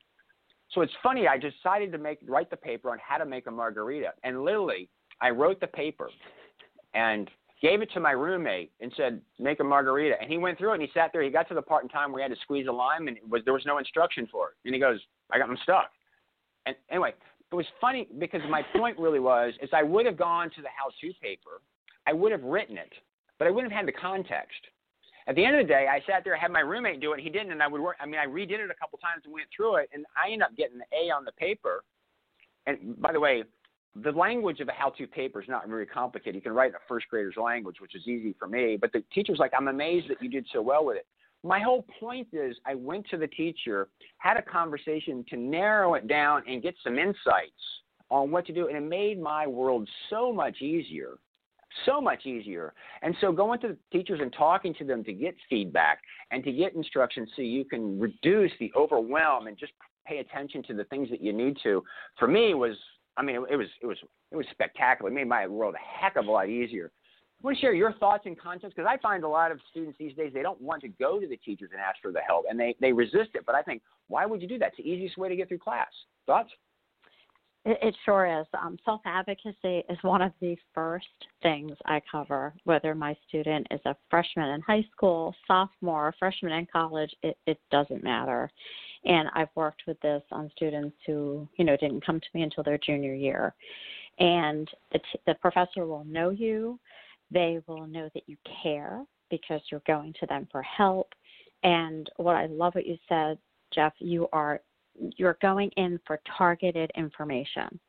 So 0.72 0.80
it's 0.80 0.92
funny, 1.02 1.28
I 1.28 1.36
decided 1.38 1.92
to 1.92 1.98
make 1.98 2.18
write 2.26 2.50
the 2.50 2.56
paper 2.56 2.90
on 2.90 2.98
how 3.06 3.18
to 3.18 3.26
make 3.26 3.46
a 3.46 3.50
margarita. 3.50 4.12
And 4.24 4.42
literally, 4.42 4.88
I 5.20 5.30
wrote 5.30 5.60
the 5.60 5.66
paper 5.66 6.10
and 6.94 7.30
gave 7.64 7.80
it 7.80 7.90
to 7.94 7.98
my 7.98 8.10
roommate 8.10 8.70
and 8.82 8.92
said, 8.94 9.22
make 9.38 9.58
a 9.58 9.64
margarita. 9.64 10.16
And 10.20 10.30
he 10.30 10.36
went 10.36 10.58
through 10.58 10.72
it 10.72 10.74
and 10.74 10.82
he 10.82 10.90
sat 10.92 11.12
there. 11.14 11.22
He 11.22 11.30
got 11.30 11.48
to 11.48 11.54
the 11.54 11.62
part 11.62 11.82
in 11.82 11.88
time 11.88 12.12
where 12.12 12.22
he 12.22 12.28
had 12.28 12.36
to 12.36 12.42
squeeze 12.42 12.66
a 12.68 12.72
lime 12.72 13.08
and 13.08 13.16
it 13.16 13.26
was, 13.26 13.40
there 13.46 13.54
was 13.54 13.64
no 13.64 13.78
instruction 13.78 14.28
for 14.30 14.48
it. 14.48 14.54
And 14.66 14.74
he 14.74 14.80
goes, 14.80 15.00
I 15.32 15.38
got, 15.38 15.48
I'm 15.48 15.56
stuck. 15.62 15.90
And 16.66 16.76
anyway, 16.90 17.14
it 17.50 17.54
was 17.54 17.64
funny 17.80 18.06
because 18.18 18.42
my 18.50 18.60
point 18.76 18.98
really 18.98 19.18
was 19.18 19.54
is 19.62 19.70
I 19.72 19.82
would 19.82 20.04
have 20.04 20.18
gone 20.18 20.50
to 20.50 20.60
the 20.60 20.68
how-to 20.76 21.14
paper, 21.22 21.62
I 22.06 22.12
would 22.12 22.32
have 22.32 22.42
written 22.42 22.76
it, 22.76 22.92
but 23.38 23.48
I 23.48 23.50
wouldn't 23.50 23.72
have 23.72 23.80
had 23.80 23.88
the 23.88 23.98
context. 23.98 24.60
At 25.26 25.34
the 25.34 25.44
end 25.44 25.58
of 25.58 25.66
the 25.66 25.72
day, 25.72 25.86
I 25.90 26.00
sat 26.06 26.22
there, 26.22 26.36
had 26.36 26.50
my 26.50 26.60
roommate 26.60 27.00
do 27.00 27.14
it. 27.14 27.20
He 27.20 27.30
didn't, 27.30 27.52
and 27.52 27.62
I 27.62 27.66
would 27.66 27.80
work. 27.80 27.96
I 27.98 28.04
mean, 28.04 28.20
I 28.20 28.26
redid 28.26 28.60
it 28.60 28.70
a 28.70 28.74
couple 28.74 28.98
times 28.98 29.22
and 29.24 29.32
went 29.32 29.46
through 29.56 29.76
it, 29.76 29.88
and 29.94 30.04
I 30.22 30.26
ended 30.30 30.42
up 30.42 30.54
getting 30.54 30.76
an 30.76 30.82
A 30.92 31.10
on 31.10 31.24
the 31.24 31.32
paper. 31.32 31.82
And 32.66 33.00
by 33.00 33.10
the 33.10 33.20
way, 33.20 33.42
the 33.96 34.12
language 34.12 34.60
of 34.60 34.68
a 34.68 34.72
how-to 34.72 35.06
paper 35.06 35.40
is 35.40 35.48
not 35.48 35.68
very 35.68 35.86
complicated. 35.86 36.34
You 36.34 36.40
can 36.40 36.52
write 36.52 36.70
in 36.70 36.74
a 36.74 36.88
first 36.88 37.06
grader's 37.08 37.36
language, 37.36 37.76
which 37.80 37.94
is 37.94 38.02
easy 38.06 38.34
for 38.38 38.48
me. 38.48 38.76
But 38.80 38.92
the 38.92 39.02
teacher's 39.12 39.38
like, 39.38 39.52
"I'm 39.56 39.68
amazed 39.68 40.08
that 40.08 40.20
you 40.22 40.28
did 40.28 40.46
so 40.52 40.60
well 40.62 40.84
with 40.84 40.96
it." 40.96 41.06
My 41.42 41.60
whole 41.60 41.82
point 42.00 42.28
is, 42.32 42.58
I 42.64 42.74
went 42.74 43.06
to 43.10 43.18
the 43.18 43.28
teacher, 43.28 43.88
had 44.18 44.36
a 44.36 44.42
conversation 44.42 45.24
to 45.28 45.36
narrow 45.36 45.94
it 45.94 46.08
down 46.08 46.42
and 46.48 46.62
get 46.62 46.74
some 46.82 46.98
insights 46.98 47.82
on 48.10 48.30
what 48.30 48.46
to 48.46 48.52
do, 48.52 48.68
and 48.68 48.76
it 48.76 48.80
made 48.80 49.20
my 49.20 49.46
world 49.46 49.88
so 50.08 50.32
much 50.32 50.62
easier 50.62 51.18
so 51.84 52.00
much 52.00 52.26
easier. 52.26 52.72
And 53.02 53.14
so 53.20 53.32
going 53.32 53.60
to 53.60 53.68
the 53.68 53.78
teachers 53.92 54.20
and 54.20 54.32
talking 54.32 54.74
to 54.74 54.84
them 54.84 55.02
to 55.04 55.12
get 55.12 55.34
feedback 55.48 56.00
and 56.30 56.44
to 56.44 56.52
get 56.52 56.74
instruction 56.74 57.26
so 57.34 57.42
you 57.42 57.64
can 57.64 57.98
reduce 57.98 58.52
the 58.60 58.72
overwhelm 58.76 59.46
and 59.46 59.56
just 59.58 59.72
pay 60.06 60.18
attention 60.18 60.62
to 60.64 60.74
the 60.74 60.84
things 60.84 61.08
that 61.10 61.22
you 61.22 61.32
need 61.32 61.56
to, 61.62 61.82
for 62.18 62.28
me 62.28 62.54
was 62.54 62.76
I 63.16 63.22
mean 63.22 63.36
it, 63.36 63.42
it 63.50 63.56
was 63.56 63.68
it 63.82 63.86
was 63.86 63.98
it 64.32 64.36
was 64.36 64.46
spectacular. 64.50 65.10
It 65.10 65.14
made 65.14 65.28
my 65.28 65.46
world 65.46 65.74
a 65.74 66.02
heck 66.02 66.16
of 66.16 66.26
a 66.26 66.30
lot 66.30 66.48
easier. 66.48 66.90
I 67.42 67.46
want 67.46 67.56
to 67.58 67.60
share 67.60 67.74
your 67.74 67.92
thoughts 67.94 68.24
and 68.26 68.38
concepts 68.38 68.74
because 68.74 68.88
I 68.88 68.96
find 68.98 69.22
a 69.22 69.28
lot 69.28 69.52
of 69.52 69.60
students 69.70 69.98
these 69.98 70.14
days 70.14 70.32
they 70.32 70.42
don't 70.42 70.60
want 70.60 70.80
to 70.82 70.88
go 70.88 71.20
to 71.20 71.26
the 71.26 71.36
teachers 71.36 71.70
and 71.72 71.80
ask 71.80 72.00
for 72.00 72.12
the 72.12 72.20
help 72.20 72.46
and 72.48 72.58
they 72.58 72.74
they 72.80 72.92
resist 72.92 73.30
it. 73.34 73.44
But 73.46 73.54
I 73.54 73.62
think 73.62 73.82
why 74.08 74.26
would 74.26 74.40
you 74.40 74.48
do 74.48 74.58
that? 74.58 74.68
It's 74.68 74.76
the 74.78 74.88
easiest 74.88 75.18
way 75.18 75.28
to 75.28 75.36
get 75.36 75.48
through 75.48 75.58
class. 75.58 75.88
Thoughts? 76.26 76.50
It, 77.64 77.78
it 77.82 77.96
sure 78.04 78.40
is. 78.40 78.46
Um, 78.60 78.76
Self 78.84 79.00
advocacy 79.04 79.84
is 79.88 79.98
one 80.02 80.22
of 80.22 80.32
the 80.40 80.56
first 80.74 81.06
things 81.42 81.72
I 81.86 82.00
cover, 82.10 82.54
whether 82.64 82.94
my 82.94 83.16
student 83.28 83.66
is 83.70 83.80
a 83.84 83.96
freshman 84.10 84.50
in 84.50 84.60
high 84.60 84.84
school, 84.92 85.34
sophomore, 85.46 86.14
freshman 86.18 86.52
in 86.52 86.66
college, 86.70 87.14
it, 87.22 87.36
it 87.46 87.58
doesn't 87.70 88.04
matter. 88.04 88.50
And 89.04 89.28
I've 89.34 89.48
worked 89.54 89.82
with 89.86 90.00
this 90.00 90.22
on 90.32 90.50
students 90.56 90.96
who, 91.06 91.48
you 91.56 91.64
know, 91.64 91.76
didn't 91.76 92.04
come 92.04 92.20
to 92.20 92.26
me 92.32 92.42
until 92.42 92.64
their 92.64 92.78
junior 92.78 93.14
year. 93.14 93.54
And 94.18 94.68
the, 94.92 94.98
t- 94.98 95.20
the 95.26 95.34
professor 95.34 95.86
will 95.86 96.04
know 96.04 96.30
you, 96.30 96.78
they 97.30 97.60
will 97.66 97.86
know 97.86 98.08
that 98.14 98.22
you 98.26 98.36
care 98.62 99.04
because 99.30 99.60
you're 99.70 99.82
going 99.86 100.14
to 100.20 100.26
them 100.26 100.46
for 100.50 100.62
help. 100.62 101.12
And 101.62 102.10
what 102.16 102.36
I 102.36 102.46
love 102.46 102.74
what 102.74 102.86
you 102.86 102.96
said, 103.08 103.38
Jeff, 103.74 103.92
you 103.98 104.28
are 104.32 104.60
you're 105.16 105.38
going 105.42 105.70
in 105.76 105.98
for 106.06 106.20
targeted 106.38 106.90
information. 106.96 107.80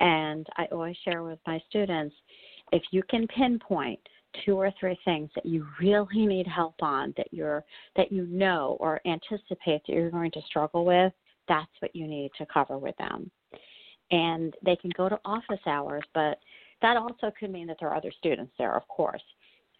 And 0.00 0.46
I 0.56 0.66
always 0.72 0.96
share 1.04 1.22
with 1.22 1.38
my 1.46 1.60
students 1.68 2.14
if 2.72 2.82
you 2.90 3.02
can 3.10 3.26
pinpoint 3.28 4.00
two 4.44 4.56
or 4.56 4.72
three 4.78 4.98
things 5.04 5.30
that 5.34 5.46
you 5.46 5.66
really 5.80 6.26
need 6.26 6.46
help 6.46 6.74
on 6.82 7.14
that 7.16 7.32
you're 7.32 7.64
that 7.96 8.12
you 8.12 8.26
know 8.26 8.76
or 8.80 9.00
anticipate 9.06 9.82
that 9.86 9.92
you're 9.94 10.10
going 10.10 10.30
to 10.32 10.42
struggle 10.42 10.84
with, 10.84 11.12
that's 11.48 11.70
what 11.80 11.94
you 11.94 12.06
need 12.06 12.30
to 12.38 12.46
cover 12.46 12.78
with 12.78 12.96
them. 12.98 13.30
And 14.10 14.54
they 14.64 14.76
can 14.76 14.90
go 14.96 15.08
to 15.08 15.18
office 15.24 15.60
hours, 15.66 16.02
but 16.14 16.38
that 16.80 16.96
also 16.96 17.32
could 17.38 17.50
mean 17.50 17.66
that 17.66 17.76
there 17.80 17.88
are 17.88 17.96
other 17.96 18.12
students 18.18 18.52
there, 18.58 18.74
of 18.76 18.86
course. 18.88 19.22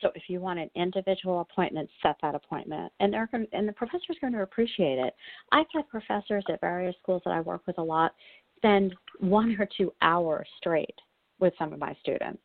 So 0.01 0.11
if 0.15 0.25
you 0.29 0.41
want 0.41 0.61
an 0.61 0.71
individual 0.77 1.41
appointment, 1.41 1.91
set 2.03 2.17
that 2.23 2.35
appointment, 2.35 2.93
and 3.01 3.13
they're 3.13 3.29
going, 3.33 3.47
and 3.53 3.67
the 3.69 3.73
professor's 3.73 4.19
going 4.21 4.33
to 4.33 4.43
appreciate 4.43 4.99
it. 4.99 5.15
I've 5.51 5.67
had 5.75 5.89
professors 5.89 6.45
at 6.49 6.61
various 6.61 6.95
schools 7.03 7.23
that 7.25 7.33
I 7.33 7.41
work 7.41 7.67
with 7.67 7.79
a 7.79 7.83
lot 7.83 8.13
spend 8.59 8.95
one 9.21 9.57
or 9.59 9.69
two 9.77 9.93
hours 10.03 10.47
straight 10.59 10.95
with 11.41 11.55
some 11.59 11.73
of 11.73 11.79
my 11.79 11.97
students, 12.01 12.43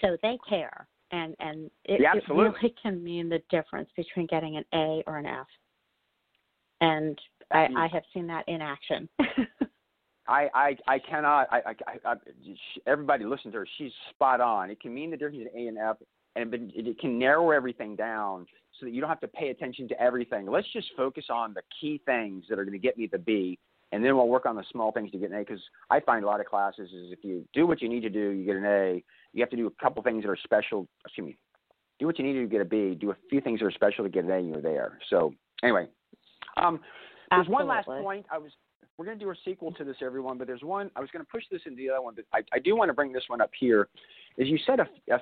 so 0.00 0.16
they 0.22 0.38
care, 0.48 0.86
and 1.12 1.34
and 1.40 1.70
it, 1.84 2.00
yeah, 2.00 2.14
it 2.14 2.24
really 2.28 2.74
can 2.82 3.02
mean 3.02 3.28
the 3.28 3.40
difference 3.50 3.88
between 3.96 4.26
getting 4.26 4.56
an 4.56 4.64
A 4.74 5.02
or 5.06 5.18
an 5.18 5.26
F. 5.26 5.46
And 6.80 7.18
I, 7.50 7.56
mm-hmm. 7.58 7.76
I 7.76 7.88
have 7.88 8.02
seen 8.14 8.26
that 8.28 8.48
in 8.48 8.62
action. 8.62 9.08
I, 10.28 10.48
I, 10.54 10.76
I 10.86 10.98
cannot. 10.98 11.48
I, 11.50 11.60
I, 11.66 12.12
I, 12.12 12.14
everybody 12.86 13.24
listen 13.24 13.50
to 13.52 13.58
her. 13.58 13.66
She's 13.76 13.90
spot 14.10 14.40
on. 14.40 14.70
It 14.70 14.80
can 14.80 14.94
mean 14.94 15.10
the 15.10 15.16
difference 15.16 15.44
between 15.44 15.66
A 15.66 15.68
and 15.68 15.76
F 15.76 15.96
and 16.36 16.54
it 16.54 16.98
can 16.98 17.18
narrow 17.18 17.50
everything 17.50 17.96
down 17.96 18.46
so 18.78 18.86
that 18.86 18.92
you 18.92 19.00
don't 19.00 19.10
have 19.10 19.20
to 19.20 19.28
pay 19.28 19.50
attention 19.50 19.88
to 19.88 20.00
everything. 20.00 20.46
Let's 20.46 20.70
just 20.72 20.88
focus 20.96 21.24
on 21.30 21.54
the 21.54 21.62
key 21.80 22.00
things 22.06 22.44
that 22.48 22.58
are 22.58 22.64
going 22.64 22.78
to 22.78 22.78
get 22.78 22.96
me 22.96 23.08
the 23.10 23.18
B, 23.18 23.58
and 23.92 24.04
then 24.04 24.16
we'll 24.16 24.28
work 24.28 24.46
on 24.46 24.56
the 24.56 24.64
small 24.70 24.92
things 24.92 25.10
to 25.10 25.18
get 25.18 25.30
an 25.30 25.36
A. 25.36 25.40
Because 25.40 25.60
I 25.90 26.00
find 26.00 26.24
a 26.24 26.26
lot 26.26 26.40
of 26.40 26.46
classes 26.46 26.88
is 26.90 27.12
if 27.12 27.24
you 27.24 27.44
do 27.52 27.66
what 27.66 27.82
you 27.82 27.88
need 27.88 28.00
to 28.00 28.10
do, 28.10 28.30
you 28.30 28.44
get 28.44 28.56
an 28.56 28.66
A. 28.66 29.04
You 29.32 29.42
have 29.42 29.50
to 29.50 29.56
do 29.56 29.66
a 29.66 29.82
couple 29.82 30.02
things 30.02 30.24
that 30.24 30.30
are 30.30 30.38
special. 30.42 30.88
Excuse 31.04 31.26
me. 31.26 31.36
Do 31.98 32.06
what 32.06 32.18
you 32.18 32.24
need 32.24 32.40
to 32.40 32.46
get 32.46 32.60
a 32.60 32.64
B. 32.64 32.96
Do 32.98 33.10
a 33.10 33.16
few 33.28 33.40
things 33.40 33.60
that 33.60 33.66
are 33.66 33.70
special 33.70 34.04
to 34.04 34.10
get 34.10 34.24
an 34.24 34.30
A, 34.30 34.36
and 34.36 34.48
you're 34.48 34.62
there. 34.62 34.98
So 35.10 35.34
anyway, 35.62 35.86
um, 36.56 36.80
there's 37.30 37.48
one 37.48 37.66
last 37.66 37.86
point. 37.86 38.26
I 38.30 38.38
was 38.38 38.50
we're 38.96 39.06
going 39.06 39.18
to 39.18 39.24
do 39.24 39.30
a 39.30 39.34
sequel 39.44 39.72
to 39.72 39.84
this, 39.84 39.96
everyone. 40.02 40.36
But 40.36 40.46
there's 40.46 40.62
one. 40.62 40.90
I 40.96 41.00
was 41.00 41.08
going 41.10 41.24
to 41.24 41.30
push 41.30 41.44
this 41.50 41.62
into 41.66 41.76
the 41.76 41.90
other 41.90 42.02
one, 42.02 42.14
but 42.14 42.24
I, 42.34 42.40
I 42.54 42.58
do 42.58 42.76
want 42.76 42.88
to 42.88 42.94
bring 42.94 43.12
this 43.12 43.24
one 43.28 43.40
up 43.40 43.50
here. 43.58 43.88
Is 44.36 44.48
you 44.48 44.58
said 44.66 44.80
a, 44.80 45.14
a, 45.14 45.20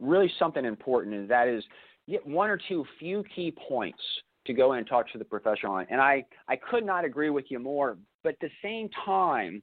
really 0.00 0.32
something 0.38 0.64
important, 0.64 1.14
and 1.14 1.28
that 1.28 1.48
is 1.48 1.62
get 2.08 2.26
one 2.26 2.50
or 2.50 2.58
two 2.68 2.84
few 2.98 3.24
key 3.34 3.52
points 3.68 4.02
to 4.46 4.52
go 4.52 4.72
in 4.72 4.78
and 4.78 4.86
talk 4.86 5.10
to 5.12 5.18
the 5.18 5.24
professional 5.24 5.74
on. 5.74 5.86
And 5.90 6.00
I, 6.00 6.24
I 6.48 6.56
could 6.56 6.84
not 6.84 7.04
agree 7.04 7.30
with 7.30 7.46
you 7.48 7.58
more. 7.58 7.96
But 8.22 8.34
at 8.34 8.40
the 8.40 8.50
same 8.62 8.88
time, 9.04 9.62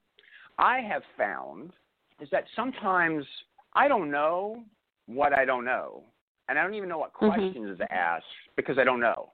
I 0.58 0.80
have 0.80 1.04
found 1.18 1.74
is 2.20 2.30
that 2.32 2.46
sometimes 2.56 3.26
I 3.74 3.88
don't 3.88 4.12
know 4.12 4.64
what 5.06 5.34
I 5.34 5.46
don't 5.46 5.66
know. 5.66 6.04
And 6.50 6.60
I 6.60 6.64
don't 6.64 6.74
even 6.74 6.90
know 6.90 6.98
what 6.98 7.14
mm-hmm. 7.14 7.28
questions 7.28 7.70
mm-hmm. 7.70 7.82
to 7.82 7.94
ask 7.94 8.24
because 8.56 8.78
I 8.78 8.84
don't 8.84 9.00
know. 9.00 9.32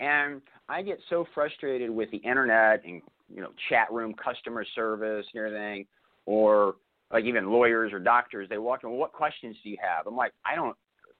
And 0.00 0.42
I 0.68 0.82
get 0.82 0.98
so 1.08 1.26
frustrated 1.34 1.90
with 1.90 2.10
the 2.10 2.18
internet 2.18 2.84
and 2.84 3.00
you 3.32 3.40
know 3.40 3.50
chat 3.68 3.90
room 3.90 4.14
customer 4.14 4.64
service 4.74 5.26
and 5.32 5.40
everything, 5.40 5.86
or 6.26 6.76
like 7.12 7.24
even 7.24 7.50
lawyers 7.50 7.92
or 7.92 7.98
doctors, 7.98 8.48
they 8.48 8.58
walk 8.58 8.82
in, 8.82 8.90
well, 8.90 8.98
what 8.98 9.12
questions 9.12 9.56
do 9.62 9.70
you 9.70 9.76
have? 9.80 10.06
I'm 10.06 10.16
like, 10.16 10.32
I 10.44 10.54
don't, 10.54 10.76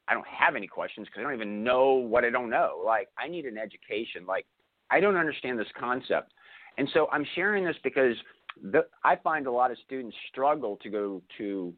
I 0.09 0.15
don't 0.15 0.27
have 0.27 0.57
any 0.57 0.67
questions 0.67 1.07
because 1.07 1.21
I 1.21 1.23
don't 1.23 1.35
even 1.35 1.63
know 1.63 1.95
what 1.95 2.25
I 2.25 2.31
don't 2.31 2.51
know. 2.51 2.83
Like, 2.85 3.09
I 3.19 3.29
need 3.29 3.45
an 3.45 3.59
education. 3.59 4.27
Like, 4.27 4.47
I 4.91 5.01
don't 5.01 5.17
understand 5.17 5.59
this 5.59 5.69
concept. 5.79 6.33
And 6.79 6.89
so 6.93 7.09
I'm 7.13 7.25
sharing 7.35 7.65
this 7.65 7.77
because 7.83 8.15
the, 8.63 8.87
I 9.05 9.17
find 9.17 9.47
a 9.47 9.51
lot 9.51 9.71
of 9.71 9.79
students 9.85 10.17
struggle 10.31 10.77
to 10.83 10.91
go 10.91 11.23
to 11.39 11.73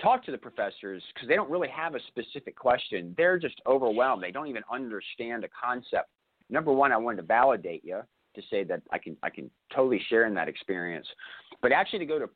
talk 0.00 0.24
to 0.24 0.30
the 0.30 0.38
professors 0.38 1.02
because 1.14 1.28
they 1.28 1.34
don't 1.34 1.50
really 1.50 1.68
have 1.68 1.94
a 1.94 2.00
specific 2.08 2.56
question. 2.56 3.14
They're 3.16 3.38
just 3.38 3.60
overwhelmed. 3.66 4.22
They 4.22 4.30
don't 4.30 4.48
even 4.48 4.62
understand 4.70 5.44
a 5.44 5.48
concept. 5.48 6.10
Number 6.50 6.72
one, 6.72 6.92
I 6.92 6.96
wanted 6.96 7.18
to 7.18 7.22
validate 7.22 7.84
you 7.84 8.02
to 8.34 8.42
say 8.50 8.64
that 8.64 8.82
I 8.92 8.98
can 8.98 9.16
I 9.22 9.30
can 9.30 9.50
totally 9.74 10.00
share 10.08 10.26
in 10.26 10.34
that 10.34 10.48
experience. 10.48 11.06
But 11.62 11.72
actually 11.72 12.00
to 12.00 12.06
go 12.06 12.18
to 12.18 12.28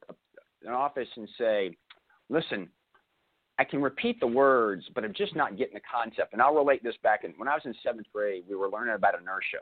an 0.64 0.72
office 0.72 1.08
and 1.16 1.28
say, 1.38 1.76
listen, 2.28 2.68
I 3.58 3.64
can 3.64 3.82
repeat 3.82 4.18
the 4.20 4.26
words, 4.26 4.84
but 4.94 5.04
I'm 5.04 5.12
just 5.12 5.36
not 5.36 5.58
getting 5.58 5.74
the 5.74 5.80
concept. 5.80 6.32
And 6.32 6.40
I'll 6.40 6.54
relate 6.54 6.82
this 6.82 6.94
back 7.02 7.24
And 7.24 7.34
when 7.36 7.46
I 7.46 7.54
was 7.54 7.62
in 7.66 7.74
seventh 7.84 8.06
grade, 8.12 8.44
we 8.48 8.56
were 8.56 8.70
learning 8.70 8.94
about 8.94 9.20
inertia. 9.20 9.58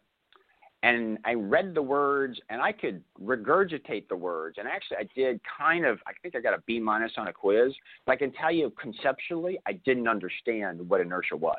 And 0.84 1.18
I 1.24 1.34
read 1.34 1.74
the 1.74 1.82
words 1.82 2.38
and 2.50 2.62
I 2.62 2.70
could 2.70 3.02
regurgitate 3.20 4.08
the 4.08 4.16
words. 4.16 4.58
And 4.58 4.68
actually, 4.68 4.98
I 4.98 5.08
did 5.14 5.40
kind 5.58 5.84
of, 5.84 5.98
I 6.06 6.12
think 6.22 6.36
I 6.36 6.40
got 6.40 6.54
a 6.54 6.62
B 6.66 6.78
minus 6.78 7.12
on 7.16 7.26
a 7.26 7.32
quiz. 7.32 7.72
But 8.06 8.12
I 8.12 8.16
can 8.16 8.32
tell 8.32 8.52
you 8.52 8.72
conceptually, 8.80 9.58
I 9.66 9.72
didn't 9.72 10.06
understand 10.06 10.88
what 10.88 11.00
inertia 11.00 11.36
was. 11.36 11.56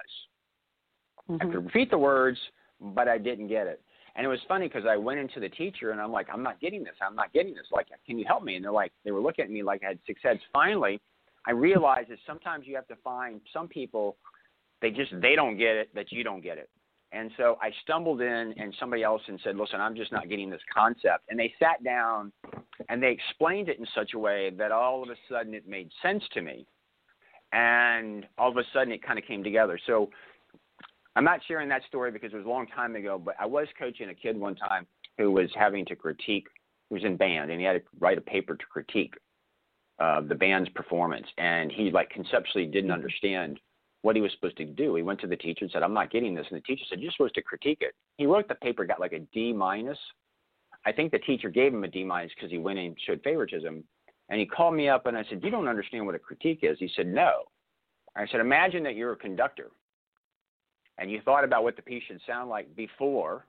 Mm-hmm. 1.29 1.41
I 1.41 1.51
could 1.51 1.65
repeat 1.65 1.91
the 1.91 1.97
words, 1.97 2.37
but 2.79 3.09
I 3.09 3.17
didn't 3.17 3.49
get 3.49 3.67
it. 3.67 3.81
And 4.15 4.25
it 4.25 4.29
was 4.29 4.39
funny 4.47 4.67
because 4.67 4.85
I 4.89 4.95
went 4.95 5.19
into 5.19 5.39
the 5.39 5.49
teacher 5.49 5.91
and 5.91 6.01
I'm 6.01 6.11
like, 6.11 6.27
I'm 6.31 6.41
not 6.41 6.59
getting 6.59 6.83
this. 6.83 6.95
I'm 7.01 7.15
not 7.15 7.31
getting 7.33 7.53
this. 7.53 7.67
Like, 7.71 7.87
can 8.05 8.17
you 8.17 8.25
help 8.25 8.43
me? 8.43 8.55
And 8.55 8.63
they're 8.63 8.71
like, 8.71 8.91
they 9.03 9.11
were 9.11 9.21
looking 9.21 9.45
at 9.45 9.51
me 9.51 9.63
like 9.63 9.83
I 9.83 9.89
had 9.89 9.99
six 10.07 10.21
heads. 10.23 10.39
Finally, 10.53 10.99
I 11.45 11.51
realized 11.51 12.09
that 12.09 12.19
sometimes 12.25 12.67
you 12.67 12.75
have 12.75 12.87
to 12.87 12.95
find 13.03 13.41
some 13.53 13.67
people, 13.67 14.17
they 14.81 14.91
just, 14.91 15.11
they 15.21 15.35
don't 15.35 15.57
get 15.57 15.75
it, 15.75 15.93
that 15.93 16.11
you 16.11 16.23
don't 16.23 16.41
get 16.41 16.57
it. 16.57 16.69
And 17.11 17.31
so 17.37 17.57
I 17.61 17.71
stumbled 17.83 18.21
in, 18.21 18.53
and 18.57 18.73
somebody 18.79 19.03
else 19.03 19.21
and 19.27 19.39
said, 19.43 19.55
"Listen, 19.55 19.81
I'm 19.81 19.95
just 19.95 20.11
not 20.11 20.29
getting 20.29 20.49
this 20.49 20.61
concept." 20.71 21.25
And 21.29 21.39
they 21.39 21.53
sat 21.59 21.83
down, 21.83 22.31
and 22.87 23.01
they 23.01 23.11
explained 23.11 23.67
it 23.67 23.79
in 23.79 23.87
such 23.95 24.13
a 24.13 24.19
way 24.19 24.51
that 24.51 24.71
all 24.71 25.01
of 25.01 25.09
a 25.09 25.15
sudden 25.27 25.53
it 25.53 25.67
made 25.67 25.91
sense 26.01 26.23
to 26.33 26.41
me, 26.41 26.67
and 27.51 28.27
all 28.37 28.49
of 28.49 28.57
a 28.57 28.63
sudden 28.73 28.93
it 28.93 29.01
kind 29.01 29.17
of 29.17 29.25
came 29.25 29.43
together. 29.43 29.79
So 29.87 30.11
I'm 31.15 31.23
not 31.23 31.41
sharing 31.47 31.67
that 31.69 31.83
story 31.85 32.11
because 32.11 32.31
it 32.31 32.37
was 32.37 32.45
a 32.45 32.49
long 32.49 32.67
time 32.67 32.95
ago, 32.95 33.17
but 33.17 33.35
I 33.39 33.45
was 33.45 33.67
coaching 33.77 34.09
a 34.09 34.13
kid 34.13 34.39
one 34.39 34.55
time 34.55 34.85
who 35.17 35.31
was 35.31 35.49
having 35.55 35.85
to 35.85 35.95
critique, 35.95 36.47
who 36.89 36.95
was 36.95 37.03
in 37.03 37.17
band, 37.17 37.49
and 37.49 37.59
he 37.59 37.65
had 37.65 37.73
to 37.73 37.81
write 37.99 38.17
a 38.17 38.21
paper 38.21 38.55
to 38.55 38.65
critique 38.67 39.15
uh, 39.99 40.21
the 40.21 40.35
band's 40.35 40.69
performance, 40.69 41.27
and 41.37 41.71
he 41.71 41.91
like 41.91 42.09
conceptually 42.09 42.65
didn't 42.65 42.91
understand 42.91 43.59
what 44.01 44.15
he 44.15 44.21
was 44.21 44.31
supposed 44.31 44.57
to 44.57 44.65
do. 44.65 44.95
He 44.95 45.03
went 45.03 45.19
to 45.21 45.27
the 45.27 45.35
teacher 45.35 45.65
and 45.65 45.71
said, 45.71 45.83
"I'm 45.83 45.93
not 45.93 46.11
getting 46.11 46.33
this," 46.33 46.47
and 46.49 46.57
the 46.57 46.63
teacher 46.63 46.85
said, 46.85 47.01
"You're 47.01 47.11
supposed 47.11 47.35
to 47.35 47.41
critique 47.41 47.81
it." 47.81 47.95
He 48.17 48.25
wrote 48.25 48.47
the 48.47 48.55
paper, 48.55 48.85
got 48.85 48.99
like 48.99 49.13
a 49.13 49.19
D 49.19 49.51
minus. 49.53 49.99
I 50.85 50.91
think 50.91 51.11
the 51.11 51.19
teacher 51.19 51.49
gave 51.49 51.73
him 51.73 51.83
a 51.83 51.87
D 51.87 52.03
minus 52.03 52.33
because 52.33 52.51
he 52.51 52.57
went 52.57 52.79
and 52.79 52.99
showed 53.01 53.21
favoritism. 53.23 53.83
And 54.29 54.39
he 54.39 54.45
called 54.45 54.75
me 54.75 54.87
up 54.87 55.05
and 55.05 55.17
I 55.17 55.23
said, 55.25 55.43
"You 55.43 55.49
don't 55.49 55.67
understand 55.67 56.05
what 56.05 56.15
a 56.15 56.19
critique 56.19 56.63
is." 56.63 56.79
He 56.79 56.87
said, 56.95 57.07
"No." 57.07 57.45
I 58.15 58.25
said, 58.27 58.39
"Imagine 58.39 58.83
that 58.83 58.95
you're 58.95 59.11
a 59.11 59.17
conductor, 59.17 59.71
and 60.97 61.11
you 61.11 61.21
thought 61.21 61.43
about 61.43 61.63
what 61.63 61.75
the 61.75 61.81
piece 61.81 62.03
should 62.03 62.21
sound 62.21 62.49
like 62.49 62.73
before 62.75 63.47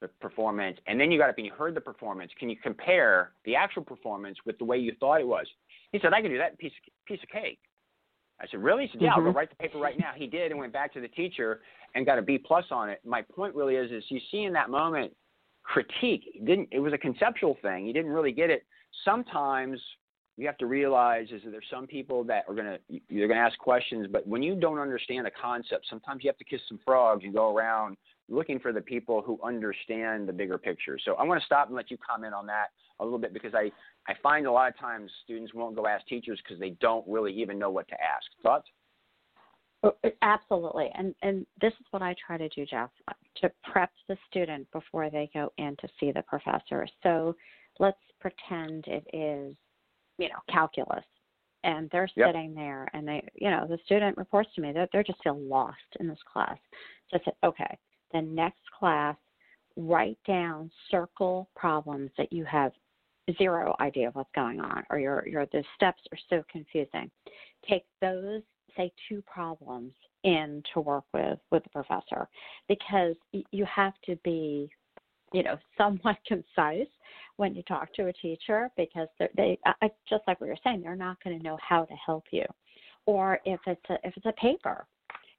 the 0.00 0.08
performance, 0.08 0.78
and 0.86 1.00
then 1.00 1.10
you 1.10 1.18
got 1.18 1.30
up 1.30 1.38
and 1.38 1.46
you 1.46 1.52
heard 1.52 1.74
the 1.74 1.80
performance. 1.80 2.30
Can 2.38 2.50
you 2.50 2.56
compare 2.56 3.32
the 3.44 3.56
actual 3.56 3.82
performance 3.82 4.38
with 4.44 4.58
the 4.58 4.64
way 4.64 4.78
you 4.78 4.92
thought 5.00 5.20
it 5.20 5.26
was?" 5.26 5.46
He 5.90 5.98
said, 5.98 6.12
"I 6.12 6.20
can 6.20 6.30
do 6.30 6.38
that 6.38 6.58
piece 6.58 6.74
piece 7.06 7.22
of 7.22 7.28
cake." 7.30 7.58
I 8.40 8.46
said, 8.50 8.62
really? 8.62 8.84
He 8.84 8.92
said, 8.92 9.00
yeah, 9.00 9.10
mm-hmm. 9.10 9.18
I'll 9.18 9.24
go 9.24 9.28
mm-hmm. 9.30 9.38
write 9.38 9.50
the 9.50 9.56
paper 9.56 9.78
right 9.78 9.98
now. 9.98 10.12
He 10.14 10.26
did 10.26 10.50
and 10.50 10.60
went 10.60 10.72
back 10.72 10.92
to 10.94 11.00
the 11.00 11.08
teacher 11.08 11.60
and 11.94 12.04
got 12.04 12.18
a 12.18 12.22
B 12.22 12.38
plus 12.38 12.64
on 12.70 12.90
it. 12.90 13.00
My 13.04 13.22
point 13.22 13.54
really 13.54 13.76
is, 13.76 13.90
is 13.90 14.04
you 14.08 14.20
see 14.30 14.44
in 14.44 14.52
that 14.52 14.68
moment 14.70 15.12
critique. 15.62 16.22
It 16.34 16.44
didn't 16.44 16.68
it 16.70 16.80
was 16.80 16.92
a 16.92 16.98
conceptual 16.98 17.56
thing. 17.62 17.86
He 17.86 17.92
didn't 17.92 18.12
really 18.12 18.32
get 18.32 18.50
it. 18.50 18.64
Sometimes 19.04 19.80
you 20.36 20.46
have 20.46 20.58
to 20.58 20.66
realize 20.66 21.28
is 21.32 21.42
that 21.44 21.50
there's 21.50 21.64
some 21.70 21.86
people 21.86 22.22
that 22.24 22.44
are 22.48 22.54
gonna 22.54 22.78
you're 23.08 23.28
gonna 23.28 23.40
ask 23.40 23.58
questions, 23.58 24.06
but 24.10 24.26
when 24.26 24.42
you 24.42 24.54
don't 24.54 24.78
understand 24.78 25.26
a 25.26 25.30
concept, 25.30 25.86
sometimes 25.88 26.22
you 26.22 26.28
have 26.28 26.38
to 26.38 26.44
kiss 26.44 26.60
some 26.68 26.78
frogs 26.84 27.24
and 27.24 27.34
go 27.34 27.54
around 27.54 27.96
looking 28.28 28.58
for 28.58 28.72
the 28.72 28.80
people 28.80 29.22
who 29.22 29.38
understand 29.44 30.28
the 30.28 30.32
bigger 30.32 30.58
picture. 30.58 30.98
So 31.04 31.16
I'm 31.16 31.26
going 31.26 31.38
to 31.38 31.46
stop 31.46 31.68
and 31.68 31.76
let 31.76 31.90
you 31.90 31.96
comment 31.98 32.34
on 32.34 32.46
that 32.46 32.66
a 32.98 33.04
little 33.04 33.18
bit 33.18 33.32
because 33.32 33.54
I, 33.54 33.70
I 34.08 34.14
find 34.22 34.46
a 34.46 34.52
lot 34.52 34.68
of 34.68 34.78
times 34.78 35.10
students 35.24 35.54
won't 35.54 35.76
go 35.76 35.86
ask 35.86 36.06
teachers 36.06 36.40
because 36.42 36.58
they 36.58 36.70
don't 36.80 37.06
really 37.06 37.32
even 37.32 37.58
know 37.58 37.70
what 37.70 37.86
to 37.88 37.94
ask. 37.94 38.26
Thoughts? 38.42 38.68
Oh, 39.82 39.92
absolutely. 40.22 40.90
And 40.94 41.14
and 41.22 41.46
this 41.60 41.72
is 41.74 41.86
what 41.90 42.02
I 42.02 42.14
try 42.26 42.38
to 42.38 42.48
do, 42.48 42.64
Jeff, 42.64 42.90
to 43.36 43.50
prep 43.70 43.90
the 44.08 44.16
student 44.28 44.66
before 44.72 45.10
they 45.10 45.30
go 45.32 45.52
in 45.58 45.76
to 45.80 45.88
see 46.00 46.12
the 46.12 46.22
professor. 46.22 46.88
So 47.02 47.36
let's 47.78 47.98
pretend 48.20 48.86
it 48.86 49.04
is, 49.12 49.54
you 50.18 50.28
know, 50.28 50.40
calculus. 50.50 51.04
And 51.62 51.90
they're 51.90 52.08
yep. 52.16 52.28
sitting 52.28 52.54
there 52.54 52.88
and 52.94 53.06
they 53.06 53.28
you 53.34 53.50
know, 53.50 53.66
the 53.68 53.78
student 53.84 54.16
reports 54.16 54.50
to 54.54 54.60
me 54.62 54.72
that 54.72 54.88
they're 54.92 55.02
just 55.02 55.22
feel 55.22 55.38
lost 55.38 55.76
in 56.00 56.08
this 56.08 56.18
class. 56.32 56.56
So 57.10 57.18
I 57.18 57.24
said, 57.24 57.34
Okay, 57.44 57.78
the 58.12 58.22
next 58.22 58.62
class, 58.78 59.16
write 59.76 60.18
down 60.26 60.70
circle 60.90 61.48
problems 61.54 62.10
that 62.16 62.32
you 62.32 62.44
have 62.44 62.72
zero 63.38 63.74
idea 63.80 64.08
of 64.08 64.14
what's 64.14 64.30
going 64.34 64.60
on 64.60 64.84
or 64.90 64.98
your 64.98 65.26
your 65.26 65.46
the 65.46 65.62
steps 65.74 66.02
are 66.12 66.18
so 66.30 66.42
confusing. 66.50 67.10
Take 67.68 67.84
those 68.00 68.42
say 68.76 68.92
two 69.08 69.22
problems 69.22 69.92
in 70.24 70.62
to 70.72 70.80
work 70.80 71.04
with 71.12 71.38
with 71.50 71.62
the 71.64 71.70
professor 71.70 72.28
because 72.68 73.14
you 73.32 73.64
have 73.64 73.94
to 74.04 74.16
be 74.24 74.70
you 75.32 75.42
know 75.42 75.56
somewhat 75.78 76.16
concise 76.26 76.88
when 77.36 77.54
you 77.54 77.62
talk 77.64 77.92
to 77.94 78.06
a 78.06 78.12
teacher 78.14 78.70
because 78.76 79.08
they 79.36 79.58
I, 79.64 79.90
just 80.08 80.22
like 80.26 80.40
we 80.40 80.48
were 80.48 80.56
saying 80.64 80.82
they're 80.82 80.96
not 80.96 81.22
going 81.22 81.36
to 81.38 81.44
know 81.44 81.58
how 81.60 81.84
to 81.84 81.94
help 81.94 82.24
you. 82.30 82.44
Or 83.06 83.40
if 83.44 83.60
it's 83.66 83.90
a 83.90 83.94
if 84.04 84.16
it's 84.16 84.26
a 84.26 84.32
paper 84.32 84.86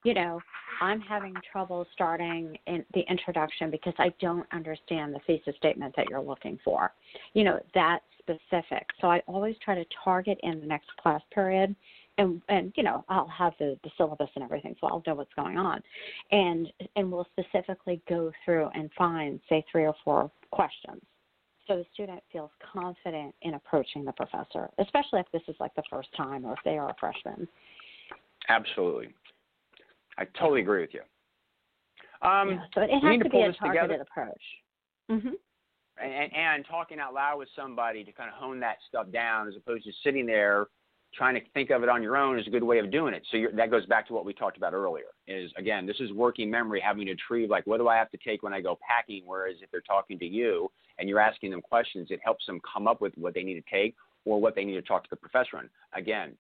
you 0.08 0.14
know, 0.14 0.40
I'm 0.80 1.02
having 1.02 1.34
trouble 1.52 1.86
starting 1.92 2.58
in 2.66 2.86
the 2.94 3.02
introduction 3.10 3.70
because 3.70 3.94
I 4.00 4.14
don't 4.22 4.48
understand 4.54 5.14
the 5.14 5.20
thesis 5.28 5.54
statement 5.58 5.94
that 5.98 6.06
you're 6.10 6.22
looking 6.22 6.58
for. 6.64 6.94
You 7.34 7.44
know, 7.44 7.60
that 7.74 8.00
specific. 8.20 8.88
So 9.02 9.10
I 9.10 9.22
always 9.28 9.58
try 9.64 9.76
to 9.76 9.84
target 10.06 10.40
in 10.44 10.62
the 10.62 10.66
next 10.66 10.88
class 10.96 11.22
period 11.34 11.76
and 12.18 12.42
and 12.48 12.72
you 12.76 12.84
know 12.84 13.04
I'll 13.10 13.28
have 13.28 13.52
the, 13.60 13.78
the 13.84 13.90
syllabus 13.98 14.30
and 14.36 14.44
everything, 14.46 14.76
so 14.80 14.88
I'll 14.88 15.04
know 15.06 15.16
what's 15.16 15.34
going 15.36 15.58
on, 15.58 15.82
and 16.32 16.72
and 16.96 17.12
we'll 17.12 17.28
specifically 17.38 18.02
go 18.10 18.32
through 18.44 18.70
and 18.74 18.90
find 18.98 19.40
say 19.50 19.64
three 19.72 19.86
or 19.86 19.96
four 20.04 20.32
questions, 20.52 21.02
so 21.68 21.76
the 21.76 21.86
student 21.94 22.24
feels 22.32 22.50
confident 22.74 23.36
in 23.44 23.54
approaching 23.54 24.04
the 24.04 24.14
professor, 24.14 24.70
especially 24.80 25.20
if 25.20 25.28
this 25.32 25.44
is 25.48 25.56
like 25.60 25.76
the 25.76 25.84
first 25.92 26.10
time 26.16 26.46
or 26.46 26.54
if 26.54 26.60
they 26.66 26.78
are 26.78 26.90
a 26.90 26.96
freshman. 27.00 27.48
Absolutely, 28.50 29.10
I 30.18 30.26
totally 30.40 30.62
agree 30.62 30.82
with 30.82 30.94
you. 30.94 31.02
Um, 32.28 32.50
yeah, 32.50 32.60
so 32.74 32.82
it 32.82 32.90
has 32.90 33.18
to, 33.20 33.24
to 33.24 33.30
be 33.30 33.42
a 33.42 33.54
targeted 33.54 33.90
together. 33.90 34.02
approach. 34.02 34.42
Mm-hmm. 35.12 35.30
And, 36.04 36.34
and 36.36 36.66
talking 36.70 37.00
out 37.00 37.14
loud 37.14 37.40
with 37.40 37.50
somebody 37.56 38.04
to 38.04 38.12
kind 38.12 38.30
of 38.30 38.36
hone 38.36 38.60
that 38.60 38.78
stuff 38.88 39.12
down, 39.12 39.48
as 39.48 39.56
opposed 39.56 39.84
to 39.86 39.92
sitting 40.04 40.26
there 40.26 40.68
trying 41.14 41.36
to 41.36 41.42
think 41.54 41.70
of 41.70 41.84
it 41.84 41.90
on 41.90 42.04
your 42.04 42.18
own, 42.18 42.38
is 42.38 42.46
a 42.48 42.50
good 42.50 42.64
way 42.64 42.80
of 42.80 42.92
doing 42.92 43.14
it. 43.14 43.26
So 43.32 43.38
that 43.56 43.72
goes 43.72 43.86
back 43.86 44.08
to 44.08 44.14
what 44.14 44.26
we 44.26 44.34
talked 44.34 44.58
about 44.58 44.74
earlier. 44.74 45.06
Is 45.28 45.52
again, 45.58 45.86
this 45.86 46.00
is 46.00 46.12
working 46.12 46.52
memory, 46.52 46.82
having 46.82 47.06
to 47.06 47.12
retrieve 47.12 47.50
like 47.50 47.66
what 47.66 47.78
do 47.78 47.88
I 47.88 47.96
have 47.96 48.12
to 48.12 48.18
take 48.18 48.44
when 48.44 48.54
I 48.54 48.62
go 48.62 48.78
packing. 48.88 49.24
Whereas 49.26 49.56
if 49.62 49.72
they're 49.72 49.82
talking 49.82 50.20
to 50.20 50.26
you 50.26 50.70
and 51.00 51.08
you're 51.08 51.20
asking 51.20 51.52
them 51.52 51.62
questions, 51.62 52.08
it 52.12 52.20
helps 52.24 52.46
them 52.46 52.60
come 52.72 52.88
up 52.88 53.02
with 53.02 53.14
what 53.16 53.34
they 53.34 53.44
need 53.44 53.56
to 53.56 53.72
take 53.72 53.96
or 54.26 54.42
what 54.42 54.56
they 54.56 54.66
need 54.66 54.76
to 54.76 54.82
talk 54.82 55.04
to 55.04 55.10
the 55.10 55.16
professor 55.16 55.58
on. 55.58 55.70
Again, 55.94 56.34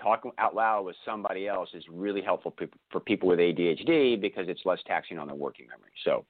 talking 0.00 0.32
out 0.38 0.54
loud 0.54 0.84
with 0.84 0.96
somebody 1.04 1.48
else 1.48 1.68
is 1.74 1.84
really 1.90 2.22
helpful 2.22 2.54
for 2.90 3.00
people 3.00 3.28
with 3.28 3.38
ADHD 3.38 4.20
because 4.20 4.46
it's 4.48 4.62
less 4.64 4.78
taxing 4.86 5.18
on 5.18 5.26
their 5.26 5.36
working 5.36 5.66
memory. 5.68 5.92
So, 6.04 6.24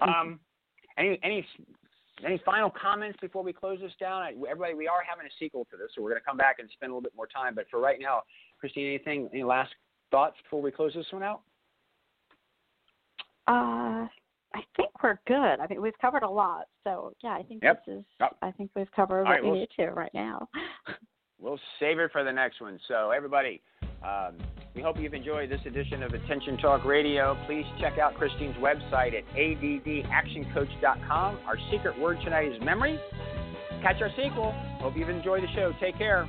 um, 0.00 0.40
any 0.98 1.18
any 1.22 1.46
any 2.24 2.40
final 2.44 2.70
comments 2.70 3.18
before 3.20 3.42
we 3.42 3.52
close 3.52 3.80
this 3.80 3.92
down? 4.00 4.24
Everybody, 4.48 4.74
we 4.74 4.88
are 4.88 5.02
having 5.08 5.26
a 5.26 5.34
sequel 5.38 5.66
to 5.70 5.76
this, 5.76 5.88
so 5.94 6.02
we're 6.02 6.10
going 6.10 6.20
to 6.20 6.24
come 6.24 6.36
back 6.36 6.56
and 6.58 6.68
spend 6.70 6.90
a 6.90 6.94
little 6.94 7.02
bit 7.02 7.12
more 7.16 7.26
time. 7.26 7.54
But 7.54 7.66
for 7.70 7.80
right 7.80 7.98
now, 8.00 8.22
Christine, 8.58 8.86
anything, 8.86 9.28
any 9.32 9.44
last 9.44 9.74
thoughts 10.10 10.36
before 10.42 10.62
we 10.62 10.70
close 10.70 10.94
this 10.94 11.06
one 11.10 11.22
out? 11.22 11.42
Uh, 13.48 14.06
I 14.54 14.62
think 14.76 14.90
we're 15.02 15.18
good. 15.26 15.60
I 15.60 15.66
mean, 15.68 15.82
we've 15.82 15.98
covered 16.00 16.22
a 16.22 16.28
lot. 16.28 16.66
So 16.84 17.12
yeah, 17.22 17.30
I 17.30 17.42
think 17.42 17.62
yep. 17.62 17.84
this 17.86 17.98
is. 17.98 18.04
Yep. 18.20 18.36
I 18.42 18.50
think 18.52 18.70
we've 18.74 18.90
covered 18.92 19.24
what 19.24 19.30
right, 19.30 19.42
we 19.42 19.50
we'll, 19.50 19.60
need 19.60 19.68
to 19.78 19.86
right 19.88 20.12
now. 20.14 20.48
we'll 21.40 21.58
save 21.80 21.98
it 21.98 22.12
for 22.12 22.22
the 22.24 22.32
next 22.32 22.60
one. 22.60 22.78
So, 22.88 23.10
everybody, 23.10 23.62
um, 24.04 24.34
we 24.74 24.82
hope 24.82 24.98
you've 24.98 25.14
enjoyed 25.14 25.48
this 25.50 25.60
edition 25.64 26.02
of 26.02 26.12
Attention 26.12 26.58
Talk 26.58 26.84
Radio. 26.84 27.38
Please 27.46 27.64
check 27.80 27.98
out 27.98 28.14
Christine's 28.14 28.56
website 28.56 29.16
at 29.16 29.24
addactioncoach.com. 29.34 31.38
Our 31.46 31.56
secret 31.70 31.98
word 31.98 32.18
tonight 32.22 32.52
is 32.52 32.60
memory. 32.62 33.00
Catch 33.82 34.02
our 34.02 34.10
sequel. 34.10 34.52
Hope 34.80 34.96
you've 34.96 35.08
enjoyed 35.08 35.42
the 35.42 35.52
show. 35.54 35.72
Take 35.80 35.96
care. 35.98 36.28